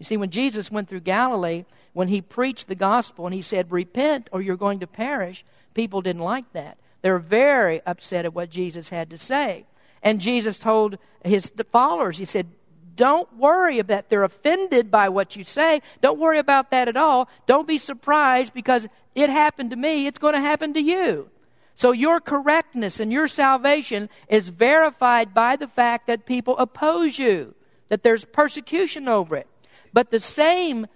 You 0.00 0.04
see, 0.04 0.16
when 0.16 0.30
Jesus 0.30 0.70
went 0.70 0.88
through 0.88 1.00
Galilee, 1.00 1.66
when 1.92 2.08
he 2.08 2.22
preached 2.22 2.68
the 2.68 2.74
gospel 2.74 3.26
and 3.26 3.34
he 3.34 3.42
said, 3.42 3.70
Repent 3.70 4.30
or 4.32 4.40
you're 4.40 4.56
going 4.56 4.80
to 4.80 4.86
perish, 4.86 5.44
people 5.74 6.00
didn't 6.00 6.22
like 6.22 6.50
that. 6.54 6.78
They 7.02 7.10
were 7.10 7.18
very 7.18 7.82
upset 7.84 8.24
at 8.24 8.32
what 8.32 8.48
Jesus 8.48 8.88
had 8.88 9.10
to 9.10 9.18
say. 9.18 9.66
And 10.02 10.18
Jesus 10.18 10.56
told 10.56 10.96
his 11.22 11.52
followers, 11.70 12.16
He 12.16 12.24
said, 12.24 12.48
Don't 12.96 13.36
worry 13.36 13.78
about 13.78 14.08
they're 14.08 14.24
offended 14.24 14.90
by 14.90 15.10
what 15.10 15.36
you 15.36 15.44
say. 15.44 15.82
Don't 16.00 16.18
worry 16.18 16.38
about 16.38 16.70
that 16.70 16.88
at 16.88 16.96
all. 16.96 17.28
Don't 17.44 17.68
be 17.68 17.76
surprised 17.76 18.54
because 18.54 18.88
it 19.14 19.28
happened 19.28 19.68
to 19.68 19.76
me, 19.76 20.06
it's 20.06 20.18
going 20.18 20.34
to 20.34 20.40
happen 20.40 20.72
to 20.72 20.80
you. 20.80 21.28
So 21.74 21.92
your 21.92 22.20
correctness 22.20 23.00
and 23.00 23.12
your 23.12 23.28
salvation 23.28 24.08
is 24.28 24.48
verified 24.48 25.34
by 25.34 25.56
the 25.56 25.68
fact 25.68 26.06
that 26.06 26.24
people 26.24 26.56
oppose 26.56 27.18
you, 27.18 27.54
that 27.90 28.02
there's 28.02 28.24
persecution 28.24 29.06
over 29.06 29.36
it. 29.36 29.46
But 29.92 30.10
the 30.10 30.20
same 30.20 30.86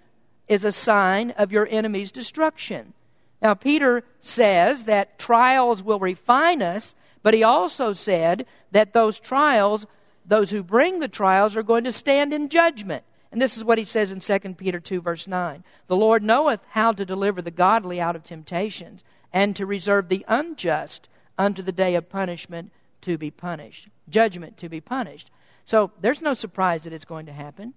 is 0.47 0.63
a 0.63 0.71
sign 0.71 1.31
of 1.31 1.51
your 1.51 1.67
enemy's 1.67 2.11
destruction. 2.11 2.93
Now, 3.41 3.53
Peter 3.53 4.03
says 4.21 4.83
that 4.85 5.19
trials 5.19 5.83
will 5.83 5.99
refine 5.99 6.61
us, 6.61 6.95
but 7.21 7.33
he 7.33 7.43
also 7.43 7.93
said 7.93 8.45
that 8.71 8.93
those 8.93 9.19
trials, 9.19 9.85
those 10.25 10.51
who 10.51 10.63
bring 10.63 10.99
the 10.99 11.07
trials, 11.07 11.55
are 11.55 11.63
going 11.63 11.83
to 11.83 11.91
stand 11.91 12.33
in 12.33 12.49
judgment. 12.49 13.03
And 13.31 13.41
this 13.41 13.57
is 13.57 13.63
what 13.63 13.77
he 13.77 13.85
says 13.85 14.11
in 14.11 14.19
2 14.19 14.39
Peter 14.53 14.79
2, 14.79 15.01
verse 15.01 15.27
9. 15.27 15.63
The 15.87 15.95
Lord 15.95 16.23
knoweth 16.23 16.61
how 16.69 16.93
to 16.93 17.05
deliver 17.05 17.41
the 17.41 17.51
godly 17.51 17.99
out 17.99 18.15
of 18.15 18.23
temptations, 18.23 19.03
and 19.33 19.55
to 19.55 19.65
reserve 19.65 20.07
the 20.07 20.25
unjust 20.27 21.09
unto 21.37 21.61
the 21.61 21.73
day 21.73 21.95
of 21.95 22.07
punishment 22.07 22.71
to 23.01 23.17
be 23.17 23.29
punished. 23.29 23.89
Judgment 24.07 24.55
to 24.57 24.69
be 24.69 24.79
punished. 24.79 25.29
So 25.65 25.91
there's 25.99 26.21
no 26.21 26.33
surprise 26.33 26.83
that 26.83 26.93
it's 26.93 27.05
going 27.05 27.25
to 27.25 27.33
happen. 27.33 27.73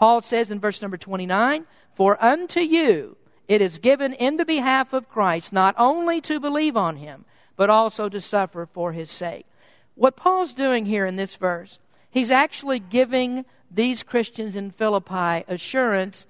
Paul 0.00 0.22
says 0.22 0.50
in 0.50 0.60
verse 0.60 0.80
number 0.80 0.96
29 0.96 1.66
For 1.92 2.16
unto 2.24 2.60
you 2.60 3.18
it 3.46 3.60
is 3.60 3.78
given 3.78 4.14
in 4.14 4.38
the 4.38 4.46
behalf 4.46 4.94
of 4.94 5.10
Christ 5.10 5.52
not 5.52 5.74
only 5.76 6.22
to 6.22 6.40
believe 6.40 6.74
on 6.74 6.96
him, 6.96 7.26
but 7.54 7.68
also 7.68 8.08
to 8.08 8.18
suffer 8.18 8.64
for 8.72 8.92
his 8.92 9.10
sake. 9.10 9.44
What 9.96 10.16
Paul's 10.16 10.54
doing 10.54 10.86
here 10.86 11.04
in 11.04 11.16
this 11.16 11.36
verse, 11.36 11.78
he's 12.10 12.30
actually 12.30 12.78
giving 12.78 13.44
these 13.70 14.02
Christians 14.02 14.56
in 14.56 14.70
Philippi 14.70 15.44
assurance 15.46 16.24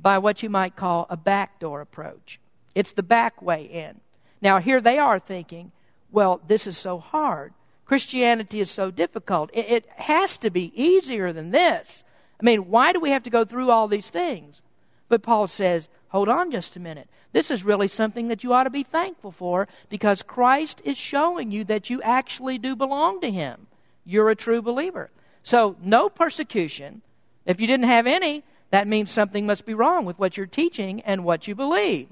by 0.00 0.16
what 0.16 0.42
you 0.42 0.48
might 0.48 0.74
call 0.74 1.06
a 1.10 1.16
backdoor 1.18 1.82
approach. 1.82 2.40
It's 2.74 2.92
the 2.92 3.02
back 3.02 3.42
way 3.42 3.64
in. 3.64 4.00
Now, 4.40 4.58
here 4.58 4.80
they 4.80 4.96
are 4.96 5.18
thinking, 5.18 5.70
well, 6.10 6.40
this 6.48 6.66
is 6.66 6.78
so 6.78 6.98
hard. 6.98 7.52
Christianity 7.84 8.60
is 8.60 8.70
so 8.70 8.90
difficult. 8.90 9.50
It, 9.52 9.68
it, 9.68 9.86
has 9.96 10.38
to 10.38 10.48
be 10.48 10.72
easier 10.74 11.34
than 11.34 11.50
this. 11.50 12.02
I 12.42 12.44
mean, 12.44 12.68
why 12.68 12.92
do 12.92 12.98
we 12.98 13.10
have 13.10 13.22
to 13.22 13.30
go 13.30 13.44
through 13.44 13.70
all 13.70 13.86
these 13.86 14.10
things? 14.10 14.60
But 15.08 15.22
Paul 15.22 15.46
says, 15.46 15.88
hold 16.08 16.28
on 16.28 16.50
just 16.50 16.74
a 16.74 16.80
minute. 16.80 17.08
This 17.32 17.50
is 17.50 17.64
really 17.64 17.86
something 17.86 18.28
that 18.28 18.42
you 18.42 18.52
ought 18.52 18.64
to 18.64 18.70
be 18.70 18.82
thankful 18.82 19.30
for 19.30 19.68
because 19.88 20.22
Christ 20.22 20.82
is 20.84 20.98
showing 20.98 21.52
you 21.52 21.64
that 21.64 21.88
you 21.88 22.02
actually 22.02 22.58
do 22.58 22.74
belong 22.74 23.20
to 23.20 23.30
Him. 23.30 23.68
You're 24.04 24.28
a 24.28 24.36
true 24.36 24.60
believer. 24.60 25.10
So, 25.44 25.76
no 25.80 26.08
persecution. 26.08 27.02
If 27.46 27.60
you 27.60 27.66
didn't 27.66 27.86
have 27.86 28.06
any, 28.06 28.42
that 28.70 28.88
means 28.88 29.10
something 29.10 29.46
must 29.46 29.64
be 29.64 29.74
wrong 29.74 30.04
with 30.04 30.18
what 30.18 30.36
you're 30.36 30.46
teaching 30.46 31.00
and 31.02 31.24
what 31.24 31.46
you 31.46 31.54
believe. 31.54 32.08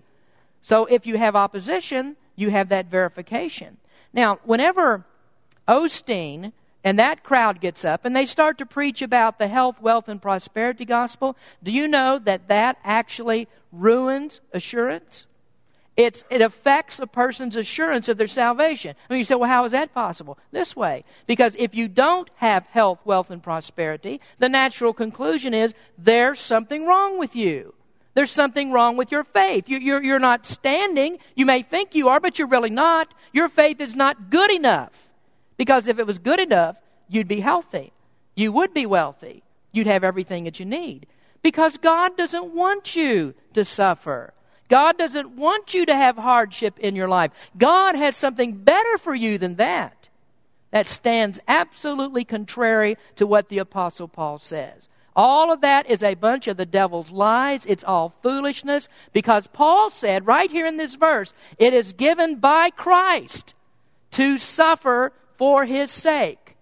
So, 0.62 0.87
if 0.87 1.07
you 1.07 1.18
have 1.18 1.37
opposition, 1.37 2.16
you 2.37 2.51
have 2.51 2.68
that 2.68 2.87
verification. 2.87 3.78
Now, 4.12 4.39
whenever 4.45 5.05
Osteen 5.68 6.53
and 6.83 6.99
that 6.99 7.22
crowd 7.22 7.61
gets 7.61 7.85
up 7.85 8.05
and 8.05 8.16
they 8.16 8.26
start 8.26 8.59
to 8.59 8.66
preach 8.66 9.03
about 9.03 9.39
the 9.39 9.49
health, 9.49 9.81
wealth, 9.81 10.09
and 10.09 10.20
prosperity 10.20 10.85
gospel, 10.85 11.37
do 11.62 11.70
you 11.70 11.87
know 11.87 12.18
that 12.18 12.49
that 12.49 12.78
actually 12.85 13.49
ruins 13.70 14.41
assurance? 14.53 15.26
It's, 15.97 16.24
it 16.31 16.41
affects 16.41 16.99
a 16.99 17.07
person's 17.07 17.57
assurance 17.57 18.09
of 18.09 18.16
their 18.16 18.26
salvation. 18.26 18.97
Mean, 19.11 19.18
you 19.18 19.24
say, 19.24 19.35
well, 19.35 19.51
how 19.51 19.66
is 19.66 19.72
that 19.72 19.93
possible? 19.93 20.39
This 20.51 20.74
way. 20.74 21.05
Because 21.26 21.55
if 21.59 21.74
you 21.74 21.89
don't 21.89 22.31
have 22.37 22.64
health, 22.66 23.01
wealth, 23.05 23.31
and 23.31 23.43
prosperity, 23.43 24.22
the 24.39 24.49
natural 24.49 24.95
conclusion 24.95 25.53
is 25.53 25.74
there's 25.99 26.41
something 26.41 26.87
wrong 26.87 27.18
with 27.18 27.37
you. 27.37 27.74
There's 28.14 28.31
something 28.31 28.72
wrong 28.72 28.97
with 28.97 29.12
your 29.12 29.24
faith. 29.24 29.68
You, 29.68 29.78
you're, 29.78 30.03
you're 30.03 30.18
not 30.18 30.47
standing. 30.47 31.18
You 31.35 31.45
may 31.45 31.62
think 31.62 31.95
you 31.95 32.09
are, 32.09 32.18
but 32.18 32.39
you're 32.39 32.49
really 32.49 32.70
not. 32.70 33.12
Your 33.35 33.49
faith 33.49 33.81
is 33.81 33.95
not 33.95 34.31
good 34.31 34.51
enough. 34.51 35.09
Because 35.61 35.88
if 35.88 35.98
it 35.98 36.06
was 36.06 36.18
good 36.18 36.40
enough, 36.40 36.76
you'd 37.06 37.28
be 37.28 37.40
healthy. 37.40 37.92
You 38.34 38.50
would 38.50 38.72
be 38.72 38.86
wealthy. 38.86 39.42
You'd 39.72 39.88
have 39.88 40.02
everything 40.02 40.44
that 40.44 40.58
you 40.58 40.64
need. 40.64 41.04
Because 41.42 41.76
God 41.76 42.16
doesn't 42.16 42.54
want 42.54 42.96
you 42.96 43.34
to 43.52 43.62
suffer. 43.66 44.32
God 44.70 44.96
doesn't 44.96 45.36
want 45.36 45.74
you 45.74 45.84
to 45.84 45.94
have 45.94 46.16
hardship 46.16 46.78
in 46.78 46.96
your 46.96 47.11
life. 47.11 47.30
God 47.58 47.94
has 47.94 48.16
something 48.16 48.56
better 48.56 48.96
for 48.96 49.14
you 49.14 49.36
than 49.36 49.56
that. 49.56 50.08
That 50.70 50.88
stands 50.88 51.38
absolutely 51.46 52.24
contrary 52.24 52.96
to 53.16 53.26
what 53.26 53.50
the 53.50 53.58
Apostle 53.58 54.08
Paul 54.08 54.38
says. 54.38 54.88
All 55.14 55.52
of 55.52 55.61
that 55.61 55.90
is 55.90 56.02
a 56.02 56.14
bunch 56.14 56.48
of 56.48 56.56
the 56.56 56.64
devil's 56.64 57.11
lies. 57.11 57.66
It's 57.66 57.84
all 57.84 58.14
foolishness 58.22 58.88
because 59.12 59.46
Paul 59.46 59.90
said 59.90 60.26
right 60.26 60.50
here 60.50 60.66
in 60.66 60.78
this 60.78 60.94
verse, 60.94 61.34
it 61.58 61.74
is 61.74 61.92
given 61.92 62.36
by 62.36 62.70
Christ 62.70 63.52
to 64.12 64.38
suffer 64.38 65.12
for 65.41 65.64
his 65.64 65.91
sake. 65.91 66.55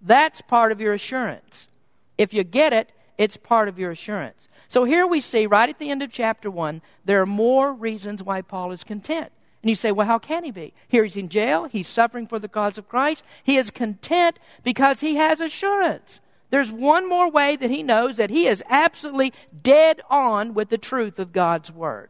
That's 0.00 0.40
part 0.40 0.72
of 0.72 0.80
your 0.80 0.94
assurance. 0.94 1.68
If 2.16 2.32
you 2.32 2.42
get 2.42 2.72
it, 2.72 2.90
it's 3.18 3.36
part 3.36 3.68
of 3.68 3.78
your 3.78 3.90
assurance. 3.90 4.48
So 4.70 4.84
here 4.84 5.06
we 5.06 5.20
see, 5.20 5.46
right 5.46 5.68
at 5.68 5.78
the 5.78 5.90
end 5.90 6.02
of 6.02 6.10
chapter 6.10 6.50
1, 6.50 6.80
there 7.04 7.20
are 7.20 7.26
more 7.26 7.70
reasons 7.70 8.22
why 8.22 8.40
Paul 8.40 8.72
is 8.72 8.82
content. 8.82 9.30
And 9.62 9.68
you 9.68 9.76
say, 9.76 9.92
well, 9.92 10.06
how 10.06 10.18
can 10.18 10.42
he 10.42 10.50
be? 10.50 10.72
Here 10.88 11.04
he's 11.04 11.18
in 11.18 11.28
jail. 11.28 11.66
He's 11.66 11.86
suffering 11.86 12.26
for 12.26 12.38
the 12.38 12.48
cause 12.48 12.78
of 12.78 12.88
Christ. 12.88 13.24
He 13.44 13.58
is 13.58 13.70
content 13.70 14.38
because 14.64 15.00
he 15.00 15.16
has 15.16 15.42
assurance. 15.42 16.20
There's 16.48 16.72
one 16.72 17.06
more 17.06 17.30
way 17.30 17.56
that 17.56 17.70
he 17.70 17.82
knows 17.82 18.16
that 18.16 18.30
he 18.30 18.46
is 18.46 18.64
absolutely 18.70 19.34
dead 19.62 20.00
on 20.08 20.54
with 20.54 20.70
the 20.70 20.78
truth 20.78 21.18
of 21.18 21.34
God's 21.34 21.70
Word. 21.70 22.08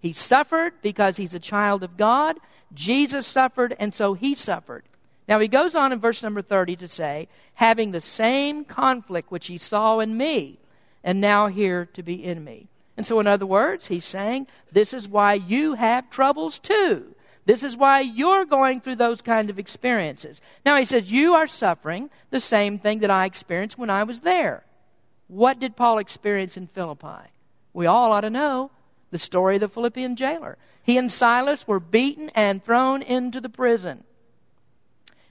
He 0.00 0.12
suffered 0.12 0.72
because 0.82 1.18
he's 1.18 1.34
a 1.34 1.38
child 1.38 1.84
of 1.84 1.96
God. 1.96 2.38
Jesus 2.74 3.28
suffered, 3.28 3.76
and 3.78 3.94
so 3.94 4.14
he 4.14 4.34
suffered. 4.34 4.82
Now 5.28 5.40
he 5.40 5.48
goes 5.48 5.74
on 5.74 5.92
in 5.92 5.98
verse 5.98 6.22
number 6.22 6.42
30 6.42 6.76
to 6.76 6.88
say, 6.88 7.28
having 7.54 7.90
the 7.90 8.00
same 8.00 8.64
conflict 8.64 9.30
which 9.30 9.46
he 9.46 9.58
saw 9.58 9.98
in 9.98 10.16
me, 10.16 10.58
and 11.02 11.20
now 11.20 11.48
hear 11.48 11.86
to 11.94 12.02
be 12.02 12.22
in 12.22 12.44
me. 12.44 12.68
And 12.96 13.06
so, 13.06 13.20
in 13.20 13.26
other 13.26 13.46
words, 13.46 13.88
he's 13.88 14.04
saying, 14.04 14.46
This 14.72 14.94
is 14.94 15.08
why 15.08 15.34
you 15.34 15.74
have 15.74 16.10
troubles 16.10 16.58
too. 16.58 17.14
This 17.44 17.62
is 17.62 17.76
why 17.76 18.00
you're 18.00 18.44
going 18.44 18.80
through 18.80 18.96
those 18.96 19.22
kind 19.22 19.50
of 19.50 19.58
experiences. 19.58 20.40
Now, 20.64 20.78
he 20.78 20.84
says, 20.84 21.12
You 21.12 21.34
are 21.34 21.46
suffering 21.46 22.10
the 22.30 22.40
same 22.40 22.78
thing 22.78 23.00
that 23.00 23.10
I 23.10 23.26
experienced 23.26 23.78
when 23.78 23.90
I 23.90 24.04
was 24.04 24.20
there. 24.20 24.64
What 25.28 25.58
did 25.58 25.76
Paul 25.76 25.98
experience 25.98 26.56
in 26.56 26.68
Philippi? 26.68 27.30
We 27.72 27.86
all 27.86 28.12
ought 28.12 28.22
to 28.22 28.30
know 28.30 28.70
the 29.10 29.18
story 29.18 29.56
of 29.56 29.60
the 29.60 29.68
Philippian 29.68 30.16
jailer. 30.16 30.56
He 30.82 30.96
and 30.96 31.10
Silas 31.10 31.68
were 31.68 31.80
beaten 31.80 32.30
and 32.34 32.64
thrown 32.64 33.02
into 33.02 33.40
the 33.40 33.48
prison. 33.48 34.04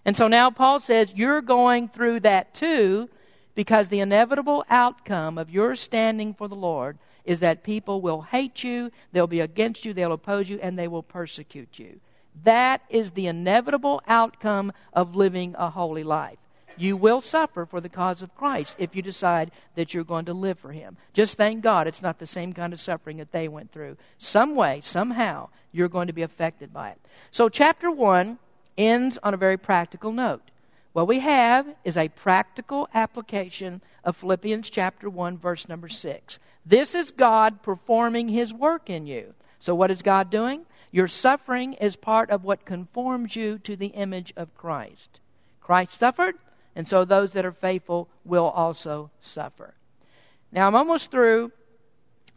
And 0.06 0.16
so 0.16 0.28
now 0.28 0.52
Paul 0.52 0.80
says, 0.80 1.14
You're 1.16 1.42
going 1.42 1.90
through 1.90 2.22
that 2.22 2.54
too, 2.54 3.10
because 3.56 3.88
the 3.88 4.00
inevitable 4.00 4.64
outcome 4.70 5.38
of 5.38 5.50
your 5.50 5.76
standing 5.76 6.34
for 6.34 6.48
the 6.48 6.56
Lord 6.56 6.98
is 7.26 7.40
that 7.40 7.64
people 7.64 8.02
will 8.02 8.22
hate 8.22 8.64
you, 8.64 8.92
they'll 9.12 9.26
be 9.26 9.40
against 9.40 9.84
you, 9.84 9.94
they'll 9.94 10.12
oppose 10.12 10.48
you, 10.48 10.60
and 10.62 10.78
they 10.78 10.88
will 10.88 11.02
persecute 11.02 11.80
you. 11.80 12.00
That 12.44 12.82
is 12.90 13.12
the 13.12 13.28
inevitable 13.28 14.02
outcome 14.08 14.74
of 14.94 15.16
living 15.16 15.56
a 15.58 15.72
holy 15.72 16.04
life. 16.04 16.38
You 16.78 16.98
will 16.98 17.22
suffer 17.22 17.66
for 17.66 17.80
the 17.80 17.90
cause 17.90 18.22
of 18.22 18.36
Christ 18.36 18.76
if 18.78 18.96
you 18.96 19.02
decide 19.02 19.52
that 19.76 19.94
you're 19.94 20.04
going 20.04 20.26
to 20.26 20.34
live 20.34 20.60
for 20.60 20.74
Him. 20.74 20.98
Just 21.14 21.38
thank 21.38 21.64
God 21.64 21.88
it's 21.88 22.02
not 22.02 22.20
the 22.20 22.26
same 22.26 22.54
kind 22.54 22.74
of 22.74 22.82
suffering 22.82 23.18
that 23.18 23.32
they 23.32 23.48
went 23.48 23.72
through. 23.72 23.96
Some 24.18 24.56
way, 24.56 24.82
somehow, 24.84 25.50
you're 25.72 25.88
going 25.88 26.08
to 26.08 26.14
be 26.14 26.22
affected 26.22 26.74
by 26.74 26.90
it. 26.90 27.00
So, 27.32 27.48
chapter 27.48 27.90
1 27.90 28.38
ends 28.78 29.18
on 29.24 29.34
a 29.34 29.38
very 29.38 29.58
practical 29.58 30.12
note. 30.12 30.52
What 30.94 31.08
we 31.10 31.20
have 31.20 31.68
is 31.84 31.98
a 31.98 32.08
practical 32.08 32.88
application 32.94 33.82
of 34.06 34.16
Philippians 34.16 34.70
chapter 34.70 35.10
1, 35.10 35.38
verse 35.38 35.68
number 35.68 35.90
6. 35.90 36.40
This 36.66 36.96
is 36.96 37.12
God 37.12 37.62
performing 37.62 38.30
His 38.30 38.54
work 38.54 38.90
in 38.90 39.06
you. 39.06 39.34
So, 39.60 39.76
what 39.76 39.92
is 39.92 40.02
God 40.02 40.30
doing? 40.30 40.66
Your 40.92 41.10
suffering 41.10 41.74
is 41.74 41.98
part 41.98 42.30
of 42.30 42.46
what 42.46 42.64
conforms 42.64 43.36
you 43.36 43.60
to 43.60 43.76
the 43.76 43.88
image 43.88 44.32
of 44.38 44.56
Christ. 44.56 45.20
Christ 45.60 46.00
suffered, 46.00 46.36
and 46.78 46.88
so 46.88 47.04
those 47.04 47.34
that 47.34 47.46
are 47.46 47.52
faithful 47.52 48.08
will 48.24 48.48
also 48.48 49.12
suffer. 49.20 49.74
Now, 50.50 50.68
I'm 50.68 50.76
almost 50.76 51.12
through. 51.12 51.52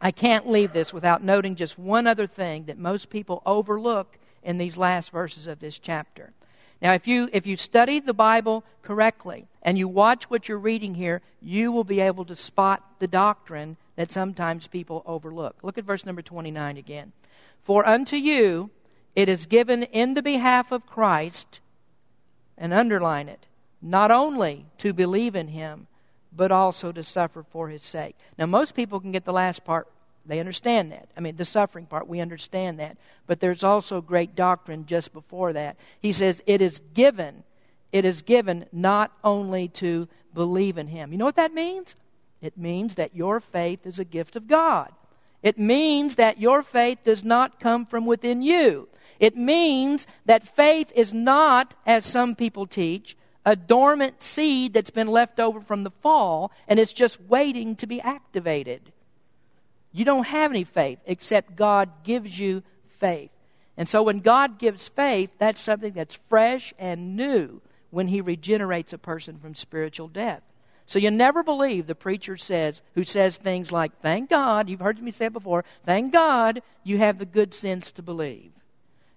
I 0.01 0.11
can't 0.11 0.49
leave 0.49 0.73
this 0.73 0.93
without 0.93 1.23
noting 1.23 1.55
just 1.55 1.79
one 1.79 2.07
other 2.07 2.27
thing 2.27 2.65
that 2.65 2.77
most 2.77 3.09
people 3.09 3.41
overlook 3.45 4.18
in 4.43 4.57
these 4.57 4.77
last 4.77 5.11
verses 5.11 5.47
of 5.47 5.59
this 5.59 5.79
chapter. 5.79 6.33
Now, 6.81 6.93
if 6.93 7.07
you, 7.07 7.29
if 7.33 7.45
you 7.45 7.57
study 7.57 7.99
the 7.99 8.13
Bible 8.13 8.63
correctly 8.81 9.47
and 9.61 9.77
you 9.77 9.87
watch 9.87 10.29
what 10.29 10.47
you're 10.47 10.57
reading 10.57 10.95
here, 10.95 11.21
you 11.41 11.71
will 11.71 11.83
be 11.83 11.99
able 11.99 12.25
to 12.25 12.35
spot 12.35 12.83
the 12.99 13.07
doctrine 13.07 13.75
that 13.95 14.11
sometimes 14.11 14.67
people 14.67 15.03
overlook. 15.05 15.57
Look 15.61 15.77
at 15.77 15.83
verse 15.83 16.05
number 16.05 16.21
29 16.21 16.77
again. 16.77 17.11
For 17.63 17.85
unto 17.85 18.15
you 18.15 18.69
it 19.15 19.27
is 19.27 19.45
given 19.45 19.83
in 19.83 20.13
the 20.13 20.21
behalf 20.21 20.71
of 20.71 20.85
Christ, 20.85 21.59
and 22.57 22.73
underline 22.73 23.27
it, 23.27 23.47
not 23.81 24.11
only 24.11 24.65
to 24.77 24.93
believe 24.93 25.35
in 25.35 25.49
him, 25.49 25.87
but 26.31 26.51
also 26.51 26.91
to 26.91 27.03
suffer 27.03 27.43
for 27.43 27.69
his 27.69 27.83
sake. 27.83 28.15
Now, 28.37 28.45
most 28.45 28.75
people 28.75 28.99
can 28.99 29.11
get 29.11 29.25
the 29.25 29.33
last 29.33 29.65
part 29.65 29.87
they 30.25 30.39
understand 30.39 30.91
that. 30.91 31.09
I 31.17 31.21
mean, 31.21 31.37
the 31.37 31.45
suffering 31.45 31.85
part, 31.85 32.07
we 32.07 32.19
understand 32.19 32.79
that. 32.79 32.97
But 33.25 33.39
there's 33.39 33.63
also 33.63 34.01
great 34.01 34.35
doctrine 34.35 34.85
just 34.85 35.13
before 35.13 35.53
that. 35.53 35.77
He 35.99 36.11
says, 36.11 36.41
It 36.45 36.61
is 36.61 36.81
given, 36.93 37.43
it 37.91 38.05
is 38.05 38.21
given 38.21 38.65
not 38.71 39.11
only 39.23 39.67
to 39.69 40.07
believe 40.33 40.77
in 40.77 40.87
Him. 40.87 41.11
You 41.11 41.17
know 41.17 41.25
what 41.25 41.35
that 41.35 41.53
means? 41.53 41.95
It 42.41 42.57
means 42.57 42.95
that 42.95 43.15
your 43.15 43.39
faith 43.39 43.85
is 43.85 43.99
a 43.99 44.05
gift 44.05 44.35
of 44.35 44.47
God. 44.47 44.91
It 45.41 45.57
means 45.57 46.15
that 46.15 46.39
your 46.39 46.61
faith 46.61 46.99
does 47.03 47.23
not 47.23 47.59
come 47.59 47.85
from 47.85 48.05
within 48.05 48.41
you. 48.41 48.87
It 49.19 49.35
means 49.35 50.07
that 50.25 50.55
faith 50.55 50.91
is 50.95 51.13
not, 51.13 51.73
as 51.85 52.05
some 52.05 52.35
people 52.35 52.67
teach, 52.67 53.17
a 53.45 53.55
dormant 53.55 54.21
seed 54.21 54.73
that's 54.73 54.89
been 54.89 55.07
left 55.07 55.39
over 55.39 55.61
from 55.61 55.83
the 55.83 55.91
fall 55.91 56.51
and 56.67 56.79
it's 56.79 56.93
just 56.93 57.21
waiting 57.21 57.75
to 57.77 57.87
be 57.87 58.01
activated. 58.01 58.91
You 59.91 60.05
don't 60.05 60.27
have 60.27 60.51
any 60.51 60.63
faith 60.63 60.99
except 61.05 61.55
God 61.55 61.89
gives 62.03 62.37
you 62.39 62.63
faith. 62.87 63.31
And 63.77 63.87
so 63.87 64.03
when 64.03 64.19
God 64.19 64.59
gives 64.59 64.87
faith, 64.87 65.35
that's 65.37 65.61
something 65.61 65.93
that's 65.93 66.19
fresh 66.27 66.73
and 66.77 67.15
new. 67.15 67.61
when 67.91 68.07
he 68.07 68.21
regenerates 68.21 68.93
a 68.93 68.97
person 68.97 69.39
from 69.39 69.55
spiritual 69.55 70.07
death. 70.07 70.43
So 70.85 70.97
you 70.99 71.11
never 71.11 71.43
believe 71.43 71.85
the 71.85 71.95
preacher 71.95 72.37
says 72.37 72.81
who 72.95 73.03
says 73.03 73.37
things 73.37 73.71
like, 73.71 73.99
"Thank 73.99 74.29
God, 74.29 74.69
you've 74.69 74.79
heard 74.79 75.01
me 75.01 75.11
say 75.11 75.25
it 75.25 75.33
before, 75.33 75.63
thank 75.85 76.11
God 76.11 76.61
you 76.83 76.97
have 76.97 77.19
the 77.19 77.25
good 77.25 77.53
sense 77.53 77.91
to 77.91 78.01
believe." 78.01 78.51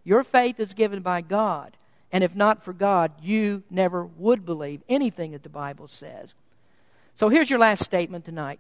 Your 0.05 0.25
faith 0.25 0.59
is 0.61 0.75
given 0.75 1.01
by 1.01 1.21
God, 1.21 1.77
and 2.11 2.23
if 2.23 2.35
not 2.35 2.63
for 2.63 2.73
God, 2.73 3.13
you 3.23 3.63
never 3.71 4.05
would 4.05 4.45
believe 4.45 4.83
anything 4.89 5.33
that 5.33 5.45
the 5.45 5.49
Bible 5.49 5.89
says. 5.89 6.35
So 7.15 7.29
here's 7.29 7.51
your 7.51 7.59
last 7.59 7.85
statement 7.85 8.25
tonight. 8.25 8.59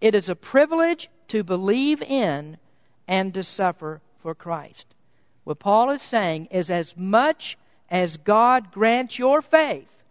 It 0.00 0.14
is 0.14 0.28
a 0.28 0.36
privilege 0.36 1.08
to 1.28 1.42
believe 1.42 2.02
in 2.02 2.56
and 3.06 3.34
to 3.34 3.42
suffer 3.42 4.00
for 4.18 4.34
Christ. 4.34 4.94
What 5.44 5.58
Paul 5.58 5.90
is 5.90 6.02
saying 6.02 6.46
is 6.50 6.70
as 6.70 6.96
much 6.96 7.58
as 7.90 8.16
God 8.16 8.70
grants 8.70 9.18
your 9.18 9.42
faith, 9.42 10.02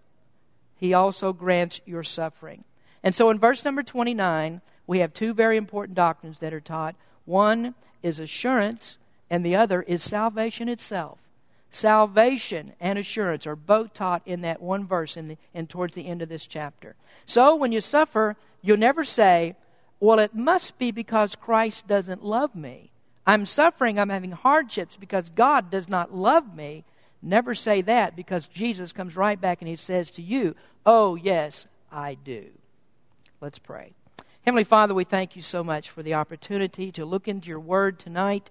he 0.75 0.93
also 0.93 1.33
grants 1.33 1.81
your 1.85 2.03
suffering. 2.03 2.63
And 3.03 3.15
so 3.15 3.29
in 3.29 3.39
verse 3.39 3.63
number 3.63 3.83
29, 3.83 4.61
we 4.87 4.99
have 4.99 5.13
two 5.13 5.33
very 5.33 5.57
important 5.57 5.95
doctrines 5.95 6.39
that 6.39 6.53
are 6.53 6.59
taught. 6.59 6.95
One 7.25 7.75
is 8.01 8.19
assurance, 8.19 8.97
and 9.29 9.45
the 9.45 9.55
other 9.55 9.81
is 9.83 10.03
salvation 10.03 10.67
itself. 10.67 11.19
Salvation 11.69 12.73
and 12.79 12.97
assurance 12.97 13.45
are 13.45 13.55
both 13.55 13.93
taught 13.93 14.23
in 14.25 14.41
that 14.41 14.61
one 14.61 14.87
verse 14.87 15.15
in 15.15 15.37
and 15.53 15.69
towards 15.69 15.95
the 15.95 16.07
end 16.07 16.21
of 16.21 16.29
this 16.29 16.47
chapter. 16.47 16.95
So 17.25 17.55
when 17.55 17.71
you 17.71 17.81
suffer, 17.81 18.35
you'll 18.61 18.77
never 18.77 19.03
say, 19.03 19.55
Well, 19.99 20.19
it 20.19 20.33
must 20.33 20.77
be 20.77 20.91
because 20.91 21.35
Christ 21.35 21.87
doesn't 21.87 22.23
love 22.23 22.55
me. 22.55 22.91
I'm 23.27 23.45
suffering, 23.45 23.99
I'm 23.99 24.09
having 24.09 24.31
hardships 24.31 24.97
because 24.97 25.29
God 25.29 25.69
does 25.69 25.87
not 25.89 26.13
love 26.13 26.55
me. 26.55 26.85
Never 27.21 27.53
say 27.53 27.81
that 27.81 28.15
because 28.15 28.47
Jesus 28.47 28.93
comes 28.93 29.15
right 29.15 29.39
back 29.39 29.61
and 29.61 29.67
he 29.67 29.75
says 29.75 30.09
to 30.11 30.21
you, 30.21 30.55
Oh, 30.85 31.15
yes, 31.15 31.67
I 31.91 32.15
do. 32.15 32.47
Let's 33.41 33.59
pray. 33.59 33.93
Heavenly 34.45 34.63
Father, 34.63 34.93
we 34.93 35.03
thank 35.03 35.35
you 35.35 35.41
so 35.41 35.63
much 35.63 35.89
for 35.89 36.01
the 36.01 36.13
opportunity 36.13 36.91
to 36.93 37.05
look 37.05 37.27
into 37.27 37.49
your 37.49 37.59
word 37.59 37.99
tonight. 37.99 38.49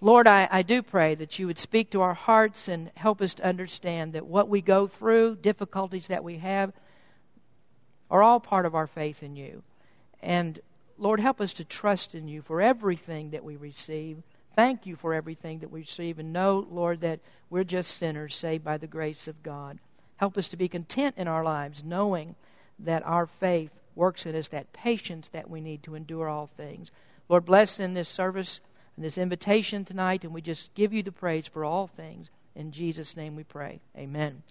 Lord, 0.00 0.28
I, 0.28 0.46
I 0.50 0.62
do 0.62 0.82
pray 0.82 1.14
that 1.14 1.38
you 1.38 1.46
would 1.46 1.58
speak 1.58 1.90
to 1.90 2.02
our 2.02 2.14
hearts 2.14 2.68
and 2.68 2.90
help 2.96 3.22
us 3.22 3.34
to 3.34 3.46
understand 3.46 4.12
that 4.12 4.26
what 4.26 4.48
we 4.48 4.60
go 4.60 4.86
through, 4.86 5.36
difficulties 5.36 6.08
that 6.08 6.22
we 6.22 6.36
have, 6.38 6.72
are 8.10 8.22
all 8.22 8.40
part 8.40 8.66
of 8.66 8.74
our 8.74 8.86
faith 8.86 9.22
in 9.22 9.36
you. 9.36 9.62
And 10.22 10.60
Lord, 10.98 11.20
help 11.20 11.40
us 11.40 11.52
to 11.54 11.64
trust 11.64 12.14
in 12.14 12.28
you 12.28 12.42
for 12.42 12.60
everything 12.60 13.30
that 13.30 13.44
we 13.44 13.56
receive. 13.56 14.22
Thank 14.54 14.86
you 14.86 14.96
for 14.96 15.12
everything 15.12 15.58
that 15.58 15.70
we 15.70 15.80
receive. 15.80 16.18
And 16.18 16.32
know, 16.32 16.66
Lord, 16.70 17.00
that 17.02 17.20
we're 17.50 17.64
just 17.64 17.96
sinners 17.96 18.34
saved 18.34 18.64
by 18.64 18.78
the 18.78 18.86
grace 18.86 19.28
of 19.28 19.42
God. 19.42 19.78
Help 20.16 20.38
us 20.38 20.48
to 20.48 20.56
be 20.56 20.68
content 20.68 21.14
in 21.18 21.28
our 21.28 21.44
lives, 21.44 21.84
knowing 21.84 22.34
that 22.78 23.06
our 23.06 23.26
faith 23.26 23.70
works 23.94 24.26
in 24.26 24.34
us 24.34 24.48
that 24.48 24.72
patience 24.72 25.28
that 25.28 25.50
we 25.50 25.60
need 25.60 25.82
to 25.82 25.94
endure 25.94 26.28
all 26.28 26.46
things. 26.46 26.90
Lord, 27.28 27.44
bless 27.44 27.78
in 27.80 27.94
this 27.94 28.08
service 28.08 28.60
and 28.94 29.04
this 29.04 29.18
invitation 29.18 29.84
tonight, 29.84 30.24
and 30.24 30.32
we 30.32 30.40
just 30.40 30.72
give 30.74 30.92
you 30.92 31.02
the 31.02 31.12
praise 31.12 31.46
for 31.46 31.64
all 31.64 31.86
things. 31.86 32.30
In 32.54 32.72
Jesus' 32.72 33.16
name 33.16 33.36
we 33.36 33.44
pray. 33.44 33.80
Amen. 33.96 34.42